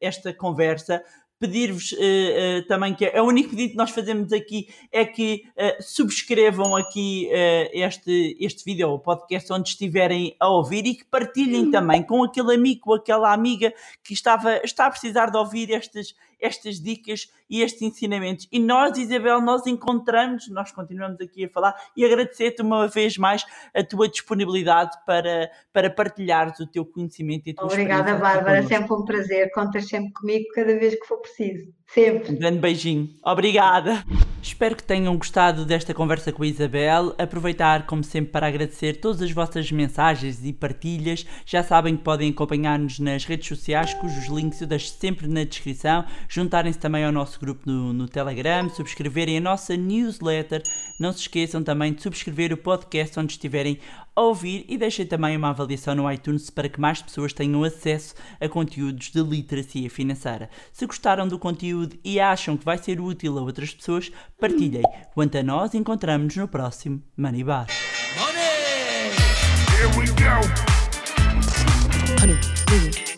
esta 0.00 0.32
conversa 0.32 1.02
pedir-vos 1.38 1.92
uh, 1.92 1.96
uh, 1.96 2.66
também 2.66 2.94
que 2.94 3.04
é 3.04 3.20
o 3.20 3.26
único 3.26 3.50
pedido 3.50 3.72
que 3.72 3.76
nós 3.76 3.90
fazemos 3.90 4.32
aqui 4.32 4.68
é 4.90 5.04
que 5.04 5.44
uh, 5.56 5.82
subscrevam 5.82 6.74
aqui 6.74 7.28
este, 7.72 8.36
este 8.40 8.64
vídeo 8.64 8.88
ou 8.88 8.98
podcast 8.98 9.52
onde 9.52 9.68
estiverem 9.68 10.34
a 10.40 10.48
ouvir 10.48 10.86
e 10.86 10.94
que 10.94 11.04
partilhem 11.04 11.70
também 11.70 12.02
com 12.02 12.22
aquele 12.24 12.54
amigo 12.54 12.90
ou 12.90 12.96
aquela 12.96 13.32
amiga 13.32 13.72
que 14.02 14.14
estava, 14.14 14.60
está 14.64 14.86
a 14.86 14.90
precisar 14.90 15.30
de 15.30 15.36
ouvir 15.36 15.70
estes, 15.70 16.14
estas 16.40 16.80
dicas 16.80 17.28
e 17.48 17.62
estes 17.62 17.82
ensinamentos. 17.82 18.48
E 18.50 18.58
nós, 18.58 18.96
Isabel, 18.98 19.40
nós 19.40 19.66
encontramos, 19.66 20.48
nós 20.50 20.70
continuamos 20.72 21.20
aqui 21.20 21.44
a 21.44 21.48
falar 21.48 21.74
e 21.96 22.04
agradecer-te 22.04 22.62
uma 22.62 22.88
vez 22.88 23.16
mais 23.16 23.44
a 23.74 23.82
tua 23.82 24.08
disponibilidade 24.08 24.96
para, 25.06 25.50
para 25.72 25.90
partilhares 25.90 26.58
o 26.60 26.66
teu 26.66 26.84
conhecimento 26.84 27.48
e 27.48 27.52
a 27.52 27.54
tua 27.54 27.66
Obrigada, 27.66 28.16
Bárbara, 28.16 28.62
sempre 28.62 28.92
um 28.92 29.04
prazer. 29.04 29.50
Contas 29.52 29.86
sempre 29.88 30.12
comigo 30.12 30.46
cada 30.54 30.78
vez 30.78 30.94
que 30.98 31.06
for 31.06 31.18
preciso. 31.18 31.72
Sempre. 31.88 32.32
Um 32.32 32.38
grande 32.38 32.58
beijinho. 32.58 33.08
Obrigada. 33.24 34.04
Espero 34.42 34.76
que 34.76 34.82
tenham 34.82 35.16
gostado 35.16 35.64
desta 35.64 35.92
conversa 35.92 36.30
com 36.32 36.42
a 36.42 36.46
Isabel. 36.46 37.14
Aproveitar, 37.18 37.84
como 37.84 38.04
sempre, 38.04 38.30
para 38.30 38.46
agradecer 38.46 39.00
todas 39.00 39.20
as 39.20 39.32
vossas 39.32 39.72
mensagens 39.72 40.44
e 40.44 40.52
partilhas. 40.52 41.26
Já 41.44 41.64
sabem 41.64 41.96
que 41.96 42.04
podem 42.04 42.30
acompanhar-nos 42.30 43.00
nas 43.00 43.24
redes 43.24 43.48
sociais, 43.48 43.92
cujos 43.94 44.28
links 44.28 44.60
eu 44.60 44.66
deixo 44.68 44.88
sempre 44.88 45.26
na 45.26 45.42
descrição. 45.42 46.04
Juntarem-se 46.28 46.78
também 46.78 47.04
ao 47.04 47.10
nosso 47.10 47.40
grupo 47.40 47.62
no, 47.66 47.92
no 47.92 48.08
Telegram, 48.08 48.68
subscreverem 48.68 49.38
a 49.38 49.40
nossa 49.40 49.76
newsletter. 49.76 50.62
Não 51.00 51.12
se 51.12 51.22
esqueçam 51.22 51.62
também 51.62 51.92
de 51.92 52.02
subscrever 52.02 52.52
o 52.52 52.56
podcast 52.56 53.18
onde 53.18 53.32
estiverem 53.32 53.80
a 54.16 54.22
ouvir 54.22 54.64
e 54.66 54.78
deixem 54.78 55.04
também 55.04 55.36
uma 55.36 55.50
avaliação 55.50 55.94
no 55.94 56.10
iTunes 56.10 56.48
para 56.48 56.70
que 56.70 56.80
mais 56.80 57.02
pessoas 57.02 57.34
tenham 57.34 57.62
acesso 57.62 58.14
a 58.40 58.48
conteúdos 58.48 59.10
de 59.10 59.22
literacia 59.22 59.90
financeira. 59.90 60.48
Se 60.72 60.86
gostaram 60.86 61.28
do 61.28 61.38
conteúdo 61.38 61.98
e 62.02 62.18
acham 62.18 62.56
que 62.56 62.64
vai 62.64 62.78
ser 62.78 62.98
útil 62.98 63.38
a 63.38 63.42
outras 63.42 63.74
pessoas, 63.74 64.10
partilhem. 64.40 64.82
Quanto 65.14 65.36
a 65.36 65.42
nós, 65.42 65.74
encontramos-nos 65.74 66.36
no 66.36 66.48
próximo 66.48 67.02
Money 67.14 67.44
Bar. 67.44 67.66
Money! 68.18 68.46
Here 69.76 69.88
we 69.98 70.06
go. 70.06 70.40
Honey, 72.22 73.15